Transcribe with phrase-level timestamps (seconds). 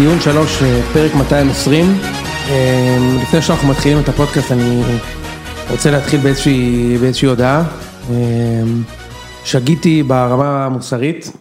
[0.00, 1.86] ציון שלוש, אה, פרק 220.
[2.48, 4.82] אה, לפני שאנחנו מתחילים את הפודקאסט, אני
[5.70, 7.64] רוצה להתחיל באיזושהי, באיזושהי הודעה.
[8.10, 8.14] אה,
[9.44, 11.32] שגיתי ברמה המוסרית.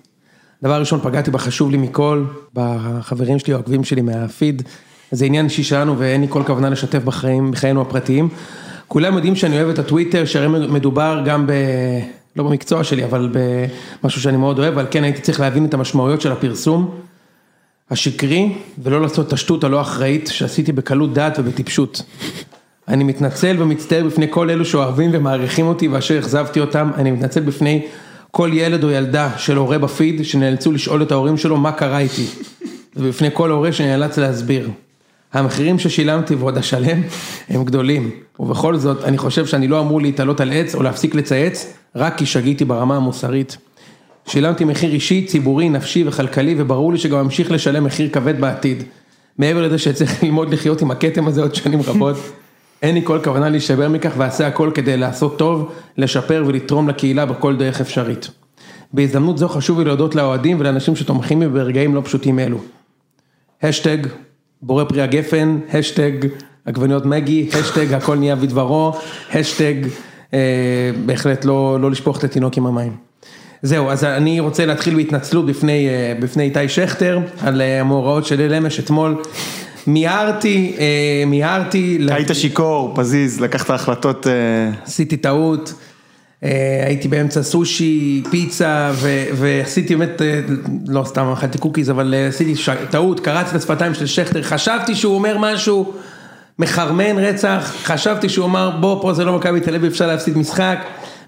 [0.64, 2.24] דבר ראשון, פגעתי בחשוב לי מכל,
[2.54, 4.62] בחברים שלי, העוקבים שלי מהפיד.
[5.12, 8.30] זה עניין אישי שלנו ואין לי כל כוונה לשתף בחיים, בחיינו הפרטיים.
[8.88, 11.52] כולם יודעים שאני אוהב את הטוויטר, שהרי מדובר גם ב...
[12.36, 13.30] לא במקצוע שלי, אבל
[14.04, 16.92] במשהו שאני מאוד אוהב, אבל כן הייתי צריך להבין את המשמעויות של הפרסום
[17.92, 22.02] השקרי, ולא לעשות את השטות הלא אחראית שעשיתי בקלות דעת ובטיפשות.
[22.88, 27.86] אני מתנצל ומצטער בפני כל אלו שאוהבים ומעריכים אותי ואשר אכזבתי אותם, אני מתנצל בפני
[28.32, 32.26] כל ילד או ילדה של הורה בפיד שנאלצו לשאול את ההורים שלו מה קרה איתי,
[32.96, 34.70] ובפני כל הורה שנאלץ להסביר.
[35.34, 37.02] המחירים ששילמתי ועוד אשלם
[37.50, 41.74] הם גדולים, ובכל זאת אני חושב שאני לא אמור להתעלות על עץ או להפסיק לצייץ,
[41.96, 43.58] רק כי שגיתי ברמה המוסרית.
[44.28, 48.84] שילמתי מחיר אישי, ציבורי, נפשי וכלכלי, וברור לי שגם אמשיך לשלם מחיר כבד בעתיד.
[49.38, 52.16] מעבר לזה שצריך ללמוד לחיות עם הכתם הזה עוד שנים רבות,
[52.84, 57.56] אין לי כל כוונה להישבר מכך ואעשה הכל כדי לעשות טוב, לשפר ולתרום לקהילה בכל
[57.56, 58.30] דרך אפשרית.
[58.94, 62.58] בהזדמנות זו חשוב לי להודות לאוהדים ולאנשים שתומכים בי ברגעים לא פשוטים אלו.
[63.64, 63.98] השטג,
[64.62, 66.12] בורא פרי הגפן, השטג,
[66.66, 68.94] עגבניות מגי, השטג, הכל נהיה בדברו,
[69.34, 69.76] השטג,
[70.34, 73.07] אה, בהחלט לא, לא לשפוך את התינוק עם המים.
[73.62, 78.36] זהו, אז אני רוצה להתחיל בהתנצלות בפני, אה, בפני איתי שכטר, על אה, המאורעות של
[78.36, 79.16] ליל אמש אתמול.
[79.88, 82.00] מיהרתי, אה, מיהרתי.
[82.12, 84.28] היית שיכור, פזיז, לקחת החלטות.
[84.86, 85.74] עשיתי טעות,
[86.86, 88.92] הייתי באמצע סושי, פיצה,
[89.34, 90.22] ועשיתי באמת,
[90.88, 92.54] לא סתם אכלתי קוקיז, אבל עשיתי
[92.90, 95.94] טעות, קרצתי את השפתיים של שכטר, חשבתי שהוא אומר משהו
[96.60, 100.80] מחרמן רצח, חשבתי שהוא אמר בוא פה זה לא מכבי תל אביב, אפשר להפסיד משחק,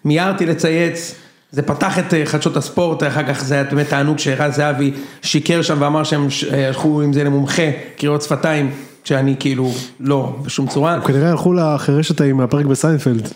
[0.06, 1.16] מיהרתי לצייץ.
[1.52, 5.78] זה פתח את חדשות הספורט, אחר כך זה היה באמת תענוג שרז זהבי שיקר שם
[5.80, 6.28] ואמר שהם
[6.68, 7.64] הלכו עם זה למומחה,
[7.98, 8.72] קריאות שפתיים,
[9.04, 10.94] שאני כאילו לא בשום צורה.
[10.94, 13.28] הם כנראה הלכו לחירשת ההיא מהפרק בסיינפלד,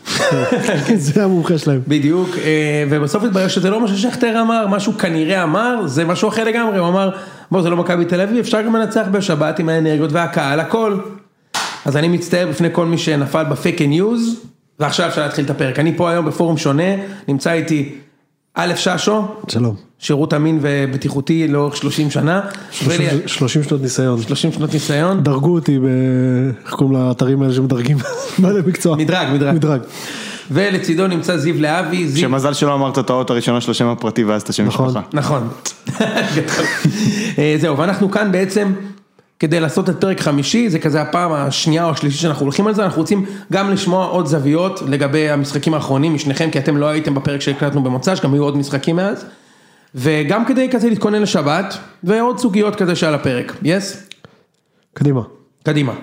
[0.95, 1.81] זה המומחה שלהם.
[1.87, 2.29] בדיוק,
[2.89, 6.77] ובסוף התברר שזה לא מה ששכטר אמר, מה שהוא כנראה אמר, זה משהו אחר לגמרי,
[6.77, 7.09] הוא אמר,
[7.51, 10.97] בוא זה לא מכבי תל אביב, אפשר גם לנצח בשבת עם האנרגיות והקהל, הכל.
[11.85, 14.39] אז אני מצטער בפני כל מי שנפל ב fake news.
[14.79, 16.83] ועכשיו אפשר להתחיל את הפרק, אני פה היום בפורום שונה,
[17.27, 17.95] נמצא איתי
[18.55, 22.41] א' ששו, שלום, שירות אמין ובטיחותי לאורך 30 שנה,
[23.25, 25.79] 30 שנות ניסיון, 30 שנות ניסיון, דרגו אותי,
[26.65, 27.97] איך קוראים לאתרים האלה שמדרגים,
[28.39, 29.81] מה זה מקצוע, מדרג, מדרג,
[30.51, 34.49] ולצידו נמצא זיו להבי, שמזל שלא אמרת את האות הראשונה של השם הפרטי ואז את
[34.49, 35.49] השם נכון, משפחה, נכון,
[37.61, 38.73] זהו ואנחנו כאן בעצם
[39.43, 42.83] כדי לעשות את פרק חמישי, זה כזה הפעם השנייה או השלישית שאנחנו הולכים על זה,
[42.83, 47.41] אנחנו רוצים גם לשמוע עוד זוויות לגבי המשחקים האחרונים משניכם, כי אתם לא הייתם בפרק
[47.41, 49.25] שהקלטנו במוצ"ש, גם היו עוד משחקים מאז,
[49.95, 54.09] וגם כדי כזה להתכונן לשבת, ועוד סוגיות כזה שעל הפרק, יס?
[54.93, 55.21] קדימה.
[55.63, 55.93] קדימה.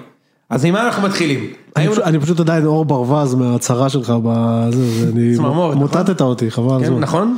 [0.50, 1.46] אז עם מה אנחנו מתחילים?
[1.76, 5.78] אני פשוט עדיין אור ברווז מההצהרה שלך בזה, צמרמורת, נכון?
[5.78, 7.00] מוטטת אותי, חבל על כן, הזמן.
[7.00, 7.36] נכון?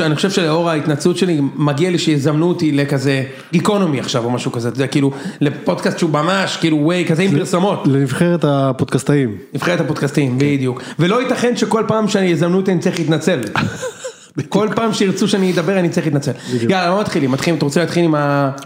[0.00, 4.68] אני חושב שלאור ההתנצלות שלי, מגיע לי שיזמנו אותי לכזה גיקונומי עכשיו או משהו כזה,
[4.68, 5.10] אתה יודע, כאילו,
[5.40, 7.86] לפודקאסט שהוא ממש, כאילו, ווי, כזה עם פרסומות.
[7.86, 9.36] לנבחרת הפודקאסטאים.
[9.54, 10.82] נבחרת הפודקאסטאים, בדיוק.
[10.98, 13.40] ולא ייתכן שכל פעם שאני יזמנו אותי אני צריך להתנצל.
[14.48, 16.32] כל פעם שירצו שאני אדבר אני צריך להתנצל.
[16.68, 17.30] יאללה, מה מתחילים?
[17.30, 18.04] מתחילים, אתה רוצה להתחיל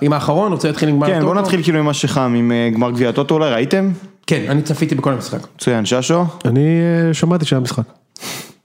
[0.01, 0.53] עם האחרון?
[0.53, 3.35] רוצה להתחיל עם גמר כן, בוא נתחיל כאילו עם מה שחם, עם גמר גביע הטוטו
[3.35, 3.91] אולי, ראיתם?
[4.27, 5.39] כן, אני צפיתי בכל המשחק.
[5.57, 6.25] מצוין, ששו?
[6.45, 6.81] אני
[7.13, 7.83] שמעתי שהיה משחק.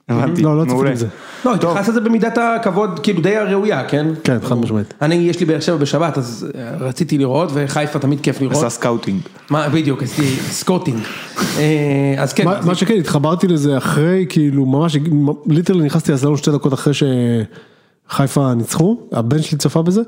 [0.08, 0.92] הבנתי, לא, לא צפיתי מעולה.
[1.44, 4.06] לא, התייחסת לזה במידת הכבוד, כאילו די הראויה, כן?
[4.24, 4.94] כן, חד משמעית.
[5.02, 6.46] אני, יש לי באר שבע בשבת, אז
[6.80, 8.56] רציתי לראות, וחיפה תמיד כיף לראות.
[8.56, 9.20] עשה scouting.
[9.50, 10.98] מה, בדיוק, עשיתי scouting.
[11.58, 12.44] אה, אז כן.
[12.46, 14.96] מה- שכן, התחברתי לזה אחרי, כאילו, ממש,
[15.46, 16.92] literally נכנסתי לסלון שתי דקות אחרי
[18.10, 20.02] שחיפה ניצחו, הבן שלי צפה בזה,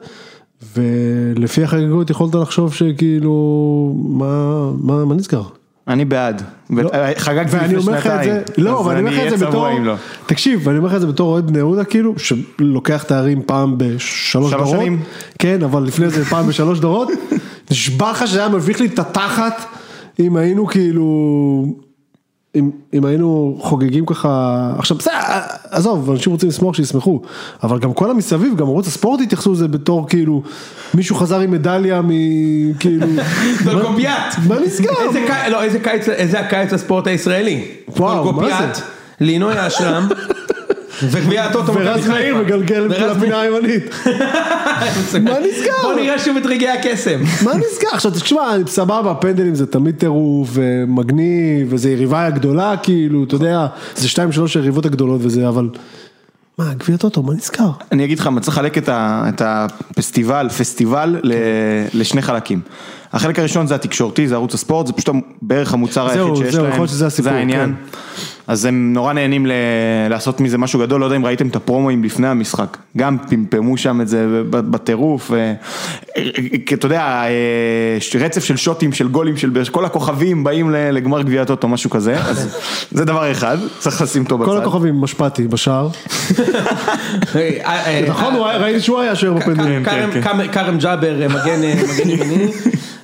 [0.76, 3.32] ולפי החגיגות יכולת לחשוב שכאילו,
[4.08, 5.42] מה, מה, מה נסגר?
[5.88, 6.42] אני בעד.
[6.70, 6.90] לא.
[7.16, 8.32] חגגתי ואני לפני שנתיים.
[8.58, 9.94] לא, אז אבל אני אומר לך את אהיה זה בתור, צבוע אם לא.
[10.26, 14.30] תקשיב, ואני אומר לך את זה בתור אוהד בני יהודה כאילו, שלוקח תארים פעם בשלוש
[14.30, 15.02] שלוש דורות, שנים?
[15.38, 17.08] כן, אבל לפני זה פעם בשלוש דורות,
[17.70, 19.64] נשבע לך שהיה מביך לי את התחת,
[20.20, 21.06] אם היינו כאילו,
[22.58, 25.14] אם, אם היינו חוגגים ככה, עכשיו בסדר,
[25.70, 27.20] עזוב, אנשים רוצים לשמוח שישמחו,
[27.62, 30.42] אבל גם כל המסביב, גם ערוץ הספורט התייחסו לזה בתור כאילו,
[30.94, 33.06] מישהו חזר עם מדליה מכאילו,
[33.64, 34.34] גולגופיאט.
[34.48, 34.90] מה נסגר?
[35.08, 37.64] איזה לא, איזה קיץ, איזה הקיץ לספורט הישראלי.
[37.96, 38.82] וואו, מה זה?
[39.20, 40.08] לינוי אשרם,
[41.02, 43.84] וגביע הטוטו מכבי ורז מאיר מגלגל ורז לפינה הימנית.
[45.24, 45.72] מה נסגר?
[45.82, 47.20] בוא נראה שוב את רגעי הקסם.
[47.44, 47.88] מה נסגר?
[47.92, 53.66] עכשיו תשמע, סבבה, פנדלים זה תמיד טירוף ומגניב, וזה יריבה גדולה, כאילו, אתה יודע,
[53.96, 55.68] זה שתיים שלוש היריבות הגדולות וזה, אבל
[56.58, 57.70] מה, גביע טוטו, מה נזכר?
[57.92, 61.32] אני אגיד לך, צריך לחלק את את הפסטיבל, פסטיבל ל-
[61.94, 62.60] לשני חלקים.
[63.12, 66.62] החלק הראשון זה התקשורתי, זה ערוץ הספורט, זה פשוט בערך המוצר זהו, היחיד שיש זהו,
[66.62, 66.72] להם.
[66.72, 67.74] יכול להיות שזה הסיפור, זה העניין.
[68.48, 69.52] אז הם נורא נהנים ל-
[70.10, 72.76] לעשות מזה משהו גדול, לא יודע אם ראיתם את הפרומואים לפני המשחק.
[72.96, 75.30] גם פמפמו שם את זה בטירוף.
[75.30, 75.52] ו-
[76.66, 77.28] כי אתה יודע, אה,
[78.20, 82.16] רצף של שוטים, של גולים, של כל הכוכבים באים ל- לגמר גביע הטוטו, משהו כזה.
[82.20, 82.48] אז
[82.92, 84.50] זה דבר אחד, צריך לשים אותו בצד.
[84.50, 85.88] כל הכוכבים, משפטי, בשער.
[87.36, 89.84] אה, אה, נכון, ראיתי שהוא היה שוער בפנדלים.
[89.84, 92.46] כרם- כן, כרם- ג'אבר, אה, מגן אה, מגן ימיני.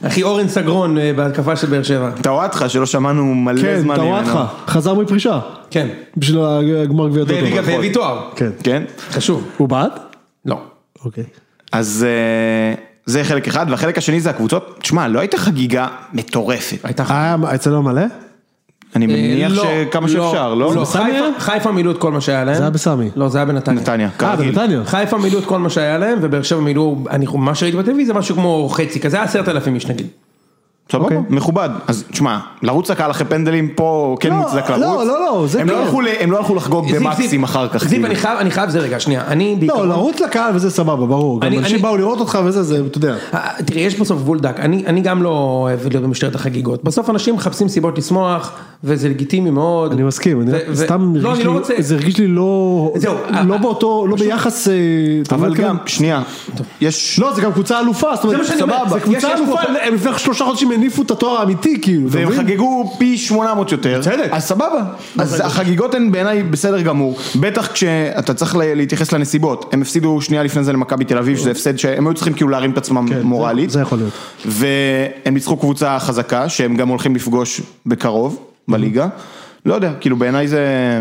[0.07, 2.11] אחי אורן סגרון אה, בהתקפה של באר שבע.
[2.23, 5.41] טוואטחה שלא שמענו מלא כן, זמן טוואטחה, חזר מפרישה.
[5.71, 5.89] כן.
[6.17, 6.39] בשביל
[6.83, 7.35] הגמר גביע טוטו.
[7.35, 8.29] והביא- והביא תואר.
[8.37, 8.51] כן.
[8.65, 8.83] כן?
[9.11, 9.45] חשוב.
[9.57, 10.01] הוא בעט?
[10.47, 10.61] לא.
[11.05, 11.25] אוקיי.
[11.73, 12.75] אז אה,
[13.07, 14.79] זה חלק אחד, והחלק השני זה הקבוצות.
[14.83, 16.77] תשמע, לא הייתה חגיגה מטורפת.
[16.85, 18.03] הייתה היה אצלנו מלא?
[18.97, 20.75] אני מניח לא, שכמה שאפשר, לא?
[20.75, 21.23] לא, בסמי חיפה- היה?
[21.39, 22.55] חיפה מילאו את כל מה שהיה להם.
[22.55, 23.11] זה היה בסמי.
[23.17, 23.81] לא, זה היה בנתניה.
[23.81, 24.55] נתניה, אה, כרגיל.
[24.55, 24.81] בנתניה.
[24.85, 28.35] חיפה מילאו את כל מה שהיה להם, ובאר שבע מילאו, אני, מה שראיתי בטלוויזיה, משהו
[28.37, 30.06] כמו חצי כזה, היה עשרת אלפים איש נגיד.
[30.90, 31.19] סבבה, אוקיי.
[31.31, 31.69] מכובד.
[31.88, 34.81] אז תשמע, לרוץ לקהל אחרי פנדלים פה כן לא, מוצדק לרוץ.
[34.82, 35.79] לא, לא, לא, זה הם לא כן.
[35.81, 37.81] הלכו הם לא הלכו לחגוג במקסים אחר כך.
[37.81, 38.06] זיו, כאילו.
[38.06, 41.40] אני חייב, אני חייב זה רגע, שנייה, אני לא, בעיקרון, לרוץ לקהל וזה סבבה, ברור.
[41.40, 43.14] גם אני- אנשים אני- באו לראות אותך וזה, זה, אתה יודע.
[43.34, 47.11] אה, תראה, יש בסוף גבול דק, אני, אני גם לא אוהב להיות במשטרת החגיגות, בסוף
[47.11, 48.52] אנשים מחפשים סיבות לשמוח,
[48.84, 49.93] וזה לגיטימי מאוד.
[49.93, 52.26] אני מסכים, אני ו- רק- ו- סתם לא, אני לא לי, רוצה, זה הרגיש לי
[52.26, 53.14] לא, זהו,
[53.46, 54.75] לא אה, באותו, לא ביחס, אה,
[55.32, 55.64] אבל מבין?
[55.64, 56.23] גם, שנייה,
[56.81, 57.19] יש...
[57.19, 60.44] לא, זה גם קבוצה אלופה, זאת אומרת, סבבה, יש- קבוצה אלופה, פה- הם לפני שלושה
[60.44, 62.39] חודשים הניפו את התואר האמיתי, כאילו, אתה והם מבין?
[62.41, 64.29] חגגו פי 800 יותר, בצדק.
[64.31, 64.85] אז סבבה,
[65.19, 70.43] אז החגיגות הן בעיניי בסדר גמור, בטח כשאתה צריך לה- להתייחס לנסיבות, הם הפסידו שנייה
[70.43, 73.23] לפני זה למכבי תל אביב, שזה הפסד שהם היו צריכים כאילו להרים את עצמם כן,
[73.23, 74.13] מורלית, זה יכול להיות.
[74.47, 79.09] והם ניצחו קבוצה חזקה, שהם גם הולכים לפגוש בקרוב, בליגה,
[79.67, 80.61] לא יודע, כאילו בעיניי זה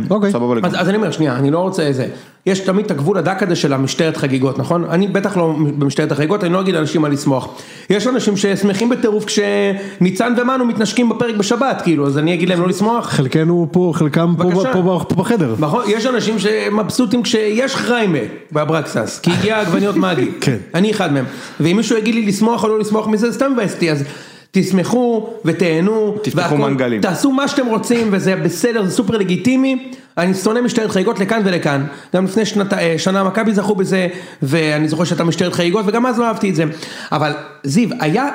[0.09, 0.31] אוקיי.
[0.31, 0.79] סבבה אז, לגמרי.
[0.79, 2.07] אז אני אומר, שנייה, אני לא רוצה איזה,
[2.45, 4.85] יש תמיד את הגבול הדק הזה של המשטרת חגיגות, נכון?
[4.89, 7.47] אני בטח לא במשטרת החגיגות, אני לא אגיד לאנשים מה לשמוח.
[7.89, 12.67] יש אנשים ששמחים בטירוף כשניצן ומנו מתנשקים בפרק בשבת, כאילו, אז אני אגיד להם לא
[12.67, 13.09] לשמוח.
[13.09, 14.73] חלקנו פה, חלקם פה, בבקשה.
[14.73, 15.55] פה, פה, פה בחדר.
[15.59, 18.19] נכון, יש אנשים שמבסוטים כשיש חריימה
[18.51, 20.57] באברקסס, כי הגיע עגבניות מגי, כן.
[20.73, 21.25] אני אחד מהם,
[21.59, 24.03] ואם מישהו יגיד לי לשמוח או לא לשמוח מזה, זה סתם מבאס אז
[24.51, 27.01] תשמחו ותהנו, תפתחו מנגלים.
[27.01, 31.86] תעשו מה שאתם רוצים וזה בסדר, זה סופר לגיטימי, אני שונא משטרת חגיגות לכאן ולכאן,
[32.15, 34.07] גם לפני שנת, אה, שנה מכבי זכו בזה,
[34.42, 36.63] ואני זוכר שהייתה משטרת חגיגות וגם אז לא אהבתי את זה,
[37.12, 37.31] אבל
[37.63, 38.30] זיו, היה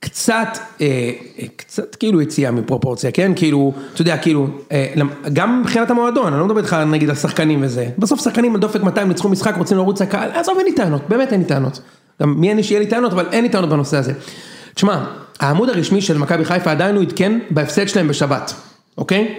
[0.00, 0.86] קצת, אה,
[1.38, 3.32] אה, קצת כאילו יציאה מפרופורציה, כן?
[3.36, 4.46] כאילו, אתה יודע, כאילו,
[5.32, 8.82] גם מבחינת המועדון, אני לא מדבר איתך נגיד על שחקנים וזה, בסוף שחקנים על דופק
[8.82, 11.80] 200 ניצחו משחק, רוצים לרוץ לקהל, עזוב אין לי טענות, באמת אין לי טענות.
[12.22, 14.12] גם מי אני שיהיה לי טענות, אבל אין לי טענות בנושא הזה.
[14.78, 15.04] תשמע,
[15.40, 18.54] העמוד הרשמי של מכבי חיפה עדיין הוא עדכן בהפסד שלהם בשבת,
[18.98, 19.38] אוקיי?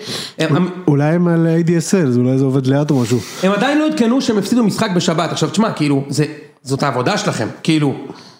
[0.87, 3.19] אולי הם על ADSL, אולי זה עובד לאט או משהו.
[3.43, 6.25] הם עדיין לא עדכנו שהם הפסידו משחק בשבת, עכשיו תשמע, כאילו, זה,
[6.63, 7.95] זאת העבודה שלכם, כאילו,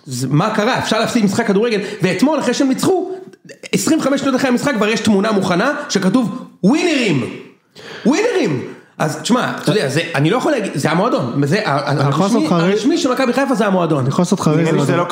[0.06, 3.12] זה, מה קרה, אפשר להפסיד משחק כדורגל, ואתמול אחרי שהם ניצחו,
[3.72, 7.26] 25 שניות אחרי המשחק כבר יש תמונה מוכנה, שכתוב ווינרים,
[8.06, 8.64] ווינרים,
[8.98, 13.34] אז תשמע, אתה יודע, זה, אני לא יכול להגיד, זה המועדון, זה, הרשמי, של מכבי
[13.34, 15.04] חיפה זה המועדון, אני יכול לעשות לך נראה רייז לי על שזה הדבר.
[15.04, 15.08] לא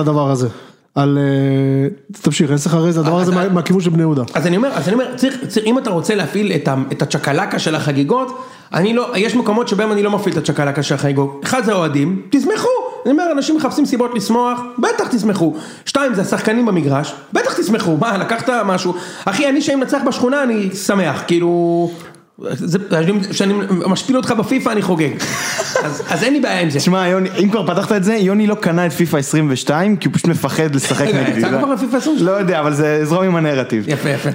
[0.00, 0.48] הדבר הזה.
[0.94, 1.18] על...
[1.20, 1.88] אה,
[2.22, 4.22] תמשיך, אעשה לך רייז על הדבר הזה אז- מה- מהכיוון של בני יהודה.
[4.34, 6.52] אז אני אומר, אז אני אומר, צריך, צריך, אם אתה רוצה להפעיל
[6.92, 8.38] את הצ'קלקה של החגיגות,
[8.74, 11.40] אני לא, יש מקומות שבהם אני לא מפעיל את הצ'קלקה של החגיגות.
[11.44, 12.68] אחד זה אוהדים, תשמחו.
[13.04, 15.54] אני אומר, אנשים מחפשים סיבות לשמוח, בטח תשמחו.
[15.86, 17.96] שתיים, זה השחקנים במגרש, בטח תשמחו.
[17.96, 18.94] מה, לקחת משהו?
[19.24, 21.90] אחי, אני שאני מנצח בשכונה, אני שמח, כאילו...
[23.30, 25.10] כשאני משפיל אותך בפיפא אני חוגג.
[25.84, 26.78] אז, אז אין לי בעיה עם זה.
[26.78, 30.14] תשמע, יוני, אם כבר פתחת את זה, יוני לא קנה את פיפא 22, כי הוא
[30.14, 31.38] פשוט מפחד לשחק נגדי.
[31.38, 32.26] יצא כבר לפיפא 22?
[32.26, 33.88] לא יודע, אבל זה זרום עם הנרטיב.
[33.88, 34.30] יפה יפה.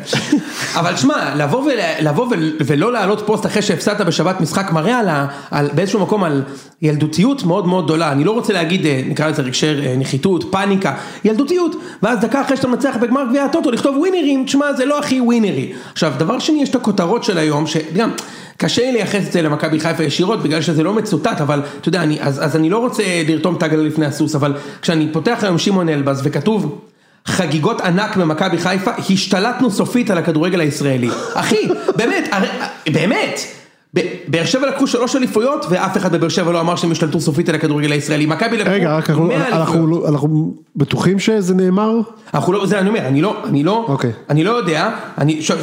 [0.79, 5.69] אבל שמע, לבוא, ול, לבוא ול, ולא להעלות פוסט אחרי שהפסדת בשבת משחק מראה על
[5.73, 6.43] באיזשהו מקום על
[6.81, 8.11] ילדותיות מאוד מאוד גדולה.
[8.11, 10.93] אני לא רוצה להגיד, אה, נקרא לזה רגשי אה, נחיתות, פאניקה,
[11.23, 11.75] ילדותיות.
[12.03, 15.73] ואז דקה אחרי שאתה מנצח בגמר גביע הטוטו, לכתוב ווינרים, תשמע, זה לא הכי ווינרי.
[15.91, 18.11] עכשיו, דבר שני, יש את הכותרות של היום, שגם...
[18.57, 22.03] קשה לי לייחס את זה למכבי חיפה ישירות בגלל שזה לא מצוטט אבל אתה יודע
[22.03, 25.57] אני אז, אז אני לא רוצה לרתום את העגלה לפני הסוס אבל כשאני פותח היום
[25.57, 26.81] שמעון אלבז וכתוב
[27.25, 31.09] חגיגות ענק במכבי חיפה, השתלטנו סופית על הכדורגל הישראלי.
[31.33, 32.47] אחי, באמת, הרי,
[32.93, 33.39] באמת.
[34.27, 37.55] באר שבע לקחו שלוש אליפויות ואף אחד בבאר שבע לא אמר שהם השתלטו סופית על
[37.55, 38.25] הכדורגל הישראלי.
[38.25, 40.03] מכבי לקחו רגע, רק אנחנו- 100 אנחנו אליפויות.
[40.03, 41.91] לא- אנחנו בטוחים שזה נאמר?
[42.33, 44.11] אנחנו לא, זה אני אומר, אני לא, אני לא, אוקיי.
[44.29, 44.89] אני לא יודע,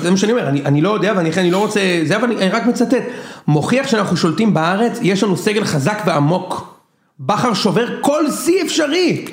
[0.03, 2.49] זה מה שאני אומר, אני, לא יודע ואני אני לא רוצה, זה אבל אני, אני
[2.49, 3.03] רק מצטט,
[3.49, 6.75] מוכיח שאנחנו שולטים בארץ, יש לנו סגל חזק ועמוק,
[7.21, 9.25] בכר שובר כל שיא אפשרי,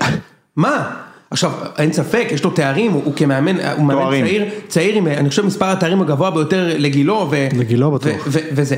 [0.55, 0.89] מה?
[1.31, 4.21] עכשיו, אין ספק, יש לו תארים, הוא, כמאמן, הוא מאמן.
[4.21, 8.11] צעיר, צעיר עם, אני חושב מספר התארים הגבוה ביותר לגילו, ו, לגילו בטוח.
[8.25, 8.75] ו, ו, וזה,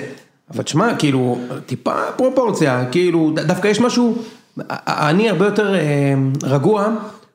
[0.53, 4.17] אבל תשמע, כאילו, טיפה פרופורציה, כאילו, דווקא יש משהו,
[4.87, 6.87] אני הרבה יותר אה, רגוע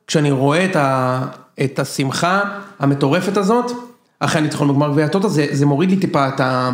[0.06, 1.22] כשאני רואה את, ה,
[1.64, 2.40] את השמחה
[2.78, 3.72] המטורפת הזאת,
[4.20, 6.70] אחרי הניצחון בגמר גביע הטוטו, זה, זה מוריד לי טיפה את, ה,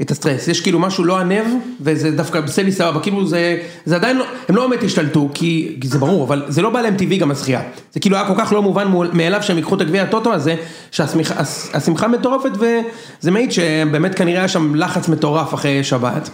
[0.00, 1.44] את הסטרס, יש כאילו משהו לא ענב,
[1.80, 5.76] וזה דווקא עושה לי סבבה, כאילו זה, זה עדיין לא, הם לא באמת השתלטו, כי,
[5.80, 7.60] כי זה ברור, אבל זה לא בא להם טבעי גם הזכייה,
[7.92, 10.54] זה כאילו היה כל כך לא מובן מאליו שהם ייקחו את הגביע הטוטו הזה,
[10.90, 16.30] שהשמחה מטורפת, וזה מעיד שבאמת כנראה היה שם לחץ מטורף אחרי שבת.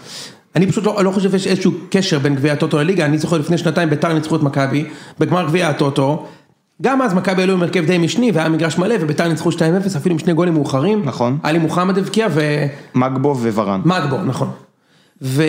[0.56, 3.58] אני פשוט לא, לא חושב שיש איזשהו קשר בין גביע הטוטו לליגה, אני זוכר לפני
[3.58, 4.84] שנתיים ביתר ניצחו את מכבי,
[5.18, 6.26] בגמר גביע הטוטו,
[6.82, 9.56] גם אז מכבי עלו עם הרכב די משני והיה מגרש מלא וביתר ניצחו 2-0
[9.96, 11.38] אפילו עם שני גולים מאוחרים, נכון.
[11.42, 12.26] עלי מוחמד הבקיע
[12.94, 13.80] מגבו וורן.
[13.84, 14.50] ומגבו, נכון,
[15.22, 15.42] ו...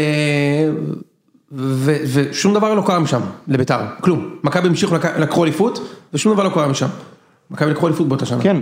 [1.52, 1.96] ו...
[2.14, 5.06] ושום דבר לא קרה משם לביתר, כלום, מכבי המשיכו לק...
[5.06, 5.80] לקחו אליפות
[6.14, 6.88] ושום דבר לא קרה משם,
[7.52, 8.58] מכבי לקחו אליפות באותה שנה, כן.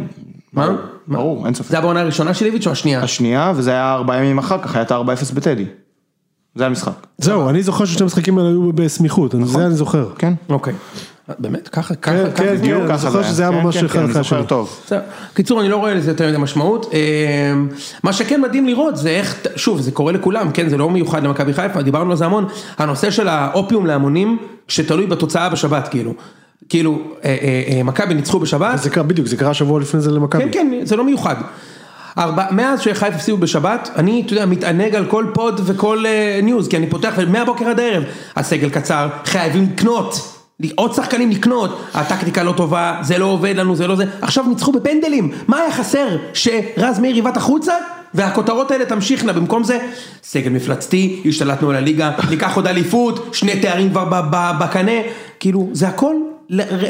[0.54, 0.68] מה?
[1.08, 1.68] ברור, אין ספק.
[1.70, 3.02] זה היה בעונה הראשונה של איביץ' או השנייה?
[3.04, 5.66] השנייה, וזה היה ארבעה ימים אחר כך, היה את ה-4-0 בטדי.
[6.56, 6.92] זה המשחק.
[7.18, 10.10] זהו, אני זוכר ששני המשחקים האלה היו בסמיכות, אני- זה אני זוכר.
[10.18, 10.34] כן.
[10.50, 10.74] אוקיי,
[11.40, 12.66] באמת, ככה, ככה, כן, ככה כן, זה?
[12.66, 12.90] כן.
[12.90, 14.46] אני זוכר שזה היה כן, ממש כן, אחד אחרי השני.
[14.48, 14.88] טוב.
[15.34, 16.90] קיצור, אני לא רואה לזה יותר מדי משמעות.
[16.94, 17.54] אה,
[18.04, 21.54] מה שכן מדהים לראות זה איך, שוב, זה קורה לכולם, כן, זה לא מיוחד למכבי
[21.54, 22.46] חיפה, דיברנו על זה המון,
[22.78, 26.14] הנושא של האופיום להמונים, שתלוי בתוצאה בשבת, כאילו.
[26.70, 27.38] כאילו, אה,
[27.78, 30.44] אה, מכבי ניצחו בשבת, זה קרה, בדיוק, זה קרה שבוע לפני זה למכבי.
[30.44, 31.36] כן, כן, זה לא מיוחד.
[32.18, 36.68] ארבע, מאז שחיפה הפסידו בשבת, אני, אתה יודע, מתענג על כל פוד וכל אה, news,
[36.68, 38.04] כי אני פותח, מהבוקר עד הערב,
[38.36, 40.31] הסגל קצר, חייבים לקנות,
[40.76, 44.72] עוד שחקנים לקנות, הטקטיקה לא טובה, זה לא עובד לנו, זה לא זה, עכשיו ניצחו
[44.72, 46.08] בפנדלים, מה היה חסר?
[46.34, 47.74] שרז מאיר יבעט החוצה?
[48.14, 49.80] והכותרות האלה תמשיכנה, במקום זה,
[50.24, 54.22] סגל מפלצתי, השתלטנו על הליגה, ניקח עוד אליפות, שני תארים כבר
[54.60, 54.92] בקנה,
[55.40, 56.16] כאילו, זה הכל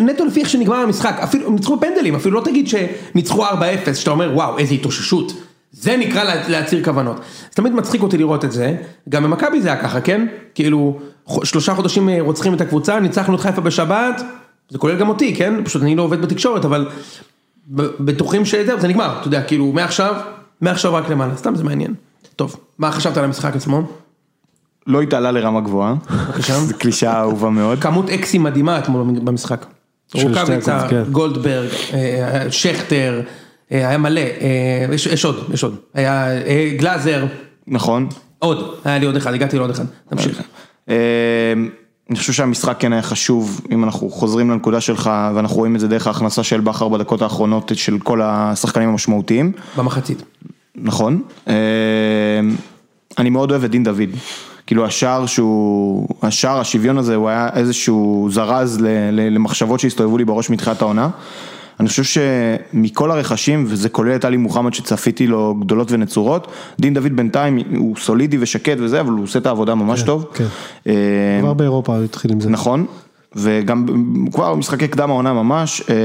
[0.01, 3.49] נטו לפי איך שנגמר המשחק, אפילו, ניצחו פנדלים, אפילו לא תגיד שניצחו 4-0,
[3.93, 5.33] שאתה אומר וואו איזה התאוששות,
[5.81, 7.19] זה נקרא לה, להצהיר כוונות.
[7.19, 8.75] אז תמיד מצחיק אותי לראות את זה,
[9.09, 10.27] גם במכבי זה היה ככה, כן?
[10.55, 10.99] כאילו,
[11.43, 14.21] שלושה חודשים אה, רוצחים את הקבוצה, ניצחנו את חיפה בשבת,
[14.69, 15.53] זה כולל גם אותי, כן?
[15.63, 16.89] פשוט אני לא עובד בתקשורת, אבל
[17.99, 20.15] בטוחים שזהו, זה נגמר, אתה יודע, כאילו, מעכשיו,
[20.61, 21.93] מעכשיו רק למעלה, סתם זה מעניין.
[22.35, 23.81] טוב, מה חשבת על המשחק עצמו?
[24.87, 25.95] לא התעלה לרמה גבוהה.
[26.11, 26.59] בבקשה.
[26.67, 27.79] זו קלישאה אהובה מאוד.
[27.79, 29.65] כמות אקסים מדהימה אתמול במשחק.
[30.13, 31.03] רוקאביצה, כן.
[31.11, 33.40] גולדברג, אה, שכטר, אה,
[33.71, 35.75] היה מלא, אה, יש יש עוד, יש עוד.
[35.93, 37.25] היה אה, גלאזר,
[37.67, 38.07] נכון.
[38.39, 39.85] עוד, היה לי עוד אחד, הגעתי לעוד אחד.
[40.09, 40.41] תמשיך.
[40.89, 40.95] אה,
[42.09, 45.87] אני חושב שהמשחק כן היה חשוב, אם אנחנו חוזרים לנקודה שלך, ואנחנו רואים את זה
[45.87, 49.51] דרך ההכנסה של בכר בדקות האחרונות של כל השחקנים המשמעותיים.
[49.77, 50.23] במחצית.
[50.75, 51.21] נכון.
[51.47, 51.53] אה,
[53.17, 54.09] אני מאוד אוהב את דין דוד.
[54.67, 58.77] כאילו השער שהוא, השער, השוויון הזה, הוא היה איזשהו זרז
[59.11, 61.09] למחשבות שהסתובבו לי בראש מתחילת העונה.
[61.81, 66.47] אני חושב שמכל הרכשים, וזה כולל את עלי מוחמד שצפיתי לו גדולות ונצורות,
[66.79, 70.25] דין דוד בינתיים הוא סולידי ושקט וזה, אבל הוא עושה את העבודה ממש טוב.
[70.33, 70.45] כן.
[70.87, 70.93] אה,
[71.41, 72.49] כבר באירופה התחיל עם זה.
[72.49, 72.85] נכון,
[73.35, 73.85] וגם
[74.31, 75.95] כבר במשחקי קדם העונה ממש, אה,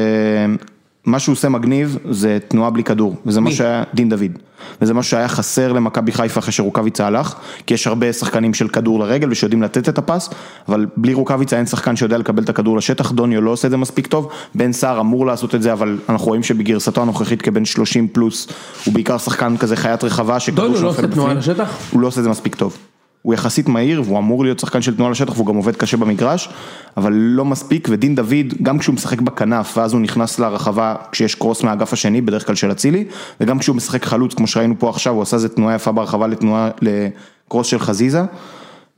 [1.06, 3.50] מה שהוא עושה מגניב זה תנועה בלי כדור, וזה מה?
[3.50, 4.32] שהיה, דין דוד,
[4.80, 7.34] וזה מה שהיה חסר למכבי חיפה אחרי שרוקאביצה הלך,
[7.66, 10.30] כי יש הרבה שחקנים של כדור לרגל ושיודעים לתת את הפס,
[10.68, 13.76] אבל בלי רוקאביצה אין שחקן שיודע לקבל את הכדור לשטח, דוניו לא עושה את זה
[13.76, 18.08] מספיק טוב, בן סער אמור לעשות את זה, אבל אנחנו רואים שבגרסתו הנוכחית כבן 30
[18.08, 18.48] פלוס,
[18.84, 21.34] הוא בעיקר שחקן כזה חיית רחבה, שכדור דוניו לא שנופל עושה תנועה.
[21.34, 21.78] לשטח?
[21.90, 22.76] הוא לא עושה את זה מספיק טוב.
[23.26, 26.48] הוא יחסית מהיר והוא אמור להיות שחקן של תנועה לשטח והוא גם עובד קשה במגרש,
[26.96, 31.62] אבל לא מספיק ודין דוד, גם כשהוא משחק בכנף ואז הוא נכנס לרחבה כשיש קרוס
[31.62, 33.04] מהאגף השני, בדרך כלל של אצילי,
[33.40, 36.70] וגם כשהוא משחק חלוץ כמו שראינו פה עכשיו, הוא עשה איזה תנועה יפה ברחבה לתנועה,
[36.82, 38.22] לקרוס של חזיזה,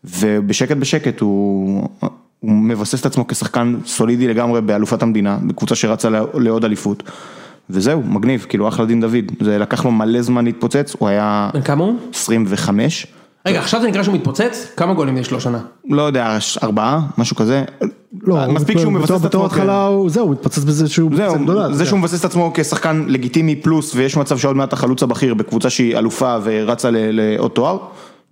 [0.04, 1.88] ובשקט בשקט הוא,
[2.40, 7.02] הוא מבסס את עצמו כשחקן סולידי לגמרי באלופת המדינה, בקבוצה שרצה לעוד אליפות.
[7.70, 11.62] וזהו, מגניב, כאילו אחלה דין דוד, זה לקח לו מלא זמן להתפוצץ, הוא היה בן
[11.62, 11.96] כמה הוא?
[12.14, 13.06] 25,
[13.46, 14.72] רגע, עכשיו זה נקרא שהוא מתפוצץ?
[14.76, 15.58] כמה גולים יש לו שנה?
[15.90, 17.64] לא יודע, ארבעה, משהו כזה.
[18.22, 19.56] לא, הוא מספיק שהוא בתור- מבסס את בתור עצמו.
[19.58, 21.72] התחלה הוא, זהו, הוא מתפוצץ בזה שהוא קבוצה גדולה.
[21.72, 21.86] זה.
[21.86, 25.98] שהוא מבסס את עצמו כשחקן לגיטימי פלוס ויש מצב שעוד מעט החלוץ הבכיר בקבוצה שהיא
[25.98, 27.78] אלופה ורצה לעוד תואר,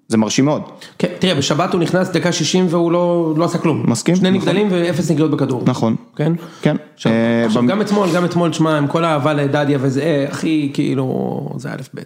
[0.08, 0.62] זה מרשים מאוד.
[0.98, 3.84] כן, תראה, בשבת הוא נכנס דקה 60 והוא לא לא עשה כלום.
[3.86, 4.40] מסכים, שני נכון.
[4.48, 5.62] נגדלים ואפס נגיעות בכדור.
[5.66, 5.96] נכון.
[6.16, 6.32] כן?
[6.62, 6.76] כן.
[6.94, 11.08] עכשיו, אה, גם אתמול, גם אתמול, תשמע, עם כל האהבה לדדיה וזה, אה, אחי, כאילו,
[11.56, 12.00] זה א' ב'.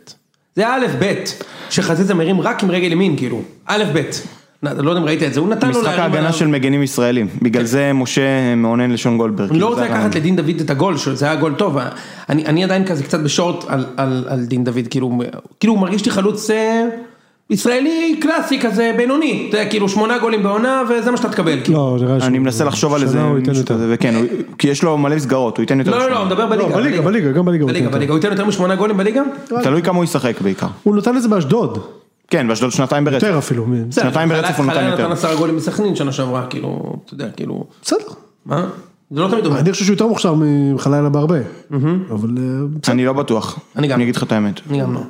[0.61, 1.15] זה א' ב',
[1.71, 4.01] שחזיזה מרים רק עם רגל ימין, כאילו, א' ב'.
[4.63, 6.33] לא יודע אם ראית את זה, הוא נתן לו משחק ההגנה.
[6.33, 9.51] של מגנים ישראלים, בגלל זה משה מאונן לשון גולדברג.
[9.51, 10.15] אני לא כאילו, רוצה לקחת.
[10.15, 11.77] לדין דוד את הגול שלו, זה היה גול טוב,
[12.29, 15.19] אני, אני עדיין כזה קצת בשורט על, על, על דין דוד, כאילו,
[15.61, 16.85] כאילו הוא מרגיש לי חלוץ אה,
[17.51, 21.59] ישראלי קלאסי כזה, בינוני, אתה יודע, כאילו שמונה גולים בעונה וזה מה שאתה תקבל.
[21.69, 23.21] לא, נראה לי אני שהוא- מנסה לחשוב על איזה
[23.91, 24.15] וכן,
[24.59, 25.91] כי יש לו מלא מסגרות, הוא ייתן יותר.
[25.91, 26.21] לא, לא, לא, משמונה.
[26.21, 26.77] הוא מדבר בליגה.
[26.77, 29.23] בליגה, בליגה, גם בליגה בליגה, ייתן בליגה, הוא ייתן יותר משמונה גולים בליגה?
[29.63, 30.67] תלוי כמה הוא ישחק בעיקר.
[30.83, 31.79] הוא נתן את זה באשדוד.
[32.31, 33.27] כן, באשדוד שנתיים ברצף.
[33.27, 33.67] יותר אפילו.
[33.91, 35.03] שנתיים ברצף הוא נתן יותר.
[35.05, 37.99] נתן עשרה גולים מסכנין שנה שעברה, כאילו, אתה יודע, כאילו, בסדר.
[38.47, 38.67] מה?
[39.11, 39.59] זה לא תמיד עובד.
[39.59, 40.35] אני חושב שהוא יותר מוכשר
[40.75, 41.37] מחלילה בהרבה.
[42.11, 42.43] אבל אה,
[42.81, 42.93] בסדר.
[42.95, 43.59] אני לא בטוח.
[43.77, 43.95] אני גם.
[43.95, 44.61] אני אגיד לך את האמת.
[44.71, 45.01] אני גם לא.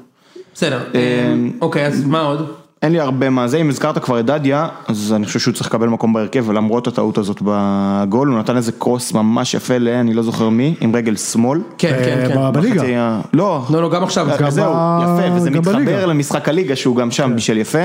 [0.55, 2.51] בסדר, אה, אוקיי, אז מה עוד?
[2.83, 5.67] אין לי הרבה מה זה, אם הזכרת כבר את דדיה, אז אני חושב שהוא צריך
[5.67, 9.89] לקבל מקום בהרכב, ולמרות הטעות הזאת בגול, הוא נתן איזה קרוס ממש יפה ל...
[9.89, 11.61] אני לא זוכר מי, עם רגל שמאל.
[11.79, 12.53] כן, כן, אה, כן.
[12.53, 13.21] בליגה.
[13.33, 14.29] לא, לא, לא, גם עכשיו.
[14.39, 16.07] גם זהו, יפה, וזה מתחבר.
[16.07, 17.85] למשחק הליגה שהוא גם שם בישל יפה.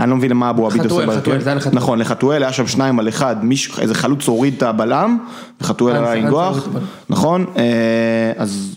[0.00, 1.20] אני לא מבין מה אבו עביד עושה בהרכב.
[1.20, 1.74] חתואל, זה היה לחתואל.
[1.74, 3.36] נכון, לחתואל היה שם שניים על אחד,
[3.78, 5.18] איזה חלוץ הוריד את הבלם,
[5.60, 6.82] וחתואל עלה הוריד את הבלם.
[7.10, 8.76] נכון, אה, אז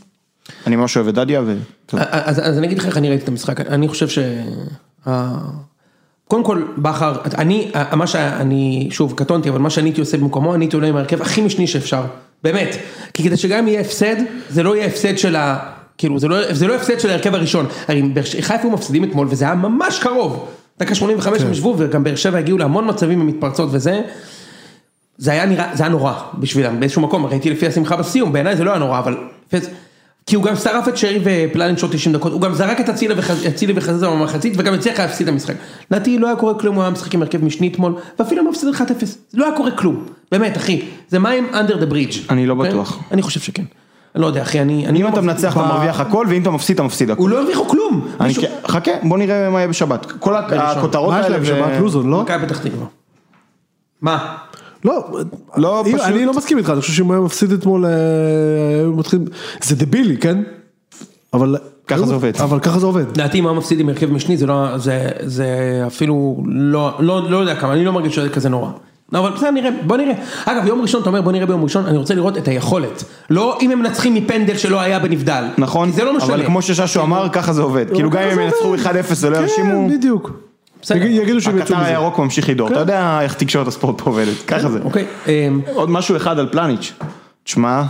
[0.67, 1.57] אני ממש אוהב את דדיה, ו...
[1.85, 1.99] טוב.
[2.11, 4.19] אז, אז אני אגיד לך איך אני ראיתי את המשחק, אני חושב ש...
[6.27, 10.65] קודם כל, בכר, אני, מה שאני, שוב, קטונתי, אבל מה שאני הייתי עושה במקומו, אני
[10.65, 12.03] הייתי עולה עם ההרכב הכי משני שאפשר,
[12.43, 12.75] באמת,
[13.13, 14.15] כי כדי שגם יהיה הפסד,
[14.49, 15.59] זה לא יהיה הפסד של ה...
[15.97, 18.03] כאילו, זה לא, זה לא הפסד של ההרכב הראשון, הרי
[18.41, 20.47] חיפה מפסידים אתמול, וזה היה ממש קרוב,
[20.79, 24.01] דקה 85 הם ישבו, וגם באר שבע הגיעו להמון מצבים עם מתפרצות וזה,
[25.17, 28.63] זה היה נראה, זה היה נורא בשבילם באיזשהו מקום, ראיתי לפי השמחה בסיום, בעיניי זה
[28.63, 29.17] לא היה נורא, אבל...
[30.25, 33.13] כי הוא גם שרף את שרי ופלנין שעות 90 דקות, הוא גם זרק את אצילי
[33.17, 35.53] וחז- אצילי וחזיזה במחצית וגם הצליח להפסיד את המשחק.
[35.91, 38.81] לדעתי לא היה קורה כלום, הוא היה משחק עם הרכב משני אתמול, ואפילו מפסיד 1-0,
[39.33, 42.17] לא היה קורה כלום, באמת אחי, זה מים under the bridge.
[42.29, 42.69] אני לא אוקיי?
[42.69, 42.99] בטוח.
[43.11, 43.63] אני חושב שכן.
[44.15, 44.87] אני לא יודע אחי, אני...
[44.89, 47.21] אם לא אתה מנצח אתה מרוויח הכל, ואם אתה מפסיד אתה מפסיד הכל.
[47.21, 48.07] הוא לא הרוויחו כלום.
[48.41, 50.11] כן- חכה, בוא נראה מה יהיה בשבת.
[50.19, 51.79] כל הכותרות מה יש האלה, להם בשבת?
[51.81, 52.21] לוזון, לא?
[52.21, 52.85] מכבי פתח תקווה.
[54.01, 54.35] מה?
[54.85, 55.05] לא,
[55.57, 57.91] לא, אם- פשוט- אני לא מסכים איתך, אני חושב שאם הוא היה מפסיד אתמול, אה,
[58.79, 59.25] היו מתחילים,
[59.63, 60.37] זה דבילי, כן?
[61.33, 61.55] אבל...
[61.87, 62.31] ככה זה עובד.
[62.37, 63.05] אבל ככה זה עובד.
[63.17, 65.47] לדעתי אם הוא מפסיד עם הרכב משני זה לא, זה, זה
[65.87, 68.69] אפילו לא, לא, לא יודע כמה, אני לא מרגיש שזה כזה נורא.
[69.11, 70.13] לא, אבל בסדר נראה, בוא נראה.
[70.45, 73.03] אגב יום ראשון אתה אומר בוא נראה ביום ראשון, אני רוצה לראות את היכולת.
[73.29, 75.43] לא אם הם מנצחים מפנדל שלא היה בנבדל.
[75.57, 76.33] נכון, כי זה לא משנה.
[76.33, 77.85] אבל כמו שששו אמר, ככה זה עובד.
[77.93, 78.79] כאילו גם אם זה הם ינצחו עובד.
[78.79, 78.85] 1-0
[79.21, 80.31] ולא ירשימו, כן, בדיוק.
[80.83, 80.97] בסדר.
[80.97, 81.87] יגיד- יגידו שהם יצאו הקטר מזה.
[81.87, 82.67] הירוק ממשיך לדור.
[82.67, 84.79] אתה יודע איך תקשורת הספורט פה עובדת, ככה זה.
[84.83, 85.05] אוקיי.
[85.27, 86.93] אמ, עוד משהו אחד על פלניץ'.
[87.43, 87.83] תשמע,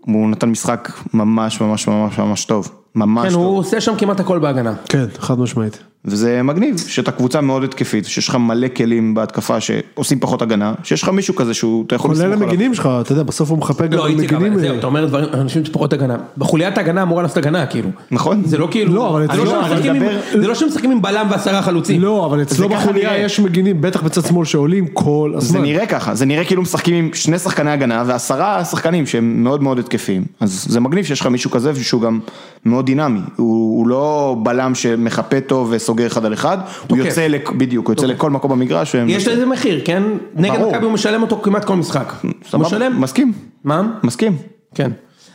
[0.00, 2.70] הוא נתן משחק ממש ממש ממש ממש טוב.
[2.94, 3.42] ממש כן, טוב.
[3.44, 4.72] הוא עושה שם כמעט הכל בהגנה.
[4.88, 5.82] כן, חד משמעית.
[6.04, 11.02] וזה מגניב, שאתה קבוצה מאוד התקפית, שיש לך מלא כלים בהתקפה שעושים פחות הגנה, שיש
[11.02, 12.48] לך מישהו כזה שהוא, אתה יכול כולל לסמוך עליו.
[12.48, 14.52] המגינים שלך, אתה יודע, בסוף הוא מחפה גם לא, על איציק, מגינים.
[14.52, 16.16] אבל זהו, אתה אומר דברים, אנשים פחות הגנה.
[16.38, 17.88] בחוליית ההגנה אמורה לעשות הגנה, כאילו.
[18.10, 18.42] נכון?
[18.44, 19.62] זה לא כאילו, לא, אבל זה אצלו- לא
[19.94, 22.00] מדבר- זה לא שהם משחקים עם בלם ועשרה חלוצים.
[22.02, 23.18] לא, אבל אצלו בחוליה.
[23.18, 25.62] יש מגינים, בטח בצד שמאל שעולים כל זה הזמן.
[25.62, 29.78] נראה ככה, זה נראה כאילו משחקים עם שני שחקני הגנה ועשרה שחקנים שהם מאוד מאוד
[29.78, 30.24] התקפיים.
[30.40, 32.20] אז זה מגניב שיש לך מישהו כזה שהוא גם
[32.64, 33.20] מאוד דינמי.
[33.36, 36.98] הוא לא בלם שמחפה טוב וסוגר אחד על אחד, הוא.
[36.98, 37.26] יוצא,
[37.56, 38.94] בדיוק, הוא יוצא לכל מקום במגרש.
[39.06, 40.02] יש לזה מחיר, כן?
[40.34, 40.60] נגד.
[40.60, 42.12] מכבי הוא משלם אותו כמעט כל משחק.
[42.52, 43.00] הוא משלם?
[43.00, 43.32] מסכים,
[43.64, 43.82] מה?
[44.02, 44.36] מסכים.
[44.74, 44.90] כן.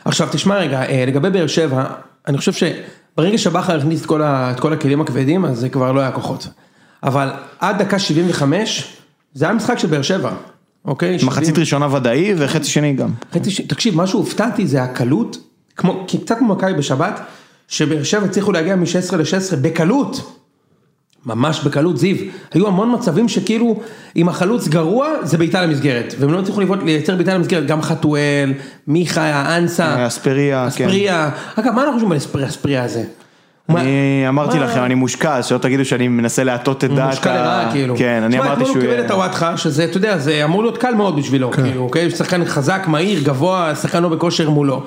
[0.05, 1.83] עכשיו תשמע רגע, אה, לגבי באר שבע,
[2.27, 5.91] אני חושב שברגע שבכר הכניס את כל ה- את כל הכלים הכבדים, אז זה כבר
[5.91, 6.47] לא היה כוחות.
[7.03, 8.97] אבל עד דקה 75,
[9.33, 10.31] זה היה משחק של באר שבע,
[10.85, 11.17] אוקיי?
[11.23, 11.59] מחצית 70.
[11.59, 13.09] ראשונה ודאי וחצי שני גם.
[13.33, 15.37] חצי ש- תקשיב, מה שהופתעתי זה הקלות,
[15.77, 17.19] כמו, קצת כמו מכבי בשבת,
[17.67, 20.41] שבאר שבע הצליחו להגיע מ-16 ל-16 בקלות.
[21.25, 22.15] ממש בקלות זיו,
[22.53, 23.79] היו המון מצבים שכאילו
[24.15, 28.53] אם החלוץ גרוע זה בעיטה למסגרת והם לא הצליחו לייצר בעיטה למסגרת גם חתואל,
[28.87, 30.85] מיכה, אנסה, אספריה, כן.
[30.85, 33.03] אספריה, אגב מה אנחנו חושבים על אספריה, אספריה הזה?
[33.69, 34.65] אני אמרתי מה?
[34.65, 37.09] לכם, אני מושקע, אז שלא תגידו שאני מנסה להטות את דעת.
[37.09, 37.95] מושקע ה- לרעה כאילו.
[37.97, 38.83] כן, אני תשמע, אמרתי אתמול שהוא...
[38.83, 41.63] הוא קיבל את הוואטחה, שזה אתה יודע, זה אמור להיות קל מאוד בשבילו, כן.
[41.63, 42.09] כאילו, אוקיי?
[42.11, 44.83] שחקן חזק, מהיר, גבוה, שחקן לא בכושר מולו.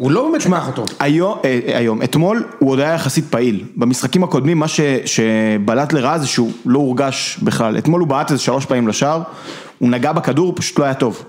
[0.00, 0.84] הוא- לא באמת לקח אותו.
[1.00, 6.18] היום, אה, היום, אתמול הוא עוד היה יחסית פעיל, במשחקים הקודמים מה ש, שבלט לרעה
[6.18, 9.22] זה שהוא לא הורגש בכלל, אתמול הוא בעט איזה שלוש פעמים לשער,
[9.78, 11.24] הוא נגע בכדור, הוא פשוט לא היה טוב,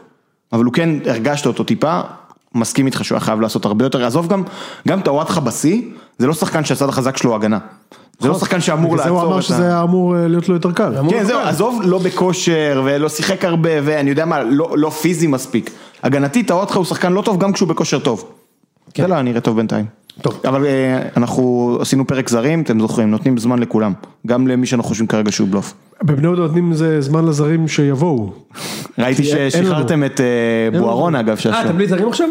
[0.54, 2.00] אבל הוא כן הרגשת אותו טיפה,
[2.56, 4.44] מסכים איתך שהוא היה חייב לעשות הרבה יותר, עזוב גם,
[4.88, 5.82] גם את הוואטחה בשיא,
[6.18, 7.58] זה לא שחקן שהצד החזק שלו הגנה,
[8.20, 9.48] זה לא שחקן שאמור בגלל זה לעצור הוא אמר את ה...
[9.48, 10.94] שזה היה אמור אה, להיות לו יותר קל.
[11.10, 11.40] כן זהו.
[11.40, 15.72] עזוב לא בכושר ולא שיחק הרבה ואני יודע מה, לא, לא פיזי מספיק,
[16.04, 18.26] הגנתית הוואטחה הוא שחקן לא טוב גם כשהוא בכושר טוב.
[18.98, 19.86] זה לא נראה טוב בינתיים.
[20.22, 20.40] טוב.
[20.48, 23.94] אבל אה, אנחנו עשינו פרק זרים, אתם זוכרים, נותנים זמן לכולם,
[24.28, 25.74] גם למי שאנחנו חושבים כרגע שהוא בלוף.
[26.04, 28.34] בבני יהודה נותנים זמן לזרים שיבואו.
[28.98, 32.28] ראיתי ששחררתם את אה, בוארון אגב, אה, אתם בלי זרים עכשיו?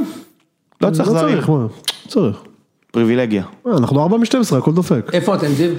[0.81, 1.67] לא צריך לא זרים, צריך, מה?
[2.09, 2.37] צריך.
[2.93, 5.11] פריבילגיה, מה, אנחנו 4 מ-12, הכל דופק.
[5.13, 5.71] איפה אתם זיו?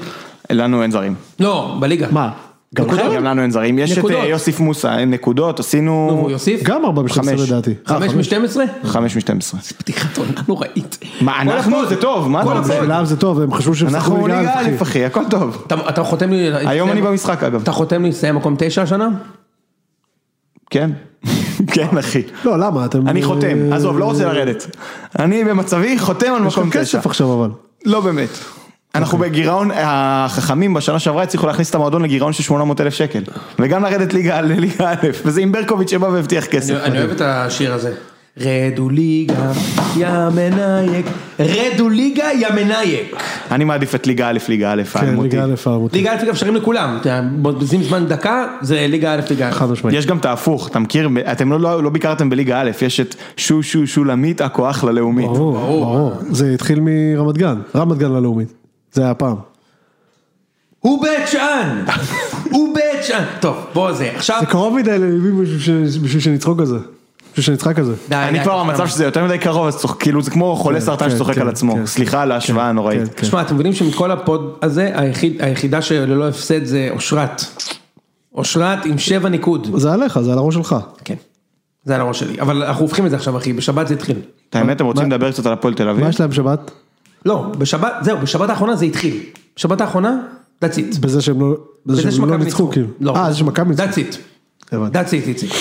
[0.49, 1.15] לנו אין זרים.
[1.39, 2.07] לא, בליגה.
[2.11, 2.31] מה?
[2.75, 4.05] גם לנו אין זרים, יש את.
[4.05, 6.63] אה, יוסיף מוסא, אין נקודות, נו, עשינו יוסיף?
[6.63, 7.49] גם 4 מ-12 חמש.
[7.49, 7.73] לדעתי.
[7.85, 8.57] חמש מ-12?
[8.87, 9.59] חמש משתים עשרה.
[9.77, 10.97] פתיחת עונה נוראית.
[11.21, 11.89] מה, אנחנו.
[11.89, 12.73] זה טוב, מה אתה רוצה?
[12.73, 14.81] בשבילם זה טוב, הם חשבו שהם שחקו אנחנו ליגה ליגה א', א' אחי.
[14.81, 15.65] אחי, הכל טוב.
[15.89, 16.49] אתה חותם לי...
[16.67, 17.61] היום אני במשחק אגב.
[17.61, 19.09] אתה חותם לי לסיים מקום תשע השנה?
[20.69, 20.89] כן,
[21.73, 22.21] כן אחי.
[22.45, 22.85] לא, למה?
[22.85, 23.07] אתם...
[23.07, 24.75] אני חותם, אה, עזוב, לא רוצה לרדת.
[25.19, 26.97] אני במצבי חותם על יש מקום לכם תשע.
[26.99, 27.49] כסף עכשיו אבל.
[27.85, 28.29] לא באמת.
[28.95, 33.23] אנחנו בגירעון, החכמים בשנה שעברה הצליחו להכניס את המועדון לגירעון של 800 אלף שקל.
[33.59, 36.73] וגם לרדת ליגה לליגה א', וזה עם ברקוביץ' שבא והבטיח כסף.
[36.83, 37.91] אני אוהב את השיר הזה.
[38.39, 39.51] רדו ליגה,
[39.97, 41.05] יא מנייק,
[41.39, 43.15] רדו ליגה, יא מנייק.
[43.51, 45.29] אני מעדיף את ליגה א', ליגה א', כן, האלמותי.
[45.29, 45.97] ליגה א' האלמותי.
[45.97, 49.51] ליגה א' אפשרים לכולם, אתה יודע, בזים זמן דקה, זה ליגה א', ליגה א'.
[49.51, 49.95] חד משמעית.
[49.97, 53.15] יש גם את ההפוך, אתה מכיר, אתם לא- לא לא ביקרתם בליגה א', יש את
[53.37, 55.25] שו שו שולמית, עכו אחלה לאומית.
[55.27, 56.13] ברור, ברור.
[56.29, 58.60] זה התחיל מרמת גן, רמת גן ללאומית.
[58.93, 59.35] זה היה פעם.
[60.79, 61.85] הוא בית שאן!
[62.51, 63.23] הוא בית שאן!
[63.39, 64.37] טוב, בוא זה, עכשיו...
[64.39, 65.31] זה קרוב מדי לליבי
[66.03, 66.77] בשביל שנצחוק על זה.
[67.31, 67.93] בשביל שנצחק על זה.
[68.11, 68.87] אני כבר במצב.
[68.87, 71.49] שזה יותר מדי קרוב, אז כאילו זה כמו חולה כן, סרטן כן, שצוחק כן, על
[71.49, 71.77] עצמו.
[71.85, 73.01] סליחה על ההשוואה הנוראית.
[73.21, 77.41] תשמע, אתם מבינים שמכל הפוד הזה, היחיד- היחידה שללא הפסד זה אושרת.
[78.35, 79.67] אושרת עם שבע ניקוד.
[79.77, 80.75] זה עליך, זה על הראש שלך.
[81.05, 81.15] כן.
[81.83, 84.17] זה על הראש שלי, אבל אנחנו הופכים את זה עכשיו אחי, בשבת זה התחיל.
[84.49, 86.03] את האמת, אתם רוצים לדבר קצת על הפועל תל אביב?
[86.03, 86.71] מה יש להם בשבת?
[87.25, 89.19] לא, בשבת, זהו, בשבת האחרונה זה התחיל.
[89.55, 90.17] בשבת האחרונה,
[90.65, 90.99] that's it.
[90.99, 91.55] בזה שהם לא,
[91.85, 92.87] בזה בזה שהם לא ניצחו כאילו.
[93.01, 93.15] לא.
[93.15, 93.85] אה, זה שמכבי ניצחו.
[93.85, 94.17] that's it.
[94.71, 94.99] הבנתי.
[94.99, 95.51] that's it, איציק.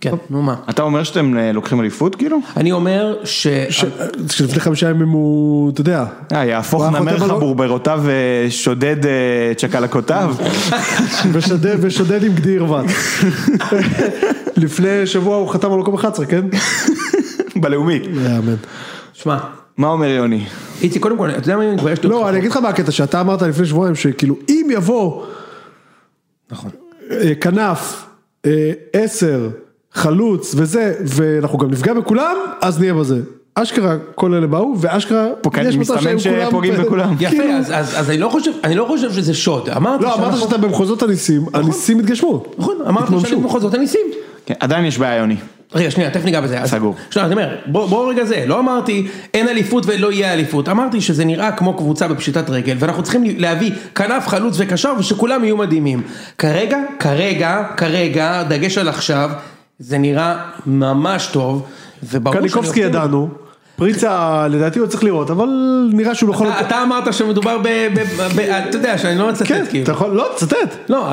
[0.00, 0.54] כן, נו מה.
[0.70, 2.38] אתה אומר שאתם אה, לוקחים אליפות כאילו?
[2.56, 3.46] אני אומר ש...
[4.30, 10.34] שלפני חמישה ימים הוא, אתה יודע, אה, יהפוך נמר חברברותיו ושודד אה, צ'קלקותיו?
[11.80, 12.86] ושודד, עם גדי ירוון.
[14.56, 16.44] לפני שבוע הוא חתם על מקום 11, כן?
[17.56, 18.02] בלאומית.
[18.04, 18.54] יאמן.
[19.12, 19.36] שמע,
[19.76, 20.44] מה אומר יוני?
[20.82, 23.20] איציק, קודם כל, אתה יודע מה אני מתבייש לא, אני אגיד לך מה הקטע שאתה
[23.20, 25.22] אמרת לפני שבועיים, שכאילו אם יבוא
[26.50, 26.70] נכון.
[27.10, 28.04] אה, כנף,
[28.46, 29.48] אה, עשר,
[29.92, 33.20] חלוץ וזה, ואנחנו גם נפגע בכולם, אז נהיה בזה.
[33.54, 35.28] אשכרה כל אלה באו, ואשכרה,
[35.62, 37.14] יש מצב שהם כולם- שפוגעים בכולם.
[37.20, 39.68] יפה, כאילו- אז- אז אז אני לא חושב, אני לא חושב שזה שוד.
[39.68, 42.44] אמרתי לא, אמרת שאנחנו- שאתה במחוזות הניסים, הניסים התגשמו.
[42.58, 43.42] נכון, אמרתי שאני.
[43.42, 44.00] במחוזות הניסים.
[44.46, 45.36] כן, עדיין יש בעיה יוני.
[45.76, 46.58] רגע, שנייה, תכף ניגע בזה.
[46.64, 46.94] סגור.
[47.10, 51.00] שנייה, אני אומר, בוא בוא רגע זה, לא אמרתי אין אליפות ולא יהיה אליפות, אמרתי
[51.00, 56.02] שזה נראה כמו קבוצה בפשיטת רגל, ואנחנו צריכים להביא כנף, חלוץ וקשר ושכולם יהיו מדהימים.
[56.38, 59.30] כרגע, כרגע, כרגע, דגש על עכשיו,
[59.78, 60.36] זה נראה
[60.66, 61.62] ממש טוב,
[62.02, 62.80] וברור שאני קניקובסקי.
[62.80, 63.28] ידענו,
[63.76, 64.08] פריצה
[64.50, 65.48] לדעתי הוא צריך לראות, אבל
[65.92, 66.48] נראה שהוא יכול...
[66.48, 67.66] אתה- אמרת שמדובר ב...
[68.68, 69.84] אתה יודע, שאני לא מצטט כן, כאילו.
[69.84, 70.76] אתה יכול, לא, תצטט.
[70.88, 71.06] לא,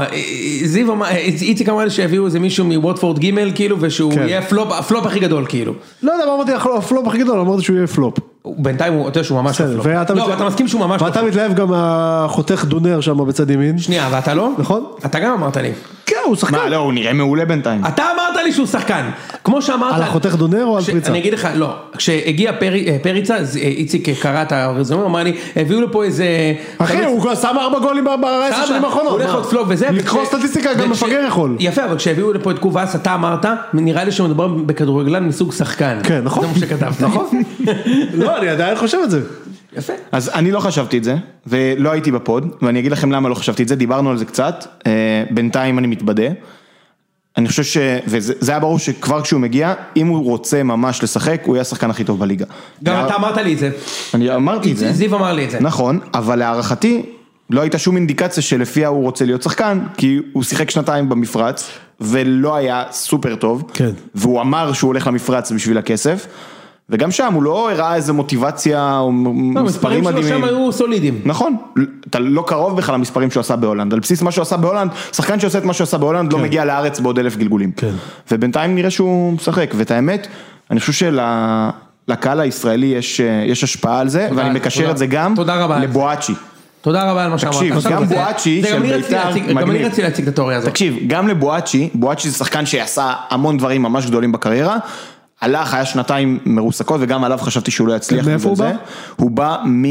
[0.66, 1.08] זיו אמר,
[1.42, 4.22] איציק אמר לי שיביאו איזה מישהו מווטפורד ג' כאילו, ושהוא כן.
[4.28, 5.74] יהיה הפלופ הפלופ הכי גדול כאילו.
[6.04, 8.14] לא יודע מה אמרתי לא, הפלופ הכי גדול, אמרתי שהוא יהיה פלופ.
[8.58, 9.86] בינתיים הוא, אתה יודע שהוא ממש הפלופ.
[9.86, 11.32] לא, מתלהב- אבל אתה מסכים שהוא ממש לא ואתה פלופ.
[11.32, 13.78] מתלהב גם מהחותך דונר שם בצד ימין.
[13.78, 14.50] שנייה, ואתה לא?
[14.58, 14.86] נכון.
[15.06, 15.72] אתה גם אמרת לי.
[16.26, 16.56] הוא שחקן.
[16.56, 17.86] מה, לא, הוא נראה מעולה בינתיים.
[17.86, 19.10] אתה אמרת לי שהוא שחקן.
[19.44, 19.96] כמו שאמרת...
[19.96, 21.10] על החותך דונר או על פריצה?
[21.12, 21.76] אני אגיד לך, לא.
[21.98, 26.26] כשהגיע אה, פריצה, אה, איציק קרא את הרזומה, הוא אמר לי, הביאו לפה איזה...
[26.78, 29.12] אחי, הוא כבר שם ארבע גולים בעשר שנים האחרונות.
[29.12, 29.34] הוא הולך?
[29.34, 29.88] להיות פלופ וזה.
[29.92, 31.56] לקרוא סטטיסטיקה גם מפגר יכול.
[31.60, 36.00] יפה, אבל כשהביאו לפה את קובאס, אתה אמרת, נראה לי שמדובר בכדורגלן מסוג שחקן.
[36.04, 36.44] כן, נכון.
[36.44, 37.02] זה מה שכתבת.
[37.02, 37.44] נכון.
[38.14, 39.22] לא, אני עדיין חושב את זה.
[39.78, 39.94] יפה.
[40.12, 41.16] אז אני לא חשבתי את זה,
[41.48, 44.66] ולא הייתי בפוד, ואני אגיד לכם למה לא חשבתי את זה, דיברנו על זה קצת,
[44.88, 44.92] אה,
[45.32, 46.28] בינתיים אני מתבדה.
[47.38, 47.78] אני חושב ש...
[48.08, 51.90] וזה זה היה ברור שכבר כשהוא מגיע, אם הוא רוצה ממש לשחק, הוא יהיה השחקן
[51.90, 52.46] הכי טוב בליגה.
[52.84, 53.70] גם וה- אתה אמרת לי את זה.
[54.14, 54.92] אני אמרתי את זה.
[54.94, 55.60] זיו אמר לי את זה.
[55.60, 57.02] נכון, אבל להערכתי,
[57.50, 62.56] לא הייתה שום אינדיקציה שלפיה הוא רוצה להיות שחקן, כי הוא שיחק שנתיים במפרץ, ולא
[62.56, 63.64] היה סופר טוב.
[63.74, 63.90] כן.
[64.16, 66.28] והוא אמר שהוא הולך למפרץ בשביל הכסף,
[66.90, 70.30] וגם שם הוא לא הראה איזה מוטיבציה או לא, מספרים המספרים שלו מדהימים.
[70.42, 71.22] שם היו סולידיים.
[71.26, 71.56] נכון,
[72.10, 75.40] אתה לא קרוב בכלל למספרים שהוא עשה בהולנד, על בסיס מה שהוא עשה בהולנד, שחקן
[75.40, 77.72] שעושה את מה שהוא עשה בהולנד לא מגיע לארץ בעוד אלף גלגולים.
[77.78, 77.92] כן.
[78.32, 80.28] ובינתיים נראה שהוא משחק, ואת האמת,
[80.72, 80.94] אני חושב
[82.08, 84.92] שלקהל הישראלי יש, יש השפעה על זה, תודה, ואני מקשר תודה.
[84.92, 85.34] את זה גם.
[85.82, 86.34] לבואצ'י.
[86.82, 87.56] תודה רבה על מה שאמרת.
[87.56, 89.86] תקשיב, גם בואצ'י של בית"ר, להציג- גם אני מגניב.
[89.86, 90.70] רציתי להציג את התיאוריה הזאת.
[90.70, 94.78] תקשיב, גם לבואצ'י, בואצ'י זה שחקן שעשה המון דברים ממש גדולים בקריירה.
[95.44, 98.28] הלך, היה שנתיים מרוסקות וגם עליו חשבתי שהוא לא יצליח.
[98.28, 98.58] מאיפה הוא.
[98.58, 98.72] בא?
[99.16, 99.84] הוא בא מ...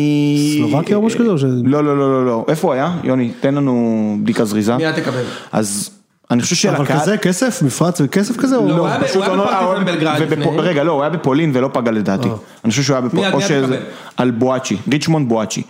[0.57, 2.45] סלובקיה או משהו כזה, לא, לא, לא, לא, לא.
[2.49, 2.93] איפה הוא היה?
[3.05, 4.77] יוני, תן לנו בדיקה זריזה.
[4.77, 5.23] מיד תקבל.
[5.53, 5.91] אז
[6.31, 7.01] אני חושב אבל שלקהל...
[7.01, 8.57] כזה כסף, מפרץ וכסף כזה?
[8.57, 10.47] לא, הוא היה לא- בפרטיזן לפני.
[10.59, 12.29] רגע, לא, הוא היה בפולין ולא פגע לדעתי.
[12.65, 13.65] אני חושב שהוא היה מיד, בפולין, מיד.
[13.65, 13.77] תקבל.
[14.17, 15.63] על בואצ'י, ריצ'מונד בואצ'י.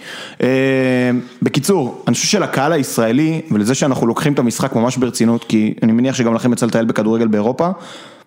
[0.42, 0.49] אה,
[1.42, 6.14] בקיצור, אני חושב שלקהל הישראלי, ולזה שאנחנו לוקחים את המשחק ממש ברצינות, כי אני מניח
[6.14, 7.71] שגם לכם יצא לטייל בכדורגל באירופה,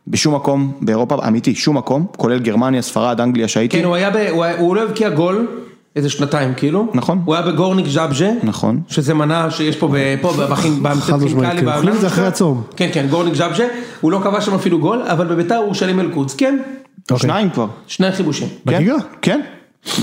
[0.08, 4.15] בשום מקום, באירופה, אמיתי, שום מקום, כולל גרמניה, ספרד, אנגליה שהייתי, כן, הוא היה ב...
[4.30, 5.48] הוא היה- הוא לא הבקיע גול
[5.96, 6.88] איזה שנתיים כאילו.
[6.94, 7.22] נכון.
[7.26, 8.32] הוא היה בגורניק ז'אבז'ה.
[8.44, 8.82] נכון.
[8.88, 11.62] שזה מנה שיש פה, ב- פה משמעית, כימיקלי.
[11.62, 11.68] כן.
[11.76, 12.63] אוכלים את זה אחרי הצום.
[12.76, 13.68] כן, כן, גורניק ז'אבז'ה.
[14.02, 16.58] הוא לא כבש שם אפילו גול, אבל בביתר הוא שלים אל-קודס, כן.
[17.15, 17.68] שניים כבר.
[17.88, 18.48] שני כיבושים.
[18.65, 18.96] בליגה?
[19.22, 19.41] כן,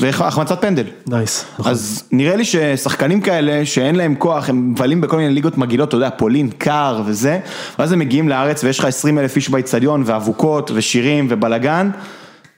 [0.01, 0.85] והחמצת פנדל.
[1.07, 1.45] nice.
[1.59, 1.73] נכון.
[1.73, 5.97] אז נראה לי ששחקנים כאלה שאין להם כוח, הם מבלים בכל מיני ליגות מגעילות, אתה
[5.97, 7.39] יודע, פולין, קר וזה,
[7.79, 11.91] ואז הם מגיעים לארץ ויש לך 20 אלף איש באיצטדיון ואבוקות ושירים ובלאגן,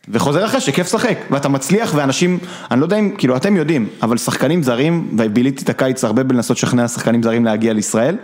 [0.08, 2.38] וחוזר אחרי שכיף לשחק, ואתה מצליח ואנשים,
[2.70, 6.56] אני לא יודע אם, כאילו אתם יודעים, אבל שחקנים זרים, וביליתי את הקיץ הרבה בלנסות
[6.56, 8.16] לשכנע שחקנים זרים להגיע לישראל,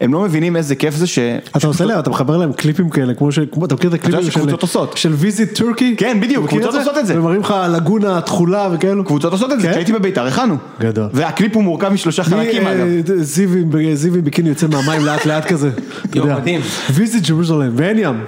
[0.00, 1.18] הם לא מבינים איזה כיף זה ש...
[1.56, 3.38] אתה עושה להם, אתה מחבר להם קליפים כאלה, כמו ש...
[3.64, 4.96] אתה מכיר את הקליפים יודע שקבוצות עושות.
[4.96, 5.94] של visit Turkey?
[5.98, 7.18] כן, בדיוק, קבוצות עושות את זה.
[7.18, 9.04] ומראים לך לגונה תכולה וכאילו.
[9.04, 9.70] קבוצות עושות את זה, כן?
[9.72, 10.56] כשהייתי בביתר הכנו.
[10.80, 11.08] גדול.
[11.12, 12.86] והקליפ הוא מורכב משלושה חלקים מי, אגב.
[13.10, 13.48] אה, זיו
[14.14, 15.70] עם- ביקיני יוצא מהמים לאט לאט כזה.
[16.14, 16.36] יודע.
[16.36, 16.60] מדהים.
[16.94, 18.20] visit Jerusalem, ואין ים.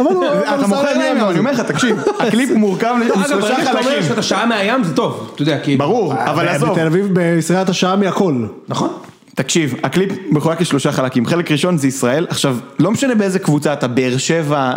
[0.00, 0.06] אבל
[0.54, 1.30] אתה מוכר שם לי, לב אבל לזה.
[1.30, 4.02] אני אומר לך, תקשיב, הקליפ מורכב אגב, משלושה ברגע שאתה אומר חלקים.
[4.02, 5.78] שאתה שעה מהים זה טוב, אתה יודע, כאילו.
[5.78, 6.70] ברור, אבל אה, עזוב.
[6.70, 8.34] בתל אביב בישראל אתה שעה מהכל.
[8.68, 8.88] נכון.
[9.34, 13.88] תקשיב, הקליפ מחולק לשלושה חלקים, חלק ראשון זה ישראל, עכשיו, לא משנה באיזה קבוצה אתה,
[13.88, 14.72] באר שבע,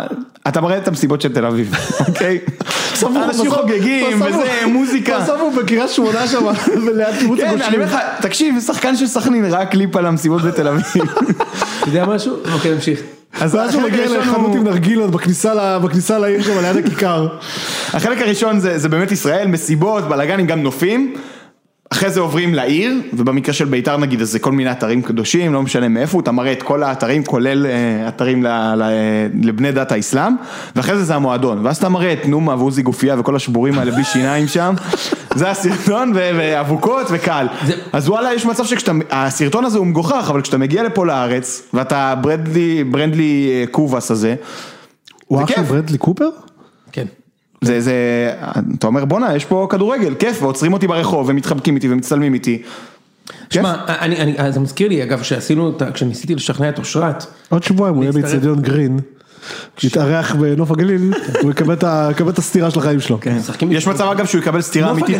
[0.48, 1.74] אתה מראה את המסיבות של תל אביב,
[2.08, 2.38] אוקיי?
[3.02, 5.20] אנשים חוגגים, וזה מוזיקה.
[5.20, 6.44] בסוף הוא בקריית שמונה שם,
[6.86, 7.76] וליד קיבוץ כן, אני.
[7.76, 10.86] אומר לך, תקשיב, שחקן של סכנין ראה קליפ על המסיבות בתל אביב.
[11.80, 12.36] אתה יודע משהו?
[12.52, 13.00] אוקיי, נמשיך.
[13.40, 17.28] אז ואז הוא מגיע לחנות עם נרגילות בכניסה לעיר שם ליד הכיכר.
[17.92, 21.14] החלק הראשון זה באמת ישראל, מסיבות, בלאגנים, גם נופים.
[21.94, 25.62] אחרי זה עוברים לעיר, ובמקרה של בית"ר נגיד, אז זה כל מיני אתרים קדושים, לא
[25.62, 28.44] משנה מאיפה, אתה מראה את כל האתרים, כולל אה, אתרים
[29.42, 30.32] לבני דת האסלאם,
[30.76, 34.04] ואחרי זה זה המועדון, ואז אתה מראה את נומה ועוזי גופייה וכל השבורים האלה בלי
[34.04, 34.74] שיניים שם,
[35.38, 37.46] זה הסרטון, ואבוקות וקהל.
[37.66, 41.62] זה- אז וואלה, יש מצב שכשאתה, הסרטון הזה הוא מגוחך, אבל כשאתה מגיע לפה לארץ,
[41.74, 44.34] ואתה ברנדלי, ברנדלי אה, קובאס הזה,
[45.26, 45.68] הוא אח של כיף.
[45.68, 46.28] ברדלי קופר?
[47.66, 47.72] כן.
[47.72, 47.94] זה, זה,
[48.78, 52.62] אתה אומר בואנה, יש פה כדורגל, כיף, ועוצרים אותי ברחוב, ומתחבקים איתי ומצטלמים איתי.
[53.50, 57.62] שמע, אני, אני, זה מזכיר לי אגב שעשינו, את ה- כשניסיתי לשכנע את אושרת, עוד
[57.62, 58.32] שבועיים הוא יהיה להצטרף.
[58.32, 58.98] באצטדיון גרין.
[59.82, 61.74] יתארח בנוף הגליל, הוא יקבל
[62.28, 63.18] את הסטירה של החיים שלו.
[63.38, 65.16] משחקים יש מצב אגב שהוא יקבל סטירה אמיתית.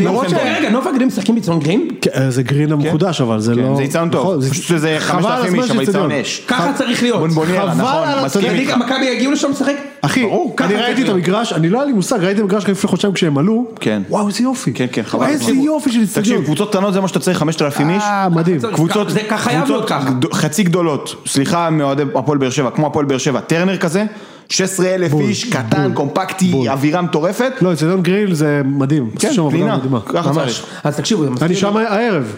[0.56, 1.88] רגע, נוף הגליל משחקים בצאן גרין?
[2.00, 3.76] כן, זה גרין המחודש אבל זה לא...
[3.76, 6.12] זה איצטדיון טוב, נכון, זה- פשוט שזה חבל 5,000 הזמן איש, אבל איצטדיון.
[6.12, 6.42] אש.
[6.48, 7.18] ככה צריך להיות.
[7.20, 8.08] בונבוניירה, חבל נכון,
[8.48, 8.76] על איתך.
[8.76, 9.74] מכבי יגיעו לשם לשחק?
[10.04, 10.26] אחי,
[10.60, 11.08] אני ראיתי את.
[11.08, 14.02] המגרש, אני לא היה לי מושג, ראיתי את המגרש לפני חודשיים כשהם עלו, כן.
[14.10, 15.26] וואו איזה יופי, כן, כן, חבל.
[15.26, 18.02] איזה יופי של איצטדיון, תקשיב, קבוצות קטנות זה מה שאתה צריך, 5,000 איש.
[18.02, 18.58] אה מדהים.
[18.72, 20.10] קבוצות, זה ככה חייב להיות קבוצות ככה.
[20.10, 24.04] גד- חצי גדולות, סליחה מאוהדי הפועל באר שבע, כמו הפועל באר שבע, טרנר כזה,
[24.48, 26.68] 16,000 בול, איש, קטן, בול, קומפקטי, בול.
[26.68, 27.52] אווירה מטורפת.
[27.62, 30.34] לא איצטדיון גריל זה מדהים, כן, פנינה, ככה.
[30.34, 30.64] צריך.
[30.84, 32.36] אז תקשיבו, אני שם הערב,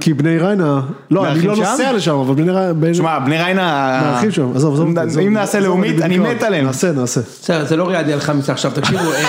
[0.00, 1.56] כי- בני ריינה, לא אני לא?
[1.56, 6.02] נוסע לשם, אבל בני ריינה, שמע, בני ריינה, מארחים שם, עזוב, עזוב, אם נעשה לאומית,
[6.02, 6.18] אני.
[6.18, 6.64] מת עליהם.
[6.66, 9.24] נעשה, נעשה, בסדר, זה לא ריאדי על חמיסה עכשיו, תקשיבו, אה,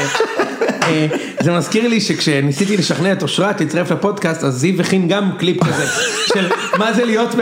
[0.84, 1.08] אה,
[1.40, 5.86] זה מזכיר לי שכשניסיתי לשכנע את אושרת להצטרף לפודקאסט, אז זיו הכין גם קליפ כזה,
[6.26, 7.36] של מה זה להיות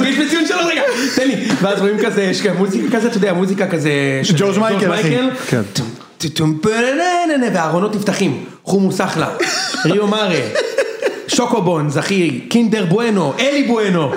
[0.00, 0.82] מגיש בציון שלו, רגע,
[1.16, 3.90] תן לי, ואז רואים כזה, יש כאן מוזיקה כזה, אתה יודע, מוזיקה כזה,
[4.22, 5.16] של ג'ורג' מייקל, אחי.
[5.48, 5.62] כן.
[7.54, 9.28] והארונות נפתחים, חומוס אחלה,
[9.84, 10.40] ריו מארה,
[11.28, 14.12] שוקובונס, אחי, קינדר בואנו, אלי בואנו.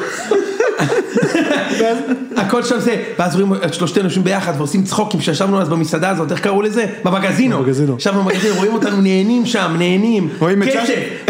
[2.37, 6.31] הכל שם זה, ואז רואים את שלושתנו יושבים ביחד ועושים צחוקים שישבנו אז במסעדה הזאת,
[6.31, 6.85] איך קראו לזה?
[7.03, 7.57] במגזינו.
[7.59, 7.95] במגזינו.
[7.99, 10.29] ישבנו במגזינו, רואים אותנו נהנים שם, נהנים.
[10.39, 10.67] רואים את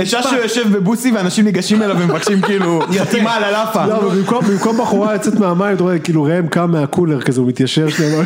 [0.06, 0.36] ששו.
[0.44, 3.86] יושב בבוסי ואנשים ניגשים אליו ומבקשים כאילו חתימה על הלאפה.
[3.86, 4.10] לא,
[4.42, 8.24] במקום- בחורה יוצאת מהמים, אתה רואה כאילו ראם קם מהקולר כזה, הוא מתיישר שנייה,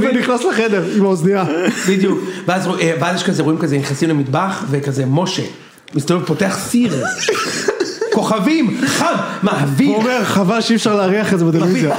[0.00, 1.44] ונכנס לחדר עם האוזנייה,
[1.88, 2.18] בדיוק.
[2.48, 2.58] אה,
[3.00, 5.42] ואז יש כזה, רואים כזה, נכנסים למטבח, וכזה משה,
[5.94, 7.04] מסתובב, פותח סיר.
[8.12, 9.88] כוכבים, חם, מעביר.
[9.88, 11.94] הוא אומר חבל שאי אפשר להריח את זה בטלוויזיה,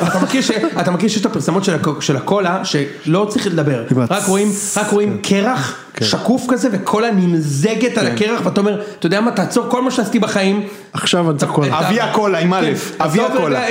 [0.81, 4.91] אתה מכיר שיש את הפרסמות של הקו- של הקולה שלא צריך לדבר, רק רואים רק
[4.91, 9.81] רואים קרח שקוף כזה וקולה נמזגת על הקרח ואתה אומר, אתה יודע מה, תעצור כל
[9.81, 10.63] מה שעשיתי בחיים.
[10.93, 12.65] עכשיו אני צריך קולה, אבי הקולה עם א',
[12.99, 13.61] אבי עזוב הקולה.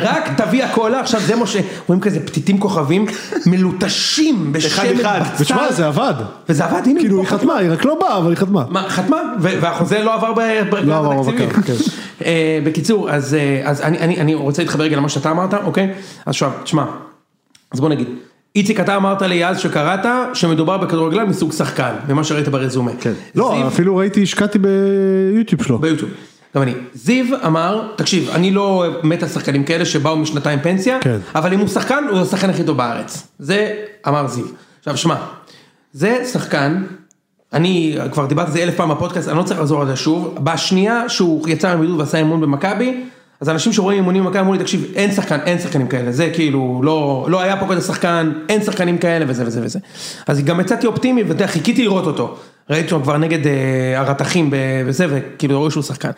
[0.00, 3.06] רק תביא הקולה, עכשיו זה מה שרואים כזה פתיתים כוכבים
[3.46, 5.20] מלוטשים בשמן אחד.
[5.22, 6.14] בצל, ותשמע זה עבד,
[6.48, 9.18] וזה עבד, הנה, כאילו היא חתמה, היא רק לא באה אבל היא חתמה, מה, חתמה,
[9.40, 10.32] והחוזה לא עבר
[10.70, 11.72] ברגע לא כן.
[12.24, 15.84] אה, בקיצור, אז אה, אז אני- אני אני רוצה להתחבר רגע למה שאתה אמרת, אוקיי?
[15.84, 15.92] אז
[16.26, 16.84] עכשיו, תשמע,
[17.72, 18.08] אז בוא נגיד,
[18.56, 20.00] איציק אתה אמרת לי אז שקראת
[20.34, 22.90] שמדובר בכדורגלן מסוג שחקן, ממה שראית ברזומה.
[23.00, 26.10] כן, לא זיו- אפילו ראיתי, השקעתי ביוטיוב שלו, ביוטיוב.
[26.56, 26.72] גם אני.
[26.94, 31.18] זיו אמר, תקשיב, אני לא מת על שחקנים כאלה שבאו משנתיים פנסיה, כן.
[31.34, 33.26] אבל אם הוא שחקן, הוא השחקן הכי טוב בארץ.
[33.38, 33.74] זה
[34.08, 34.44] אמר זיו.
[34.78, 35.14] עכשיו שמע,
[35.92, 36.82] זה שחקן,
[37.52, 40.34] אני כבר דיברתי על זה אלף פעם בפודקאסט, אני לא צריך לחזור על זה שוב,
[40.44, 43.00] בשנייה שהוא יצא מבידוד ועשה אימון במכבי,
[43.42, 46.80] אז אנשים שרואים אימונים במכבי אמרו לי, תקשיב, אין שחקן, אין שחקנים כאלה, זה כאילו,
[46.84, 49.78] לא, לא היה פה כזה שחקן, אין שחקנים כאלה וזה וזה וזה.
[50.26, 52.36] אז גם יצאתי אופטימי, ואתה יודע, חיכיתי לראות אותו.
[52.70, 53.52] ראיתי אותו כבר נגד אה,
[54.00, 56.10] הרתחים ב- וזה, וכאילו ראו שהוא שחקן.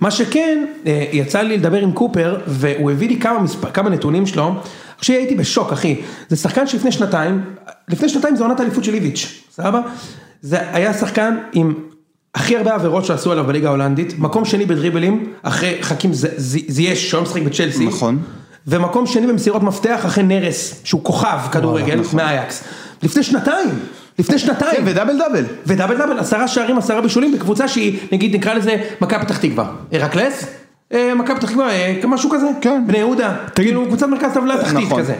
[0.00, 4.26] מה שכן, אה, יצא לי לדבר עם קופר, והוא הביא לי כמה, מספר, כמה נתונים
[4.26, 4.54] שלו,
[4.98, 6.00] עכשיו הייתי בשוק, אחי.
[6.28, 7.44] זה שחקן שלפני שנתיים,
[7.88, 9.80] לפני שנתיים זה עונת האליפות של איביץ', סבבה?
[10.42, 11.74] זה היה שחקן עם
[12.34, 16.10] הכי הרבה עבירות שעשו עליו בליגה ההולנדית, מקום שני בדריבלים, אחרי חכים
[16.68, 17.86] זייש, שהיום משחק בצ'לסי.
[17.86, 18.18] נכון.
[18.66, 22.64] ומקום שני במסירות מפתח אחרי נרס, שהוא כוכב כדורגל מאייקס.
[23.02, 23.68] לפני שנתיים,
[24.18, 24.76] לפני שנתיים.
[24.76, 25.44] כן, ודאבל דאבל.
[25.66, 29.70] ודאבל דאבל, עשרה שערים, עשרה בישולים בקבוצה שהיא, נגיד נקרא לזה מכבי פתח תקווה.
[29.92, 30.46] הרקלס?
[30.92, 32.46] אה, מכבי פתח תקווה, אה, משהו כזה?
[32.60, 32.84] כן.
[32.86, 33.36] בני יהודה.
[33.54, 35.02] כאילו קבוצת מרכז טבלה תחתית נכון.
[35.02, 35.14] כזה.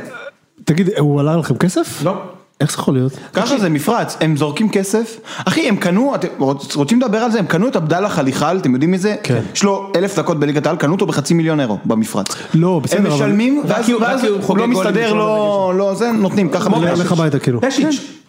[0.64, 2.02] תגיד, הוא עלה לכם כסף?
[2.04, 2.22] לא.
[2.60, 3.12] איך זה יכול להיות?
[3.32, 7.38] ככה זה מפרץ, הם זורקים כסף, אחי הם קנו, אתם רוצ- רוצים לדבר על זה,
[7.38, 9.16] הם קנו את עבדאללה חליחל, אתם יודעים מי זה?
[9.22, 9.40] כן.
[9.54, 12.26] יש לו אלף דקות בליגת העל, קנו אותו בחצי מיליון אירו במפרץ.
[12.54, 16.70] לא, בסדר, הם אבל- משלמים, רק ואז הוא- לא מסתדר, לא, לא זה, נותנים, ככה.
[16.96, 17.60] לך הביתה כאילו.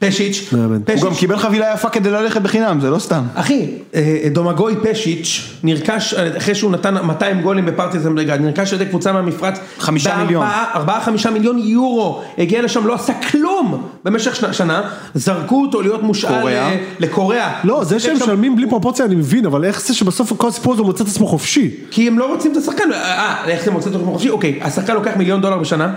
[0.08, 0.50] פשיץ',
[0.86, 1.02] פשיץ'.
[1.02, 1.10] הוא.
[1.10, 3.24] גם קיבל חבילה יפה כדי ללכת בחינם, זה לא סתם.
[3.36, 3.66] אחי,
[3.96, 8.90] אה, דומגוי פשיץ' נרכש אה, אחרי שהוא נתן 200 גולים בפרטיזן בלגרד, נרכש על ידי
[8.90, 9.56] קבוצה מהמפרץ.
[9.80, 10.46] חמישה מיליון.
[10.76, 14.82] ארבעה חמישה מיליון יורו, הגיע לשם, לא עשה כלום במשך שנה- שנה,
[15.16, 16.70] זרקו אותו להיות מושאל קוריאה.
[16.70, 17.54] אה, לקוריאה.
[17.64, 20.74] לא, זה שהם שם- משלמים בלי פרופורציה אני מבין, אבל איך זה שבסוף כל הסיפור
[20.74, 21.72] הזה הוא מוצא את עצמו חופשי?
[21.92, 24.30] כי הם לא רוצים את השחקן, אה, איך זה מוצא אותו חופשי?
[24.30, 25.94] אוקיי, השחקן לוקח מיליון דולר בשנה,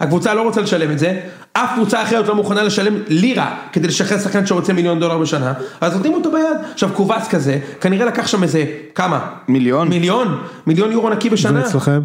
[0.00, 1.20] הקבוצה לא רוצה לשלם את זה,
[1.52, 5.94] אף קבוצה אחרת לא מוכנה לשלם לירה כדי לשחרר שחקן שרוצה מיליון דולר בשנה, אז
[5.94, 6.72] נותנים אותו ביד.
[6.72, 9.20] עכשיו קובס כזה, כנראה לקח שם איזה, כמה?
[9.48, 9.88] מיליון?
[9.88, 11.60] מיליון, מיליון יורו נקי בשנה.
[11.60, 12.00] ואצלכם?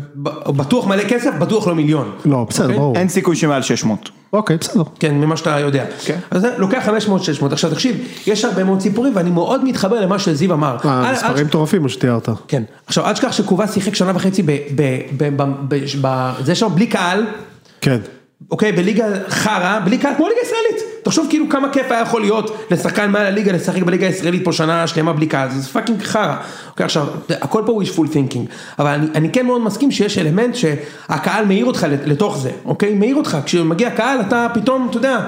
[0.48, 2.12] בטוח מלא כסף, בטוח לא מיליון.
[2.26, 2.78] לא, בסדר, אוקיי?
[2.78, 2.96] ברור.
[2.96, 4.10] אין סיכוי שמעל 600.
[4.34, 4.84] אוקיי, בסדר.
[5.00, 5.86] כן, ממה שאתה יודע.
[6.06, 6.18] כן.
[6.32, 6.88] אז זה לוקח
[7.42, 7.46] 500-600.
[7.52, 10.78] עכשיו תקשיב, יש הרבה מאוד סיפורים ואני מאוד מתחבר למה שזיו אמר.
[10.84, 12.30] המספרים מטורפים מה שתיארת.
[12.48, 12.64] כן.
[12.88, 14.52] עכשיו, אל תשכח שקובס שיחק שנה וחצי ב...
[14.52, 14.82] ב...
[15.18, 15.38] ב...
[15.38, 15.44] ב...
[15.70, 15.76] ב...
[16.02, 16.32] ב...
[16.44, 17.26] זה שם בלי קהל,
[17.86, 17.98] כן.
[18.52, 21.04] אוקיי, בליגה חרא, בלי קהל, כמו ליגה ישראלית.
[21.04, 24.88] תחשוב כאילו כמה כיף היה יכול להיות לשחקן מעל הליגה, לשחק בליגה הישראלית פה שנה
[24.88, 26.36] שלמה בלי קהל, זה fucking חרא.
[26.72, 30.56] אוקיי, עכשיו, הכל פה הוא wishful thinking, אבל אני, אני כן מאוד מסכים שיש אלמנט
[30.56, 32.94] שהקהל מעיר אותך לתוך זה, אוקיי?
[32.94, 35.20] מעיר אותך, כשמגיע קהל אתה פתאום, אתה יודע...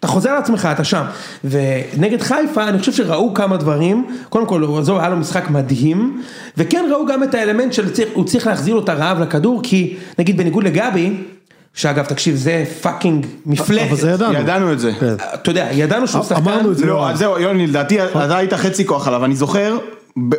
[0.00, 1.04] אתה חוזר על עצמך, אתה שם.
[1.44, 6.22] ונגד חיפה, אני חושב שראו כמה דברים, קודם כל, עזוב, היה לו משחק מדהים,
[6.56, 10.64] וכן ראו גם את האלמנט שהוא צריך להחזיר לו את הרעב לכדור, כי נגיד בניגוד
[10.64, 11.16] לגבי,
[11.74, 13.86] שאגב, תקשיב, זה fucking מפלצת.
[13.88, 14.34] אבל זה ידענו.
[14.38, 14.92] ידענו את זה.
[15.00, 15.14] כן.
[15.34, 16.40] אתה יודע, ידענו שהוא שחקן.
[16.42, 16.86] אמרנו את זה.
[16.86, 19.76] לא, אז זהו, יוני, לדעתי אתה היית חצי כוח עליו, אני זוכר,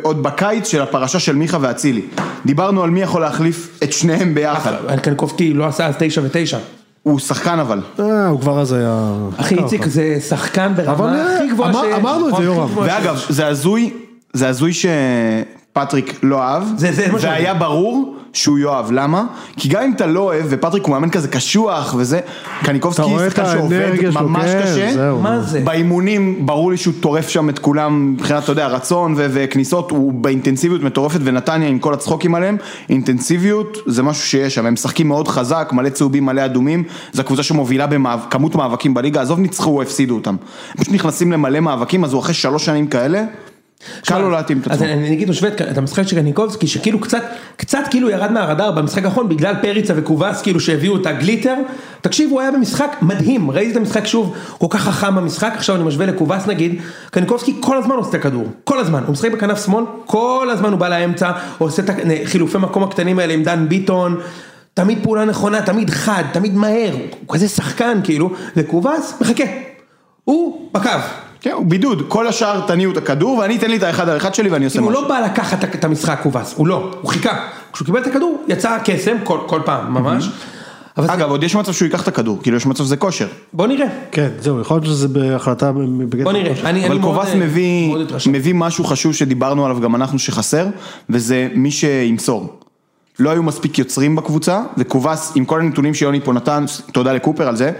[0.02, 2.02] עוד בקיץ של הפרשה של מיכה ואצילי,
[2.46, 4.72] דיברנו על מי יכול להחליף את שניהם ביחד,
[5.02, 6.58] קנקובסקי לא עשה אז תשע ותשע.
[7.02, 9.12] הוא שחקן אבל, אה, הוא כבר אז היה...
[9.36, 11.94] אחי, איציק זה שחקן ברמה אה, הכי גבוהה אמר- שיש.
[11.98, 12.68] אמרנו את זה, יורם.
[12.68, 13.20] גבוהה ואגב.
[13.28, 13.92] זה הזוי,
[14.32, 14.72] זה הזוי
[15.76, 17.54] שפטריק לא אהב, זה- זה והיה.
[17.54, 19.24] ברור שהוא יאהב, למה?
[19.56, 22.20] כי גם אם אתה לא אוהב, ופטריק הוא מאמן כזה קשוח וזה,
[22.64, 25.18] קניקובסקי שחקן שעובד ממש כן, קשה, זהו.
[25.20, 25.60] מה זה?
[25.60, 30.12] באימונים ברור לי שהוא טורף שם את כולם מבחינת, אתה יודע, רצון ו- וכניסות, הוא
[30.12, 32.56] באינטנסיביות מטורפת ונתניה עם כל הצחוקים עליהם,
[32.88, 37.42] אינטנסיביות זה משהו שיש שם, הם משחקים מאוד חזק, מלא צהובים, מלא אדומים, זו הקבוצה
[37.42, 40.36] שמובילה בכמות מאבקים בליגה, עזוב ניצחו או הפסידו אותם,
[40.70, 43.22] הם פשוט נכנסים למלא מאבקים, אז הוא אחרי שלוש שנים כאלה,
[44.06, 44.86] קל לו להתאים את אז עצמו.
[44.92, 47.22] אני אני אגיד משווה את- המשחק של קניקובסקי שכאילו קצת,
[47.56, 51.54] קצת כאילו ירד מהרדאר במשחק האחרון בגלל פריצה וקובס כאילו שהביאו את הגליטר.
[52.00, 55.84] תקשיב הוא היה במשחק מדהים, ראיתי את המשחק שוב, כל כך חכם במשחק, עכשיו אני
[55.84, 59.84] משווה לקובס נגיד, קניקובסקי כל הזמן עושה את הכדור, כל הזמן, הוא משחק בכנף שמאל,
[60.06, 61.90] כל הזמן הוא בא לאמצע, הוא עושה את
[62.24, 64.20] החילופי מקום הקטנים האלה עם דן ביטון.
[64.74, 69.44] תמיד פעולה נכונה, תמיד חד, תמיד מהר, הוא כזה שחקן כאילו, וקובס מחכה,
[70.24, 70.90] הוא בקו,
[71.46, 74.34] כן, הוא בידוד, כל השאר תניעו את הכדור ואני אתן לי את האחד על אחד
[74.34, 75.02] שלי ואני עושה הוא משהו.
[75.02, 77.36] לא בא לקחת את המשחק קובס, הוא לא, הוא חיכה.
[77.72, 80.30] כשהוא קיבל את הכדור, יצא קסם כל, כל פעם, ממש.
[80.96, 83.26] אבל זה- אגב, עוד יש מצב שהוא ייקח את הכדור, כאילו יש מצב שזה כושר.
[83.52, 85.72] בוא נראה, כן, זהו, יכול להיות שזה בהחלטה
[86.08, 86.52] בגדר בוא נראה.
[86.64, 87.36] אני, אבל קובס אה.
[88.32, 90.66] מביא משהו חשוב שדיברנו עליו גם אנחנו שחסר,
[91.10, 92.58] וזה מי שימסור.
[93.18, 97.56] לא היו מספיק יוצרים בקבוצה, וקובס עם כל הנתונים שיוני פה נתן, תודה לקופר על
[97.56, 97.72] זה,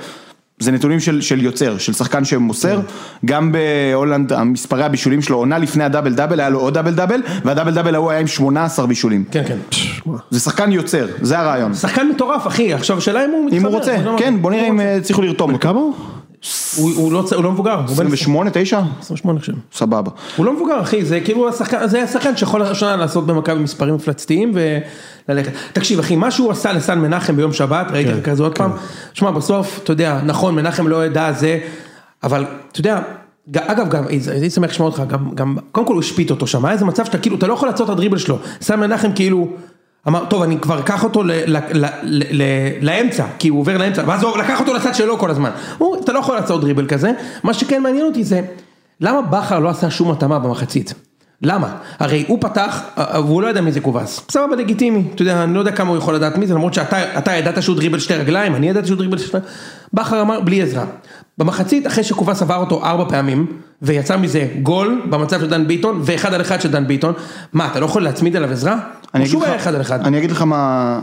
[0.59, 2.81] זה נתונים של, של יוצר, של שחקן שמוסר,
[3.25, 7.23] גם בהולנד המספרי הבישולים שלו, עונה לפני ה double double, היה לו עוד double double,
[7.45, 9.25] וה double double ההוא היה עם 18 בישולים.
[9.31, 9.57] כן, כן.
[10.31, 11.75] זה שחקן יוצר, זה הרעיון.
[11.75, 13.59] שחקן מטורף, אחי, עכשיו השאלה אם הוא מתחבר.
[13.59, 15.59] אם הוא רוצה, כן, בוא נראה אם אה, הצליחו לרתום.
[15.59, 15.95] כמה הוא?
[16.77, 18.81] הוא, הוא, לא, הוא לא מבוגר, הוא בן 28, 9?
[19.01, 19.53] 28 אני חושב.
[19.73, 20.11] סבבה.
[20.37, 24.53] הוא לא מבוגר אחי, זה כאילו השחקן, זה השחקן שיכול השנה לעשות במכבי מספרים מפלצתיים
[25.29, 25.53] וללכת.
[25.73, 28.71] תקשיב אחי, מה שהוא עשה לסן מנחם ביום שבת, ראיתי כן, כזה עוד פעם,
[29.13, 31.59] שמע בסוף, אתה יודע, נכון מנחם לא ידע זה,
[32.23, 33.01] אבל אתה יודע,
[33.57, 36.73] אגב גם, הייתי שמח לשמוע אותך, גם, גם, קודם כל הוא השפיט אותו שם, היה
[36.73, 39.49] איזה מצב שאתה כאילו, אתה לא יכול לעצור את הדריבל שלו, סן מנחם כאילו,
[40.09, 42.43] אמר, טוב אני כבר אקח אותו ל, ל, ל, ל, ל,
[42.81, 46.13] לאמצע, כי הוא עובר לאמצע, ואז הוא לקח אותו לצד שלו כל הזמן, הוא, אתה
[46.13, 48.41] לא יכול לעצור דריבל כזה, מה שכן מעניין אותי זה,
[49.01, 50.95] למה בכר לא עשה שום התאמה במחצית?
[51.43, 51.77] למה?
[51.99, 54.21] הרי הוא פתח, אה, והוא לא יודע מי זה קובס.
[54.31, 57.19] סבבה לגיטימי, אתה יודע, אני לא יודע כמה הוא יכול לדעת מי זה, למרות שאתה
[57.19, 59.39] אתה ידעת שהוא דריבל שתי רגליים, אני ידעתי שהוא דריבל שתי...
[59.93, 60.85] בכר אמר, בלי עזרה.
[61.39, 63.47] במחצית, אחרי שקובס עבר אותו ארבע פעמים,
[63.83, 67.13] ויצא מזה גול במצב של דן ביטון, ואחד על אחד של דן ביטון,
[67.53, 68.79] מה, אתה לא יכול להצמיד עליו עזרה?
[69.15, 70.01] אני הוא שוב אגיד היה לך- אחד על אחד.
[70.07, 71.01] אני אגיד לך מה,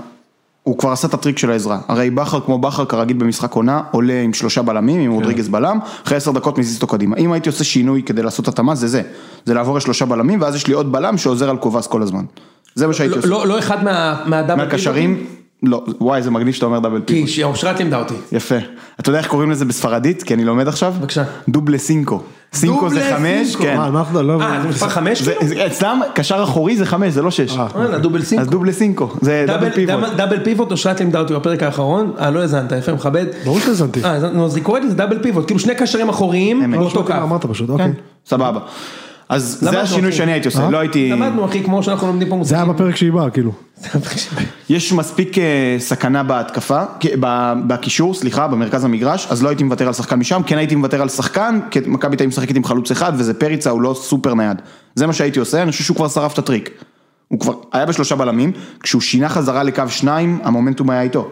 [0.63, 4.21] הוא כבר עשה את הטריק של העזרה, הרי בכר כמו בכר כרגיל במשחק עונה, עולה
[4.21, 7.63] עם שלושה בלמים, עם רודריגז בלם, אחרי עשר דקות מזיז אותו קדימה, אם הייתי עושה
[7.63, 9.01] שינוי כדי לעשות התאמה זה זה,
[9.45, 12.23] זה לעבור לשלושה בלמים ואז יש לי עוד בלם שעוזר על קובס כל הזמן,
[12.75, 15.25] זה מה שהייתי לא- עושה, לא לא אחד מה- מהדאבל מהקשרים,
[15.63, 18.13] לא, וואי זה מגניב שאתה אומר דאבל פיבוט, כי אושרת לימדה אותי.
[18.31, 18.55] יפה,
[18.99, 20.93] אתה יודע איך קוראים לזה בספרדית, כי אני לומד עכשיו?
[20.99, 21.23] בבקשה.
[21.49, 22.19] דובלה סינקו,
[22.53, 23.55] סינקו זה חמש.
[23.55, 24.41] כן, מה, אנחנו לא...
[24.41, 25.65] אה, זה מספר חמש זה- כאילו?
[25.65, 28.45] אצלם קשר אחורי זה חמש, זה לא שש, וואלה, דובל אז סינקו.
[28.51, 29.95] דובלה סינקו, זה דאבל פיבוט.
[30.17, 33.25] double- pivot, אושרת לימדה אותי בפרק האחרון, אה לא האזנת, יפה מכבד.
[33.45, 34.03] ברור שהאזנתי.
[34.03, 36.71] אה, אז- אז היא קוראת לזה double pivot, כאילו שני קשרים אחוריים.
[36.71, 37.13] באותו קו.
[37.13, 37.91] אמרת פשוט, אוקיי.
[38.25, 38.59] סבבה.
[39.33, 40.17] אז זה השינוי אחי.
[40.17, 40.69] שאני הייתי עושה, אה?
[40.69, 41.09] לא הייתי...
[41.09, 42.65] למדנו אחי, כמו שאנחנו לומדים פה זה היה.
[42.65, 43.51] בפרק שהיא באה, כאילו.
[44.69, 46.83] יש מספיק אה, סכנה בהתקפה,
[47.67, 51.09] בקישור, סליחה, במרכז המגרש, אז לא הייתי מוותר על שחקן משם, כן הייתי מוותר על
[51.09, 54.61] שחקן, כי מכבי תל משחקת עם חלוץ אחד, וזה פריצה, הוא לא סופר נייד.
[54.95, 56.69] זה מה שהייתי עושה, אני חושב שהוא כבר שרף את הטריק.
[57.27, 61.29] הוא כבר היה בשלושה בלמים, כשהוא שינה חזרה לקו שניים, המומנטום היה איתו.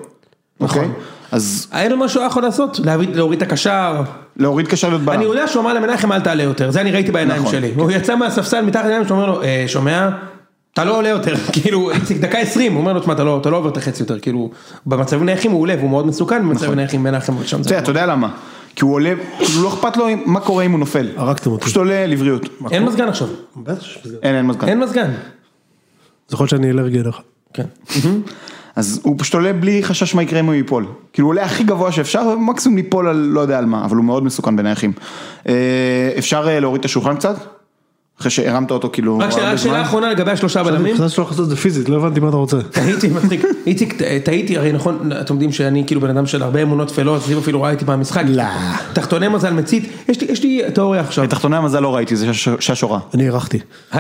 [0.60, 0.84] נכון.
[0.84, 0.94] אוקיי?
[1.32, 4.02] אז היה לו משהו יכול לעשות, להוריד- להוריד את הקשר.
[4.38, 5.16] להוריד קשר להיות בלם.
[5.16, 7.52] אני יודע שהוא אמר למנחם אל תעלה יותר, זה אני ראיתי בעיניים נכון.
[7.52, 7.72] שלי.
[7.76, 10.10] הוא יצא מהספסל מתחת לעיניים שאומר לו, "אה, שומע?
[10.74, 13.50] אתה לא עולה יותר, כאילו, איציק דקה 20, הוא אומר לו, תשמע, אתה לא אתה
[13.50, 14.50] לא עובר את החצי יותר, כאילו,
[14.86, 17.70] במצבים נייחים הוא עולה והוא מאוד מסוכן, במצבים נייחים מנחם שם אתה זה.
[17.70, 18.30] יודע, אתה יודע למה?
[18.76, 21.08] כי הוא עולה, כאילו לא אכפת לו מה קורה אם הוא נופל.
[21.18, 21.64] הרגתם אותי.
[21.66, 22.46] פשוט עולה לבריאות.
[22.72, 23.28] אין מזגן עכשיו,
[23.58, 23.86] בטח
[24.24, 24.68] אין, אין מזגן.
[24.68, 25.12] אין מזגן.
[26.28, 27.16] זה יכול להיות שאני אלרגי אליך.
[27.54, 27.64] כן.
[28.82, 30.86] אז הוא פשוט עולה בלי חשש מה יקרה אם הוא ייפול.
[31.14, 34.06] כאילו הוא עולה הכי גבוה שאפשר, ומקסימום ליפול על לא יודע על מה, אבל הוא
[34.06, 34.92] מאוד מסוכן בנייחים.
[35.48, 37.61] אה, אפשר אה, להוריד את השולחן קצת?
[38.22, 39.82] אחרי שהרמת אותו כאילו רק שאלה-?
[39.82, 40.94] אחרונה לגבי השלושה אני בלמים.
[40.96, 42.58] חשבתי שאתה הולך לעשות את זה פיזית, לא הבנתי מה אתה רוצה.
[42.72, 43.46] טעיתי, מצחיק.
[43.68, 43.94] איציק,
[44.24, 47.62] טעיתי, הרי נכון, אתם יודעים שאני כאילו בן אדם של הרבה אמונות טפלות, זיו אפילו
[47.62, 48.24] ראה אותי במשחק.
[48.28, 48.44] לא.
[48.94, 51.24] תחתוני מזל מצית, יש לי- יש לי תיאוריה עכשיו.
[51.24, 53.00] בתחתוני המזל לא ראיתי, זה שש- ששורה.
[53.14, 53.60] אני הארכתי.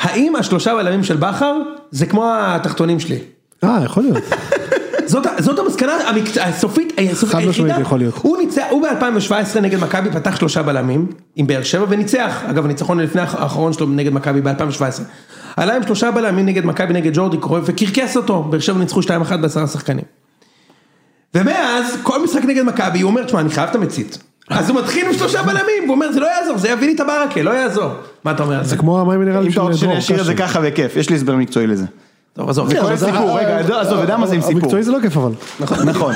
[0.00, 1.54] האם השלושה בלמים של בכר
[1.90, 3.18] זה כמו התחתונים שלי?
[3.64, 4.22] אה, יכול להיות.
[5.06, 8.14] זאת, זאת המסקנה המקצוע, הסופית, הסופית חד משמעית היחידה, יכול להיות.
[8.22, 13.00] הוא ניצח, הוא ב-2017 נגד מכבי פתח שלושה בלמים עם באר שבע וניצח, אגב הניצחון
[13.00, 15.02] לפני האח- האחרון שלו נגד מכבי ב-2017.
[15.56, 19.06] עלה עם שלושה בלמים נגד מכבי נגד ג'ורדי קרוי וקרקס אותו, באר שבע ניצחו 2-1
[19.40, 20.04] בעשרה שחקנים.
[21.34, 24.18] ומאז כל משחק נגד מכבי הוא אומר, תשמע אני חייב את המצית.
[24.50, 27.00] אז הוא מתחיל עם שלושה בלמים, והוא אומר זה לא יעזור, זה יביא לי את
[27.00, 27.90] הברקה, לא יעזור.
[28.24, 28.70] מה אתה אומר על זה?
[28.70, 30.34] זה כמו המים מינרלים אם של אתה רוצה שאני דרור אשאיר את זה.
[30.34, 31.84] ככה בכיף, יש לי הסבר מקצועי לזה.
[32.36, 34.60] טוב עזוב, זה כל אבל זה- סיפור, רגע, עזוב, עזוב, יודע מה זה עם סיפור.
[34.60, 35.32] המקצועי זה לא כיף אבל.
[35.84, 36.14] נכון.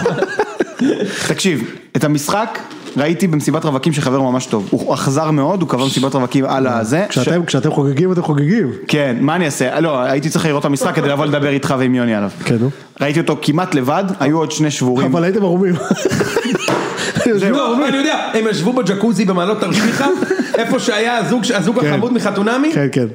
[1.29, 1.63] תקשיב,
[1.97, 2.59] את המשחק
[2.97, 4.69] ראיתי במסיבת רווקים של חבר ממש טוב.
[4.71, 7.07] הוא אכזר מאוד, הוא קבע מסיבת רווקים על הזה.
[7.47, 8.71] כשאתם חוגגים אתם חוגגים.
[8.89, 9.81] כן, מה אני אעשה?
[9.81, 12.31] לא, הייתי צריך לראות את המשחק כדי לבוא לדבר איתך ועם יוני עליו.
[12.45, 12.71] כן, נו.
[13.01, 15.07] ראיתי אותו כמעט לבד, היו עוד שני שבורים.
[15.07, 15.75] אבל הייתם ערומים.
[17.51, 17.89] לא.
[17.89, 20.07] אני יודע, הם ישבו בג'קוזי במעלות תרשיחא,
[20.59, 21.87] איפה שהיה הזוג, הזוג כן.
[21.93, 23.07] החמוד מחתונמי, כן, כן.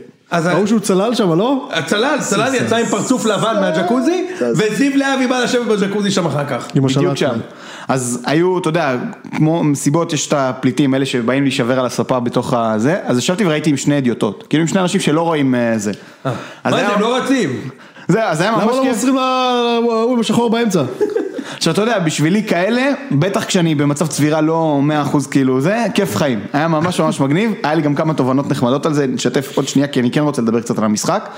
[0.44, 1.70] ההוא שהוא צלל שם, לא?
[1.72, 6.68] הצלל, צלל יצא עם פרצוף לבן מהג'קוזי, וזיו להבי בא לשבת בג'קוזי שם אחר כך.
[6.76, 7.40] עם בדיוק השלט שם.
[7.88, 8.96] אז היו, אתה יודע,
[9.36, 13.70] כמו מסיבות, יש את הפליטים, אלה שבאים להישבר על הספה בתוך הזה, אז ישבתי וראיתי
[13.70, 15.92] עם שני אדיוטות, כאילו עם שני אנשים שלא רואים אה, זה.
[16.24, 16.34] אז
[16.74, 17.70] מה זה, הם לא רצים?
[18.08, 18.94] זה, אז היה למה ממש לא כיף.
[18.94, 20.84] מוסרים להוא עם השחור באמצע?
[21.58, 24.82] עכשיו אתה יודע, בשבילי כאלה, בטח כשאני במצב צבירה לא
[25.14, 26.40] 100% כאילו זה, כיף חיים.
[26.54, 29.88] היה ממש ממש מגניב, היה לי גם כמה תובנות נחמדות על זה, נשתף עוד שנייה
[29.88, 31.30] כי אני כן רוצה לדבר קצת על המשחק.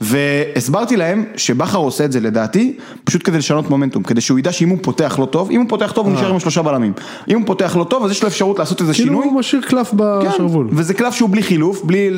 [0.00, 4.68] והסברתי להם שבכר עושה את זה לדעתי, פשוט כדי לשנות מומנטום, כדי שהוא ידע שאם
[4.68, 6.92] הוא פותח לא טוב, אם הוא פותח טוב הוא נשאר עם שלושה בלמים.
[7.28, 9.24] אם הוא פותח לא טוב אז יש לו אפשרות לעשות איזה כאילו שינוי.
[9.24, 9.96] הוא משאיר קלף כן,
[10.28, 10.68] בשרוול.
[10.72, 12.10] וזה קלף שהוא בלי חילוף, בלי,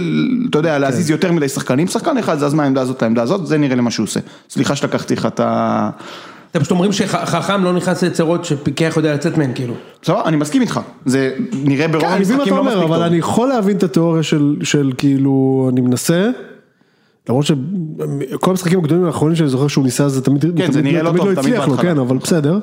[0.50, 3.74] אתה יודע, להזיז יותר מדי שחקנים, שחקן אחד זז מהעמדה הזאת לעמדה הזאת, זה נראה
[3.74, 4.20] לי מה שהוא עושה.
[4.50, 5.90] סליחה שלקחתי לך את ה...
[6.50, 9.74] אתם פשוט אומרים שחכם לא נכנס ליצירות שפיקח יודע לצאת מהן כאילו.
[10.04, 11.34] סבבה, אני מסכים איתך, זה
[11.64, 13.02] נראה ברוב כן, המשחקים אתה לא מספיק אבל טוב.
[13.02, 16.30] אני יכול להבין את התיאוריה של, של כאילו, אני מנסה,
[17.28, 21.10] למרות שכל המשחקים הגדולים האחרונים שאני זוכר שהוא ניסה זה תמיד, כן, זה נראה לא
[21.10, 21.76] תמיד טוב, לא תמיד הצליח לו.
[21.76, 22.58] כן, אבל בסדר,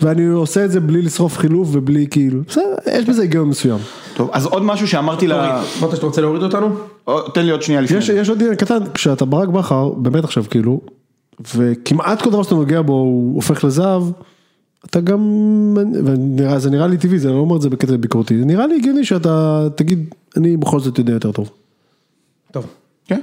[0.00, 3.78] ואני עושה את זה בלי לשרוף חילוף ובלי כאילו, בסדר, יש בזה היגיון מסוים.
[4.14, 5.32] טוב, אז עוד משהו שאמרתי ל...
[5.32, 6.68] אמרת שאתה רוצה להוריד אותנו?
[7.06, 7.98] או, תן לי עוד שנייה לפני.
[8.14, 10.80] יש, עוד קטן, כשאתה ברק בכר, באמת עכשיו כאילו,
[11.54, 14.02] וכמעט כל דבר שאתה נוגע בו הוא הופך לזהב,
[14.86, 15.20] אתה גם,
[16.04, 18.66] ונראה, זה נראה לי טבעי, זה אני לא אומר את זה בקטע ביקורתי, זה נראה
[18.66, 21.50] לי הגיוני שאתה תגיד, אני בכל זאת יודע יותר טוב.
[22.52, 22.66] טוב.
[23.06, 23.20] כן.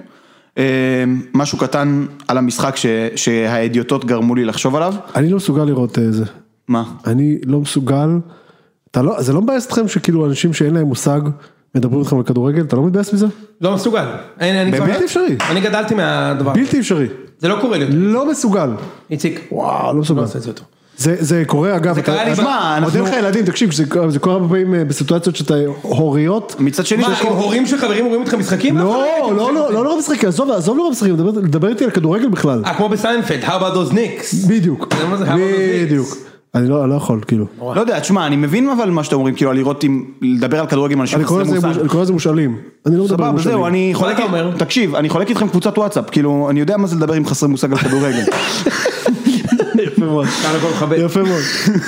[0.57, 1.03] אה,
[1.33, 4.93] משהו קטן על המשחק ש- שהאדיוטות גרמו לי לחשוב עליו.
[5.15, 6.25] אני לא מסוגל לראות אה, זה,
[6.67, 6.83] מה?
[7.07, 8.09] אני לא מסוגל,
[8.91, 11.21] אתה לא, זה לא מבאס אתכם שכאילו אנשים שאין להם מושג
[11.75, 13.25] מדברים איתכם על כדורגל, אתה לא מתבאס מזה?
[13.61, 14.05] לא מסוגל.
[14.41, 15.35] אני- אני כבר- אפשרי.
[15.49, 16.53] אני גדלתי מהדבר.
[16.53, 17.07] בלתי אפשרי,
[17.39, 17.85] זה לא קורה לי.
[17.89, 18.69] לא מסוגל,
[19.11, 19.47] איציק.
[19.51, 20.21] וואו, לא לא מסוגל.
[20.21, 20.63] עושה את זה יותר.
[20.97, 23.85] זה, זה קורה אגב, זה קרה לי מה, אנחנו- עוד אין לך ילדים, תקשיב, זה,
[23.85, 26.55] קורה- זה קורה הרבה פעמים אה, בסיטואציות שאתה הוריות.
[26.59, 28.77] מצד שני, מה, עם הורים של חברים רואים איתך משחקים?
[28.77, 29.03] לא,
[29.37, 32.61] לא, לא, לא, לא משחקים, עזוב, עזוב לא משחקים, דבר- דבר איתי על כדורגל בכלל.
[32.65, 34.47] אה, כמו בסיינפלד, how about those Knicks?
[34.49, 34.95] בדיוק, אתה
[35.85, 36.17] בדיוק.
[36.55, 37.45] אני לא אני לא יכול, כאילו.
[37.75, 40.93] לא יודע, תשמע, אני מבין אבל מה שאתם אומרים, כאילו, לראות עם, לדבר על כדורגל
[40.93, 41.67] עם אנשים אני קורא חסרי לזה מושג.
[41.77, 42.57] מוש- אני קורא לזה מושאלים.
[42.85, 43.57] אני לא מדבר על סבבה, מושאלים.
[43.57, 44.51] זהו, אני חולק, אתה אומר?
[44.57, 47.71] תקשיב, אני חולק איתכם קבוצת וואטסאפ, כאילו, אני יודע מה זה לדבר עם חסרי מושג
[47.71, 48.23] על כדורגל.
[49.83, 50.25] יפה מאוד.
[50.27, 50.97] כאן הכל מכבד.
[50.99, 51.41] יפה מאוד.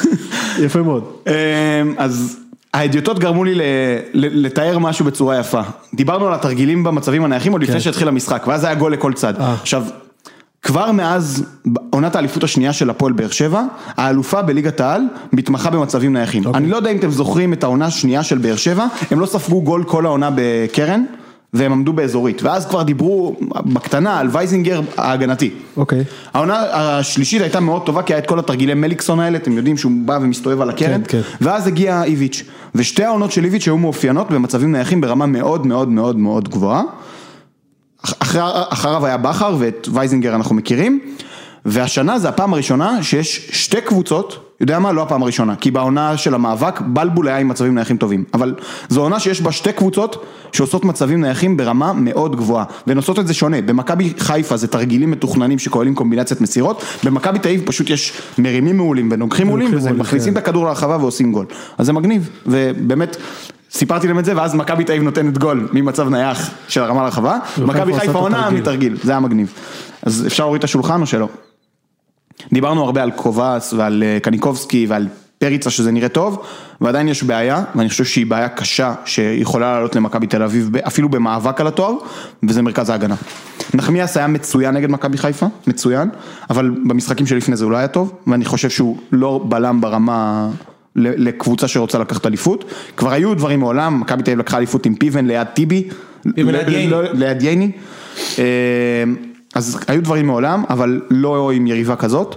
[0.65, 1.03] יפה מאוד.
[1.27, 1.33] אמ,
[1.97, 2.37] אז
[2.73, 3.61] האדיוטות גרמו לי ל-
[4.13, 5.61] ל- לתאר משהו בצורה יפה.
[5.93, 9.33] דיברנו על התרגילים במצבים הנייחים עוד לפני שהתחיל המשחק, ואז היה גול לכל צד.
[9.39, 9.53] אה.
[9.61, 9.83] עכשיו,
[10.61, 11.43] כבר מאז
[11.89, 15.01] עונת האליפות השנייה של הפועל באר שבע, האלופה בליגת העל
[15.33, 16.45] מתמחה במצבים נייחים.
[16.45, 16.61] אוקיי.
[16.61, 19.61] אני לא יודע אם אתם זוכרים את העונה השנייה של באר שבע, הם לא ספגו
[19.61, 21.03] גול כל העונה בקרן,
[21.53, 23.35] והם עמדו באזורית, ואז כבר דיברו
[23.73, 25.51] בקטנה על וייזינגר ההגנתי.
[25.77, 26.03] אוקיי.
[26.33, 29.91] העונה השלישית הייתה מאוד טובה כי היה את כל התרגילי מליקסון האלה, אתם יודעים שהוא
[30.05, 31.21] בא ומסתובב על הקרן, כן, כן.
[31.41, 32.43] ואז הגיע איביץ',
[32.75, 36.81] ושתי העונות של איביץ' היו מאופיינות במצבים נייחים ברמה מאוד מאוד מאוד מאוד גבוהה.
[38.05, 40.99] אח- אחר, אחריו היה בכר ואת וייזינגר אנחנו מכירים,
[41.65, 44.91] והשנה זה הפעם הראשונה שיש שתי קבוצות, יודע מה?
[44.91, 48.55] לא הפעם הראשונה, כי בעונה של המאבק בלבול היה עם מצבים נייחים טובים, אבל
[48.89, 53.27] זו עונה שיש בה שתי קבוצות שעושות מצבים נייחים ברמה מאוד גבוהה, והן עושות את
[53.27, 58.13] זה שונה, במכבי חיפה זה תרגילים מתוכננים שכוללים קומבינציית מסירות, במכבי תל אביב פשוט יש
[58.37, 60.39] מרימים מעולים ונוגחים מעולים, וזה מעולים, מכניסים כן.
[60.39, 61.45] את הכדור לרחבה ועושים גול,
[61.77, 63.17] אז זה מגניב, ובאמת...
[63.71, 67.37] סיפרתי להם את זה ואז מכבי תל אביב נותנת גול ממצב נייח של הרמה לרחבה,
[67.57, 68.49] מכבי עושה את חיפה עונה.
[68.49, 69.53] מתרגיל, זה היה מגניב.
[70.03, 71.27] אז אפשר להוריד את השולחן או שלא?
[72.53, 75.07] דיברנו הרבה על קובאס ועל אה, קניקובסקי ועל
[75.37, 76.43] פריצה שזה נראה טוב,
[76.81, 81.61] ועדיין יש בעיה, ואני חושב שהיא בעיה קשה שיכולה לעלות למכבי תל אביב, אפילו במאבק
[81.61, 81.93] על התואר,
[82.43, 83.15] וזה מרכז ההגנה.
[83.73, 86.09] נחמיאס היה מצוין נגד מכבי חיפה, מצוין,
[86.49, 90.49] אבל במשחקים שלפני זה הוא לא היה טוב, ואני חושב שהוא לא בלם ברמה
[90.95, 92.65] לקבוצה שרוצה לקחת אליפות.
[92.97, 95.87] כבר היו דברים מעולם, מכבי תל אביב לקחה אליפות עם פיבן ליד טיבי,
[96.35, 96.87] פיבן ל- ליד ייני.
[96.87, 97.71] לא- ליד ייני.
[98.39, 98.43] אה,
[99.55, 102.35] אז היו דברים מעולם, אבל לא עם יריבה כזאת.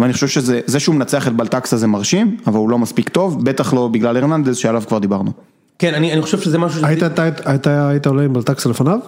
[0.00, 3.44] ואני חושב שזה, זה שהוא מנצח את בלטקסה זה מרשים, אבל הוא לא מספיק טוב,
[3.44, 5.30] בטח לא בגלל הרננדז שעליו כבר דיברנו.
[5.78, 6.80] כן, אני אני חושב שזה משהו...
[6.80, 8.98] ש- היית- אתה- היית- היית עולה עם בלטקסה לפניו?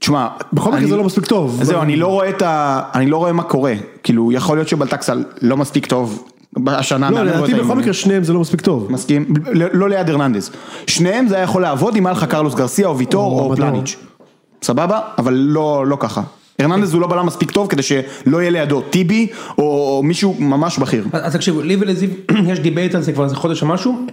[0.00, 1.60] תשמע, בכל מקרה זה לא מספיק טוב.
[1.64, 2.80] זהו, אני לא רואה את ה...
[2.94, 3.74] אני לא רואה מה קורה.
[4.02, 5.12] כאילו, יכול להיות שבלטקסה
[5.42, 6.28] לא מספיק טוב
[6.66, 7.10] השנה.
[7.10, 7.74] לא, לדעתי בכל.
[7.74, 8.92] מקרה שניהם זה לא מספיק טוב.
[8.92, 10.50] מסכים, לא לא ליד הרננדז.
[10.86, 13.56] שניהם זה היה יכול לעבוד אם היה לך קרלוס גרסיה או ויטור או.
[13.56, 13.96] פלניץ'.
[14.62, 15.00] סבבה?
[15.18, 16.22] אבל לא לא ככה.
[16.58, 19.26] הרננדז הוא לא בלם מספיק טוב כדי שלא יהיה לידו טיבי
[19.58, 21.04] או מישהו ממש בכיר.
[21.12, 22.08] אז תקשיבו, לי ולזיו
[22.52, 24.06] יש debate על זה כבר איזה חודש או משהו,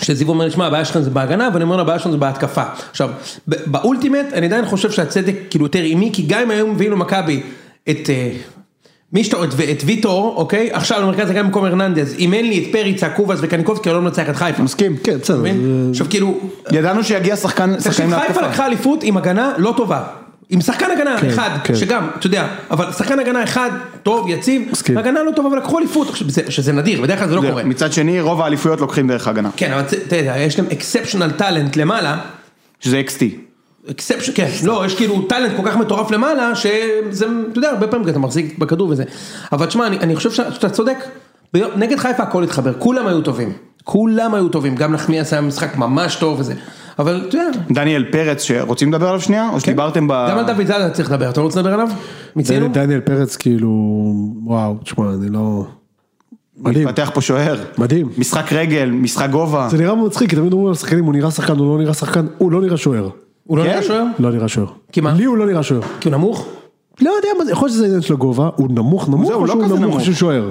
[0.00, 2.62] שזיו אומר שמע, הבעיה שלכם זה בהגנה, ואני אומר לו, הבעיה שלנו זה בהתקפה.
[2.90, 3.10] עכשיו,
[3.46, 7.42] ב ultimate, אני עדיין חושב שהצדק כאילו יותר עימי, כי גם אם היו מביאים למכבי
[7.90, 8.10] את...
[9.12, 10.68] מי שאתה, את, את ויטור, אוקיי?
[10.72, 14.28] עכשיו למרכז הגנה במקום הרננדז, אם אין לי את פריצה, קובאס וקניקובסקי, אני לא מנצח
[14.30, 14.62] את חיפה.
[14.62, 14.96] מסכים.
[15.04, 15.42] כן, בסדר.
[15.42, 15.50] זה-
[15.90, 16.38] עכשיו כאילו,
[16.72, 18.46] ידענו שיגיע שחקן, שחקנים חיפה להתקפה.
[18.46, 20.02] לקחה אליפות עם הגנה לא טובה.
[20.50, 21.74] עם שחקן הגנה כן, אחד, כן.
[21.74, 23.70] שגם, אתה יודע, אבל שחקן הגנה אחד,
[24.02, 24.98] טוב, יציב, מסכים.
[24.98, 27.64] הגנה לא טובה, אבל לקחו אליפות, זה- שזה נדיר, בדרך כלל זה לא זהו, קורה.
[27.64, 29.50] מצד שני רוב האליפויות לוקחים דרך הגנה.
[29.56, 32.18] כן, אבל אתה יודע, יש להם אקספשנל טאלנט למעלה,
[32.80, 33.22] שזה XT.
[33.90, 38.08] exception, כן, לא, יש כאילו talent כל כך מטורף למעלה, שזה, אתה יודע, הרבה פעמים
[38.08, 39.04] אתה מחזיק בכדור וזה.
[39.52, 40.96] אבל תשמע, אני, אני חושב שאתה צודק,
[41.54, 43.52] נגד חיפה הכל התחבר, כולם היו טובים,
[43.84, 46.54] כולם היו טובים, גם נחמיאס היה משחק ממש טוב וזה,
[46.98, 49.48] אבל אתה יודע, דניאל פרץ שרוצים לדבר עליו שנייה?
[49.52, 50.12] או שדיברתם ב...
[50.12, 50.32] כן.
[50.32, 51.88] גם על דוד זאדה צריך לדבר, אתה רוצה לדבר עליו?
[52.36, 52.68] מיצינו?
[52.68, 53.70] דני- דניאל פרץ כאילו,
[54.44, 55.64] וואו, תשמע, אני לא...
[56.60, 57.56] מדהים, מתפתח פה שוער.
[57.78, 58.08] מדהים.
[58.18, 59.68] משחק רגל, משחק גובה.
[59.70, 62.26] זה נראה מצחיק, כי תמיד אומרים על שחקנים, הוא נראה שחקן, הוא לא נראה שחקן,
[62.38, 63.08] הוא לא נראה שוער.
[63.48, 63.68] הוא לא כן?
[63.70, 64.04] נראה שוער?
[64.18, 64.66] לא נראה שוער.
[64.92, 65.12] כי מה?
[65.12, 65.80] לי הוא לא נראה שוער.
[66.00, 66.46] כי הוא נמוך?
[67.00, 69.52] לא יודע מה זה, יכול להיות שזה עניין של הגובה, הוא נמוך נמוך או לא
[69.52, 70.00] שהוא נמוך נמוך.
[70.00, 70.50] של שוער?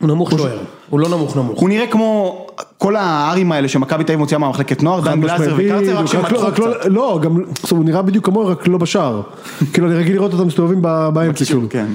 [0.00, 0.58] הוא נמוך שוער,
[0.90, 1.60] הוא לא נמוך נמוך.
[1.60, 2.38] הוא נראה כמו
[2.78, 6.46] כל הארים האלה שמכבי תל אביב מוציאה מהמחלקת נוער, דן גלאזר וקרצר, רק לא- מתחו
[6.46, 6.86] רק לא- קצת.
[6.90, 9.20] לא, גם, זאת אומרת, הוא נראה בדיוק כמוהו, רק לא בשער.
[9.72, 10.82] כאילו, אני רגיל לראות אותם מסתובבים
[11.14, 11.60] באמצע, כאילו.
[11.70, 11.86] כן.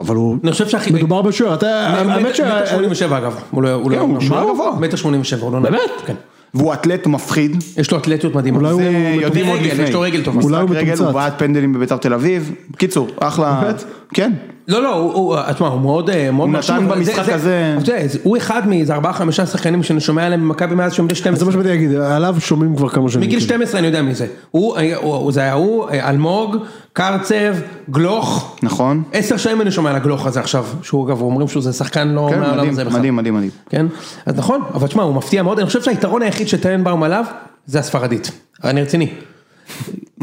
[0.00, 0.92] אבל הוא, אני חושב שהכי...
[0.92, 2.40] מדובר בשוער, אתה, האמת ש...
[2.40, 3.72] מטר שמונים ושבע אגב, הוא לא...
[3.72, 4.76] הוא לא- כן, הוא שוער גבוה.
[4.80, 5.70] מטר שמונים ושבע, הוא לא נמוך.
[5.70, 5.90] באמת?
[6.06, 6.14] כן.
[6.54, 7.56] והוא אתלט מפחיד.
[7.76, 8.58] יש לו אתלטיות מדהימה.
[8.58, 8.82] אולי הוא.
[9.20, 9.82] יודעים עוד לפני.
[9.82, 10.40] יש לו רגל טובה.
[10.42, 11.04] אולי הוא רגל, מתומצת.
[11.04, 12.52] הוא בעט פנדלים בביתר תל אביב.
[12.70, 13.60] בקיצור, אחלה.
[13.62, 13.84] באמת?
[14.14, 14.32] כן.
[14.68, 17.74] לא, לא, הוא- הוא, תשמע, הוא מאוד אה, מאוד הוא נתן זה- במשחק זה- הזה-
[17.86, 21.14] יודע, זה- הוא אחד מאיזה ארבעה חמישה שחקנים שאני שומע עליהם במכבי מאז שהם בני
[21.14, 21.46] זה 12.
[21.46, 23.26] מה שבאתי להגיד, עליו שומעים כבר כמה שנים.
[23.26, 23.48] מגיל כאילו.
[23.48, 24.26] 12 אני יודע מי זה.
[24.50, 26.56] הוא, הוא- זה היה הוא, אה, אלמוג,
[26.92, 27.54] קרצב,
[27.90, 28.56] גלוך.
[28.62, 29.02] נכון.
[29.12, 32.28] עשר שנים אני שומע על הגלוך הזה עכשיו, שהוא אגב, אומרים שהוא זה שחקן לא
[32.32, 32.98] כן, מהעולם הזה בכלל.
[32.98, 33.50] מדהים, מדהים, מדהים.
[33.70, 33.86] כן,
[34.26, 37.24] אז נכון, אבל תשמע, הוא מפתיע מאוד, אני חושב שהיתרון היחיד שטננבאום עליו,
[37.66, 38.30] זה הספרדית.
[38.64, 39.08] אני רציני.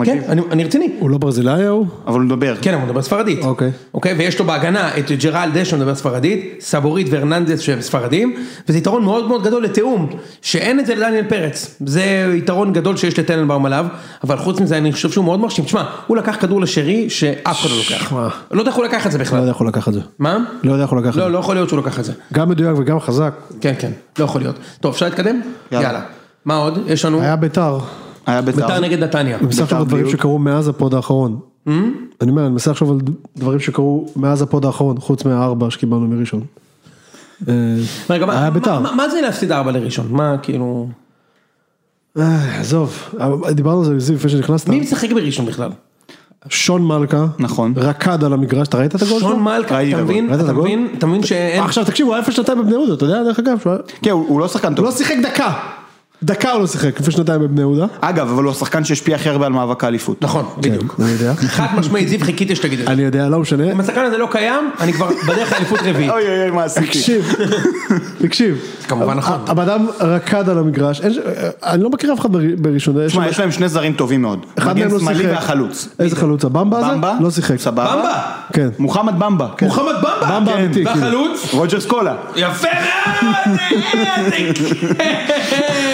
[0.03, 0.89] כן, אני אני רציני.
[0.99, 1.85] הוא לא ברזילאי ההוא?
[2.07, 2.55] אבל הוא מדבר.
[2.61, 3.39] כן, הוא מדבר ספרדית.
[3.43, 3.71] אוקיי.
[3.93, 8.35] אוקיי, ויש לו בהגנה את ג'רלדה שמדבר ספרדית, סבורית והרננדס שהם ספרדים,
[8.69, 10.09] וזה יתרון מאוד מאוד גדול לתיאום,
[10.41, 11.77] שאין את זה לדניאל פרץ.
[11.85, 13.85] זה יתרון גדול שיש לטננבאום עליו,
[14.23, 15.65] אבל חוץ מזה אני חושב שהוא מאוד מרשים.
[15.65, 18.13] תשמע, הוא לקח כדור לשרי שאף אחד לא לוקח.
[18.51, 19.47] לא יודע איך הוא לקח את זה לא יודע בכלל.
[19.47, 19.99] איך הוא לקח את זה.
[20.19, 20.37] מה?
[20.63, 21.29] לא יודע איך הוא לקח את לא, זה.
[21.29, 22.13] לא יכול להיות שהוא לקח את זה.
[22.33, 23.33] גם מדויק וגם חזק.
[23.61, 24.55] כן, כן, לא יכול להיות.
[24.79, 25.41] טוב, אפשר להתקדם?
[25.71, 25.87] יאללה.
[25.87, 26.01] יאללה.
[26.45, 26.79] מה עוד?
[26.87, 27.77] יש לנו היה ביתר.
[28.25, 28.79] היה ביתר בית"ר.
[28.79, 29.37] נגד נתניה.
[29.37, 30.09] אני מנסה לחשוב על דברים.
[30.09, 31.39] שקרו מאז ה pod האחרון.
[31.67, 31.71] Hmm?
[32.21, 32.97] אני אומר, אני מנסה לחשוב על
[33.37, 36.41] דברים שקרו מאז ה pod האחרון, חוץ מהארבע שקיבלנו מראשון.
[37.49, 37.53] אה,
[38.09, 38.79] היה ביתר.
[38.79, 40.07] מה- זה להפסיד ארבע לראשון?
[40.09, 40.87] מה כאילו...
[42.17, 43.15] אה, עזוב,
[43.51, 44.69] דיברנו על זה זיו לפני שנכנסת.
[44.69, 45.69] מי משחק בראשון בכלל?
[46.49, 47.25] שון מלכה.
[47.39, 47.73] נכון.
[47.77, 49.29] רקד על המגרש, אתה ראית את הגול שלו?
[49.29, 50.03] שון מלכה, אתה.
[50.03, 50.33] מבין?
[50.33, 50.53] אתה?
[50.53, 50.87] מבין?
[50.97, 51.63] אתה מבין שאין...
[51.63, 53.57] עכשיו תקשיב, הוא היה אפס שנתיים בבני יהודה, אתה יודע דרך אגב,
[54.01, 54.85] כן, הוא הוא לא שחקן הוא טוב.
[54.85, 55.53] לא שיחק דקה.
[56.25, 57.85] דקה הוא לא שיחק לפני שנתיים בבני יהודה.
[58.01, 60.21] אגב, אבל הוא השחקן שהשפיע הכי הרבה על מאבק האליפות.
[60.21, 60.95] נכון, בדיוק.
[60.99, 61.33] אני יודע.
[61.35, 62.91] חד משמעית, זיו חיכיתי שתגיד את זה.
[62.91, 63.71] אני יודע, לא משנה.
[63.71, 66.11] אם השחקן הזה לא קיים, אני כבר בדרך לאליפות רביעית.
[66.11, 66.85] אוי אוי אוי, מה עשיתי?
[66.87, 67.33] תקשיב,
[68.21, 68.61] תקשיב.
[68.87, 69.39] כמובן נכון.
[69.47, 71.01] הבן אדם רקד על המגרש,
[71.63, 72.95] אני לא מכיר אף אחד בר- בראשון.
[73.05, 74.45] יש תשמע, יש להם שני זרים טובים מאוד.
[74.59, 75.31] אחד מגן מהם לא שמאלי שיחק.
[75.35, 75.87] והחלוץ.
[75.99, 76.45] איזה חלוץ?
[76.45, 76.87] הבמבה הזה?
[76.91, 77.13] במבה?
[77.21, 77.55] לא שיחק.
[77.59, 77.95] סבבה.
[77.95, 78.21] במבה!
[78.53, 78.67] כן.
[78.79, 79.47] מוחמד במבה.
[79.61, 80.39] מוחמד במבה!
[80.39, 80.59] במבה כן.
[80.63, 81.01] אמיתי, כאילו.
[81.01, 81.53] והחלוץ?
[81.53, 82.15] רוג'ר סקולה.
[82.35, 82.67] יפה
[83.23, 83.35] מאוד!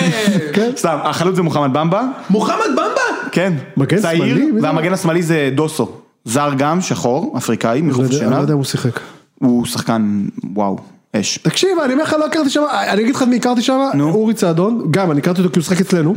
[0.81, 2.01] סתם, החלוץ זה מוחמד במבה.
[2.29, 3.29] מוחמד במבה?
[3.31, 3.53] כן.
[3.77, 4.45] מגן צעיר, שמאלי?
[4.51, 4.67] מי זה?
[4.67, 5.89] והמגן השמאלי זה דוסו.
[6.25, 8.39] זר גם, שחור, אפריקאי, לא מחוף יודע- אני לא.
[8.41, 8.99] יודע אם הוא שיחק.
[9.39, 10.25] הוא שחקן,
[10.55, 10.77] וואו,
[11.15, 11.37] אש.
[11.37, 14.09] תקשיב, אני אומר לך, לא הכרתי שם, אני אגיד לך את מי הכרתי שם, נו.
[14.09, 16.13] אורי צעדון, גם, אני הכרתי אותו כי הוא משחק אצלנו,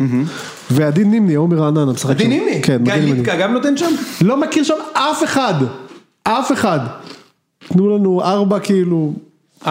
[0.70, 2.10] ועדין נימני, ההוא מרעננה, משחק שם.
[2.10, 2.62] עדין נימני?
[2.62, 3.22] כן, גיא מגן ימני.
[3.40, 3.90] גם נותן שם?
[4.20, 5.54] לא מכיר שם אף אחד,
[6.24, 6.80] אף אחד.
[7.68, 9.12] תנו לנו ארבע כאילו,
[9.64, 9.68] 4-0?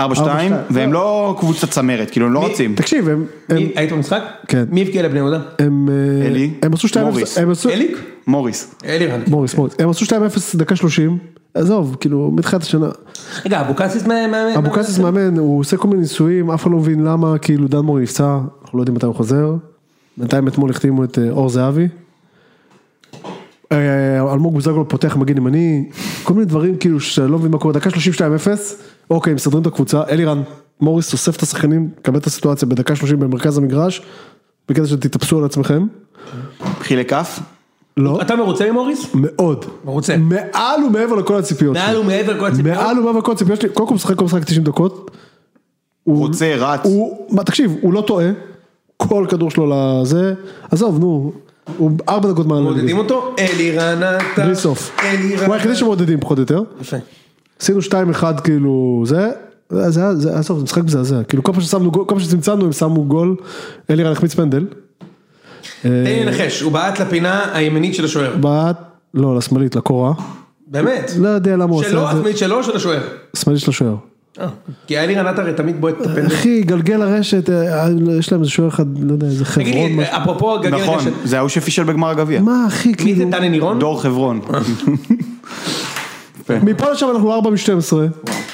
[0.00, 2.74] 4-2, ארבע, והם לא קבוצה צמרת, כאילו הם לא רוצים.
[2.74, 3.24] תקשיב, הם,
[3.76, 4.22] היית במשחק?
[4.48, 4.64] כן.
[4.70, 5.38] מי הבקיע לבני יהודה?
[5.58, 7.38] הם, אה, אלי, הם עשו 2-0, מוריס.
[7.66, 7.98] אליק?
[8.26, 8.74] מוריס.
[8.84, 9.20] אלירן.
[9.28, 10.10] מוריס, מוריס, הם עשו 2-0
[10.56, 11.18] דקה 30,
[11.54, 12.88] עזוב, כאילו, מתחילת השנה,
[13.46, 14.06] רגע, אבוקסיס.
[14.06, 17.78] מה- אבוקסיס מאמן, הוא עושה כל מיני ניסויים, אף אחד לא מבין למה, כאילו דן
[17.78, 19.54] מורי נפצע, אנחנו לא יודעים מתי הוא חוזר,
[20.16, 21.88] בינתיים אתמול החתימו את אה, אור זהבי,
[24.32, 25.84] אלמוג בוזגלו פותח מגן ימני,
[26.22, 27.92] כל מיני דברים כאילו שאתה לא מבין מה קורה, דקה 32-0,
[29.10, 30.42] אוקיי, מסדרים את הקבוצה, אלירן,
[30.80, 34.02] מוריס אוסף את השחקנים, קבל את הסיטואציה בדקה 30 במרכז המגרש,
[34.68, 35.86] בקטע שתתאפסו על עצמכם,
[36.80, 37.40] חילק אף.
[37.96, 39.06] לא, אתה מרוצה ממוריס?
[39.14, 40.16] מאוד, מרוצה.
[40.16, 41.86] מעל ומעבר לכל הציפיות שלי.
[41.86, 42.76] מעל ומעבר לכל הציפיות?
[42.76, 45.10] מעל ומעבר לכל הציפיות שלי, קודם כל הוא משחק כל משחק 90 דקות,
[46.06, 46.80] רוצה, רץ.
[46.82, 48.26] הוא, תקשיב, הוא לא טועה,
[48.96, 50.34] כל כדור שלו לזה,
[50.70, 51.32] עזוב, נו,
[51.76, 52.98] הוא ארבע דקות מעל הליגה.
[52.98, 53.34] אותו?
[53.38, 54.44] אלירן אתה...
[54.44, 54.90] בלי סוף.
[55.02, 55.46] אלירן...
[55.46, 56.62] הוא היחידי שמעודדים פחות או יותר.
[56.80, 56.96] יפה.
[57.60, 59.30] עשינו 2-1 כאילו, זה,
[59.70, 62.72] זה היה, זה, עזוב, זה משחק מזעזע, כאילו כל פעם ששמנו כל פעם שצמצמנו הם
[62.72, 63.36] שמו גול,
[63.90, 64.66] אלירן החמיץ פנדל.
[65.82, 68.36] תן לי לנחש, הוא בעט לפינה הימנית של השוער.
[68.36, 68.76] בעט,
[69.14, 70.12] לא, לשמאלית, לקורה,
[70.66, 71.12] באמת?
[71.18, 73.00] לא יודע למה הוא שלו, עשה את זה, עצמאית שלו או של השוער?
[73.36, 73.94] שמאלית של השוער.
[74.40, 74.48] אה,
[74.86, 76.26] כי אלירן עטר הרי תמיד בועט את הפנדל.
[76.26, 79.96] אחי, גלגל לרשת, אה, יש להם איזה שוער אחד, לא יודע, איזה תגיד חברון, לי,
[79.96, 80.16] משהו.
[80.16, 82.40] אפרופו גגל נכון, רשת, זה ההוא שפישל בגמר הגביע.
[82.40, 83.78] מה אחי, מי זה כאילו, דני נירון?
[83.78, 84.40] דור חברון.
[86.62, 87.92] מפה לשם אנחנו 4 מ-12,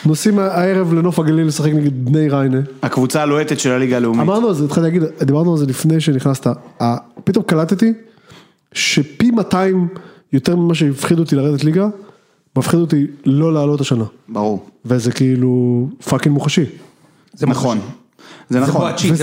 [0.07, 2.61] נוסעים הערב לנוף הגליל לשחק נגד בני ריינה.
[2.83, 4.21] הקבוצה הלוהטת של הליגה הלאומית.
[4.21, 6.47] אמרנו על זה, התחלתי להגיד, דיברנו על זה לפני שנכנסת,
[7.25, 7.93] פתאום קלטתי
[8.73, 9.89] שפי 200
[10.33, 11.89] יותר ממה שהפחיד אותי לרדת ליגה,
[12.59, 14.05] מפחיד אותי לא לעלות השנה.
[14.29, 14.67] ברור.
[14.85, 16.65] וזה כאילו fucking מוחשי.
[17.35, 17.79] זה נכון.
[18.49, 18.73] זה נכון.
[18.73, 19.15] זה בועצ'י.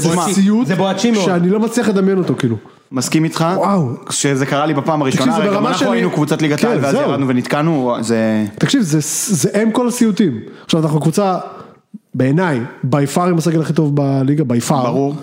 [0.65, 1.25] זה בועצ'י מאוד.
[1.25, 2.55] שאני לא מצליח לדמיין אותו כאילו.
[2.91, 3.45] מסכים איתך?
[3.57, 3.89] וואו.
[4.05, 7.09] כשזה קרה לי בפעם הראשונה, הרי גם אנחנו היינו קבוצת ליגת כן, העל, ואז זהו.
[7.09, 8.45] ירדנו ונתקענו, זה...
[8.59, 8.99] תקשיב, זה,
[9.35, 10.39] זה אם כל הסיוטים.
[10.65, 11.37] עכשיו אנחנו קבוצה,
[12.13, 14.85] בעיניי, by far עם הסגל הכי טוב בליגה, by far.
[14.85, 15.15] ברור.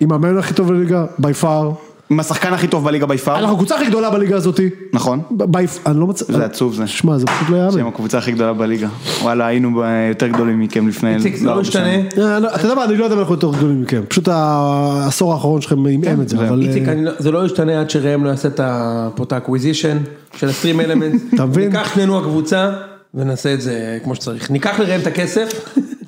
[0.00, 1.72] עם המאמן הכי טוב בליגה, by far.
[2.10, 3.36] עם השחקן הכי טוב בליגה by far.
[3.38, 4.70] אנחנו הקבוצה הכי גדולה בליגה הזאתי.
[4.92, 5.20] נכון.
[5.30, 6.38] בי אני לא מצליח.
[6.38, 6.86] זה עצוב זה.
[6.86, 7.70] שמע, זה פשוט לא יאמן.
[7.72, 8.88] שהם הקבוצה הכי גדולה בליגה.
[9.22, 11.14] וואלה, היינו יותר גדולים מכם לפני...
[11.14, 11.84] איציק, זה לא הרבה משתנה.
[11.84, 12.06] שנים.
[12.18, 14.02] אה, לא, אתה יודע מה, אני לא יודע אם אנחנו יותר גדולים מכם.
[14.08, 16.46] פשוט העשור האחרון שלכם עמעם את זה, זהו.
[16.46, 16.62] אבל...
[16.62, 19.37] איציק, אה, לא- זה לא ישתנה עד שראם לא יעשה את ה- פה את ה
[19.37, 19.96] acquisition
[20.36, 21.22] של הסטרים אלמנט.
[21.34, 21.68] אתה מבין?
[21.68, 22.70] ניקח שנינו הקבוצה
[23.14, 24.50] ונעשה את זה כמו שצריך.
[24.50, 25.48] ניקח לראם את הכסף.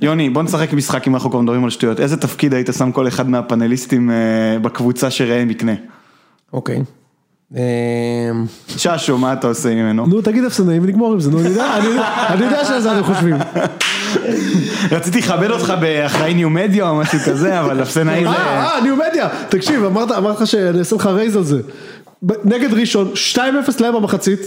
[0.07, 2.01] יוני, בוא נשחק משחק אם אנחנו כבר מדברים על שטויות.
[2.01, 4.15] איזה תפקיד היית שם כל אחד מהפאנליסטים אה,
[4.59, 5.73] בקבוצה שראם יקנה?
[6.53, 6.83] אוקיי.
[7.55, 7.59] אמ,
[8.69, 10.07] ששו, מה אתה עושה ממנו?
[10.07, 12.93] נו, תגיד אפסנאים ונגמור עם זה, נו, אני יודע, אני יודע- אני יודע שעל זה
[12.99, 13.37] אתם חושבים.
[14.91, 18.29] רציתי לכבד אותך באחראי ניו מדיה או משהו כזה, אבל אפסנאי זה...
[18.31, 21.61] אה, אה, ניו מדיה, תקשיב, אמרת לך שאני אעשה לך רייז על זה.
[22.45, 23.39] נגד ראשון, 2-0
[23.81, 24.41] להם במחצית,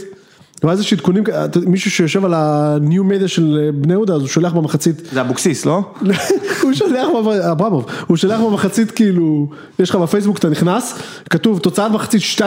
[0.64, 4.28] ואז יש עדכונים, אתה- מישהו שיושב על הניו מדיה של אה, בני יהודה, אז הוא
[4.28, 5.82] שולח במחצית, זה אבוקסיס, לא?
[6.62, 7.07] הוא שולח,
[7.51, 9.49] אברמוב, הוא שולח במחצית כאילו,
[9.80, 10.99] יש לך בפייסבוק, אתה נכנס,
[11.30, 12.41] כתוב תוצאת מחצית 2-0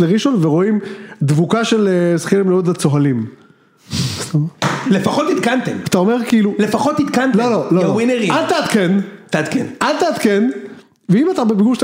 [0.00, 0.80] לראשון, ורואים
[1.22, 3.26] דבוקה של אה, שחקנים בני יהודה צוהלים.
[4.90, 5.76] לפחות עדכנתם.
[5.84, 7.38] אתה אומר כאילו, לפחות עדכנתם.
[7.38, 7.90] לא, לא, לא, יא לא.
[7.92, 8.32] ווינרים.
[8.32, 8.98] אל תעדכן,
[9.30, 9.66] תעדכן.
[9.82, 10.50] אל תעדכן,
[11.08, 11.80] ואם אתה בפיגור 2-0,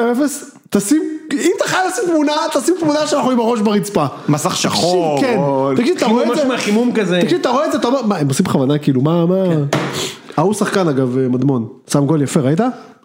[0.71, 1.03] תשים,
[1.33, 4.07] אם אתה חייב לשים תמונה, תשים תמונה שאנחנו עם הראש ברצפה.
[4.29, 5.19] מסך שחור.
[5.21, 5.31] תקשיב,
[5.77, 7.21] כן, תקשיב, אתה רואה את משהו זה, מהחימום כזה.
[7.23, 9.35] תקשיב, אתה רואה את זה, אתה אומר, מה, הם עושים בכוונה, כאילו, מה, מה,
[10.37, 12.61] ההוא שחקן אגב, מדמון, שם גול יפה, ראית?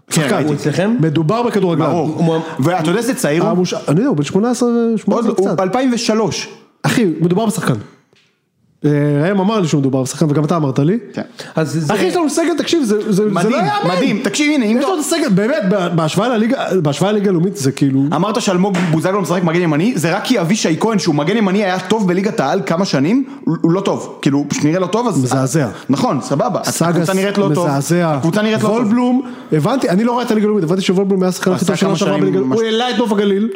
[0.09, 0.43] שחקן.
[0.45, 0.95] הוא אצלכם?
[0.99, 1.86] מדובר בכדורגלן.
[1.86, 2.07] ברור.
[2.26, 3.63] הוא- ואתה יודע איזה צעיר הוא?
[3.88, 5.59] אני יודע, הוא בן 18, עוד 18 לא, הוא קצת.
[5.59, 6.47] ב-2003.
[6.84, 7.74] אחי, מדובר בשחקן.
[8.86, 8.89] אה,
[9.23, 10.97] ראם אמר לי שהוא מדובר בשחקן, וגם אתה אמרת לי.
[11.13, 11.21] כן.
[11.55, 13.71] אחי, יש לנו סגל, תקשיב, זה זה- זה לא יאמן.
[13.95, 14.86] מדהים, תקשיב הנה, אם יש.
[14.86, 15.63] לנו סגל, באמת,
[15.95, 18.03] בהשוואה לליגה, בהשוואה לליגה הלאומית, זה כאילו...
[18.15, 21.80] אמרת שאלמוג בוזגלו משחק מגן ימני, זה רק כי אבישי כהן שהוא מגן ימני היה
[21.80, 25.23] טוב בליגת העל כמה שנים, הוא לא טוב, כאילו נראה לא טוב אז...
[25.23, 25.67] מזעזע.
[25.89, 29.21] נכון, סבבה, הקבוצה נראית לא טוב, מזעזע, הקבוצה נראית לא טוב, וולבלום,
[29.51, 32.17] הבנתי, אני לא רואה את הליגה הלאומית, הבנתי שוולבלום היה השחקן הכי טוב שנה שעברה
[32.17, 33.49] בליגה הוא העלה את נוף הגליל,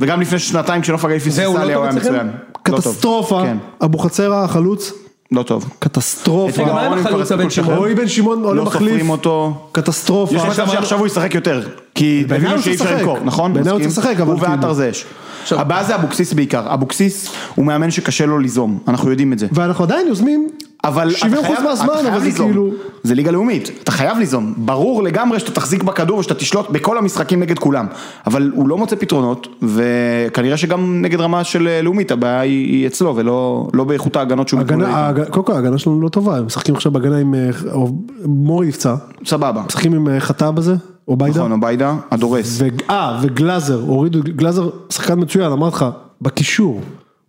[0.00, 1.92] וגם לפני שנתיים כשנוף הגליל זהו, פיססה לא הוא היה?
[1.94, 2.30] מצוין,
[2.76, 4.92] קטסטרופה, כן, אבוחצירא החלוץ,
[5.32, 7.74] לא טוב, קטסטרופה, רגע, מה עם החלוץ הבן שמעון?
[7.76, 11.62] רועי בן שמעון עולה לא מחליף, סופרים אותו, קטסטרופה, יש מצב שעכשיו הוא ישחק יותר,
[11.94, 13.26] כי בעיניי הבינו הוא שאי אפשר צריך למכור, לשחק.
[13.26, 13.54] נכון?
[13.54, 13.80] בעיניי הוא?
[13.80, 15.04] צריך לשחק, אבל הוא ועטר כאילו- זה אש,
[15.52, 19.46] הבעיה זה אבוקסיס בעיקר, אבוקסיס הוא מאמן שקשה לו ליזום, אנחנו יודעים את זה.
[19.52, 20.48] ואנחנו עדיין יוזמים
[20.84, 22.46] אבל 70% אתה חייב- מהזמן, אבל חייב זה ליזום.
[22.48, 22.70] כאילו-
[23.02, 27.40] זה ליגה לאומית, אתה חייב ליזום, ברור לגמרי שאתה תחזיק בכדור ושאתה תשלוט בכל המשחקים
[27.40, 27.86] נגד כולם,
[28.26, 33.16] אבל הוא לא מוצא פתרונות, וכנראה שגם נגד רמה של אה, לאומית הבעיה היא אצלו
[33.16, 34.86] ולא לא באיכות ההגנות שהוא מתמודד
[35.30, 37.92] קודם כל ההגנה שלנו לא טובה, הם משחקים עכשיו בהגנה עם, אה, או-
[38.24, 38.94] מורי נפצע,
[39.26, 40.74] סבבה, משחקים עם אה, חטא בזה,
[41.08, 45.84] או ביידה, נכון, אוביידה, הדורס, ו- אה, וגלאזר, הורידו, גלאזר שחקן מצוין, אמרתי לך,
[46.22, 46.80] בקישור,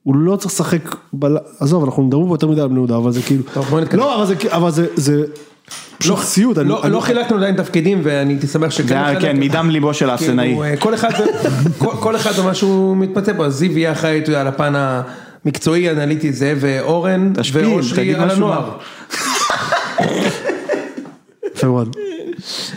[0.04, 0.82] הוא לא צריך לשחק,
[1.14, 1.38] בל...
[1.60, 4.00] עזוב, אנחנו מדברים פה יותר מדי על בני יהודה, אבל זה כאילו, טוב, בוא נתקדם.
[4.00, 5.24] לא, אבל זה, אבל זה, זה
[5.98, 8.88] פשוט סיוט, אני- לא אני- לא חילקנו עדיין תפקידים ואני הייתי שמח שכן.
[8.88, 9.22] זה היה, נחלק.
[9.22, 11.10] כן, מדם ליבו של האפסנאי, כאילו, אה, כל אחד,
[11.78, 14.74] כל- כל אחד במה שהוא מתמצא אז זיו יהיה אחראי אתה יודע, על הפן
[15.46, 18.30] המקצועי, אנליטי, זה, ואורן, ואושרי על.
[18.32, 18.70] הנוער.
[21.56, 21.96] יפה מאוד.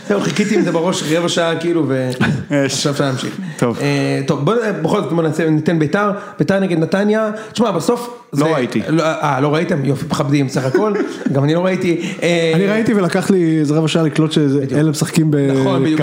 [0.07, 3.37] זהו, חיכיתי עם זה בראש רבע שעה כאילו, ועכשיו אפשר להמשיך.
[3.57, 3.77] טוב.
[3.81, 8.81] אה, טוב, בוא בכל זאת בוא ניתן ביתר, ביתר נגד נתניה, תשמע בסוף, לא ראיתי.
[8.89, 9.85] לא, אה, לא ראיתם?
[9.85, 10.93] יופי, מכבדים סך הכל,
[11.33, 12.01] גם אני לא ראיתי.
[12.23, 15.31] אה, אני ראיתי ולקח לי איזה רבע שעה לקלוט שאלה משחקים.
[15.31, 15.53] בכזה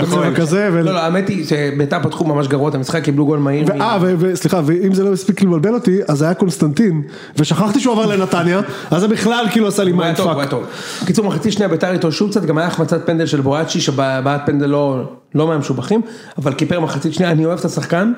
[0.01, 0.23] נכון.
[0.33, 3.65] וכזה, ו- לא, לא, האמת היא שביתר פתחו ממש גרוע את המשחק, קיבלו גול מהיר.
[3.81, 7.01] אה, וסליחה, ואם זה לא הספיק לבלבל אותי, אז היה קונסטנטין,
[7.37, 10.33] ושכחתי שהוא עבר לנתניה, אז זה בכלל כאילו עשה לי הוא היה mind טוב, הוא
[10.33, 10.41] fuck.
[10.41, 10.65] היה טוב.
[11.05, 14.65] קיצור מחצית שנייה ביתר איתו שוב קצת, גם היה החמצת פנדל של בואצ'י, שבעט פנדל
[14.65, 15.03] לא,
[15.35, 16.01] לא מהמשובחים,
[16.37, 18.13] אבל keeper מחצית שנייה, אני אוהב את השחקן,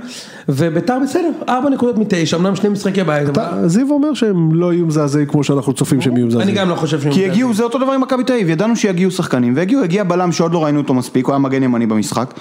[0.49, 4.85] וביתר בסדר, ארבע נקודות מתשע, אמנם שני משחקי בית, אבל זיו אומר שהם לא יהיו
[4.85, 6.55] מזעזעים כמו שאנחנו צופים שהם יהיו אני מזעזעים.
[6.55, 7.11] גם לא חושב שהם...
[7.13, 10.31] כי הגיעו, זה אותו דבר עם מכבי תל אביב, ידענו שיגיעו שחקנים, והגיעו, הגיע בלם
[10.31, 12.33] שעוד לא ראינו אותו מספיק, הוא היה מגן ימני במשחק,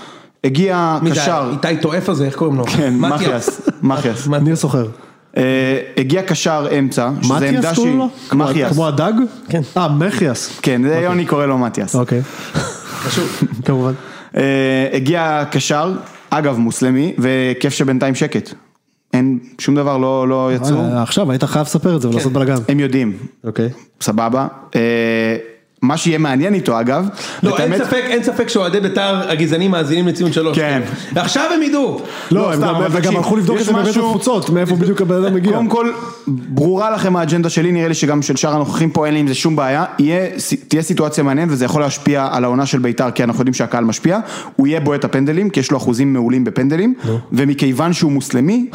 [0.45, 1.51] הגיע קשר?
[1.53, 2.65] איתי טועף הזה, איך קוראים לו?
[2.65, 4.29] כן, מחיאס, מחיאס.
[4.29, 4.87] ניר סוחר.
[5.37, 5.43] אה,
[5.97, 8.09] הגיע קשר אמצע, שזה עמדה מתיאס קוראים לו?
[8.29, 9.13] כמו- מחיאס, כמו הדג?
[9.49, 9.61] כן.
[9.77, 10.59] אה, מחיאס.
[10.63, 11.95] כן, זה יוני קורא לו מתיאס.
[11.97, 12.23] אוקיי.
[13.03, 13.43] חשוב.
[13.65, 13.93] כמובן.
[14.37, 15.93] אה, הגיע קשר,
[16.31, 18.51] אגב מוסלמי, וכיף שבינתיים שקט.
[19.13, 22.55] אין, שום דבר לא לא יצאו, אה, עכשיו היית חייב לספר את זה ולעשות בלאגן.
[22.69, 23.69] הם יודעים, אוקיי.
[24.01, 24.47] סבבה.
[25.83, 27.09] אה, מה שיהיה מעניין איתו אגב,
[27.43, 30.59] לא, אין האמת- ספק, אין ספק שאוהדי בית"ר הגזענים מאזינים לציון שלוש.
[30.59, 30.83] כן.
[31.17, 32.01] עכשיו הם ידעו.
[32.31, 35.25] לא, הם סתם, גם- הלכו לבדוק יש את זה בבית משהו- התפוצות, מאיפה בדיוק הבן
[35.25, 35.53] אדם מגיע.
[35.53, 35.91] קודם כל,
[36.27, 39.35] ברורה לכם האג'נדה שלי, נראה לי שגם של שאר הנוכחים פה אין לי עם זה
[39.35, 40.27] שום בעיה, יהיה,
[40.69, 44.19] תהיה סיטואציה מעניינת וזה יכול להשפיע על העונה של בית"ר כי אנחנו יודעים שהקהל משפיע,
[44.57, 46.95] הוא יהיה בועט הפנדלים כי יש לו אחוזים מעולים בפנדלים,
[47.33, 48.67] ומכיוון שהוא מוסלמי,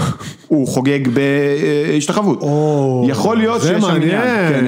[0.48, 2.42] הוא חוגג בהשתחוות.
[2.42, 3.90] או, יכול להיות שיש שם.
[3.96, 4.66] עניין,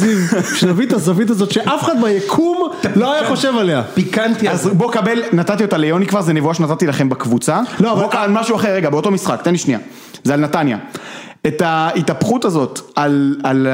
[0.00, 0.18] זיו,
[0.56, 3.82] שנביא את הזווית הזאת שאף אחד ביקום לא היה חושב עליה.
[3.94, 4.48] פיקנטי.
[4.48, 4.66] אז.
[4.66, 7.60] בוא קבל, נתתי אותה ליוני כבר, זה נבואה שנתתי לכם בקבוצה.
[7.80, 9.78] לא, אבל- בוא על משהו אחר, רגע, באותו משחק, תן לי שנייה.
[10.24, 10.78] זה על נתניה.
[11.46, 13.66] את ההתהפכות הזאת על, על,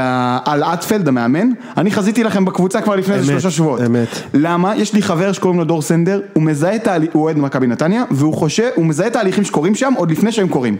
[0.44, 3.80] על אטפלד המאמן, אני חזיתי לכם בקבוצה כבר לפני איזה שלושה שבועות.
[3.86, 4.08] אמת.
[4.34, 4.76] למה?
[4.76, 8.04] יש לי חבר שקוראים לו דור סנדר, הוא מזהה את ההליכים, הוא אוהד מכבי נתניה,
[8.10, 10.76] והוא חושב, הוא מזהה את ההליכים שקורים שם עוד לפני שהם קורים.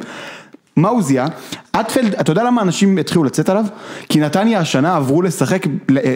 [0.76, 1.26] מה הוא זיהה?
[1.80, 3.64] אטפלד, אתה יודע למה אנשים התחילו לצאת עליו?
[4.08, 5.66] כי נתניה השנה עברו לשחק,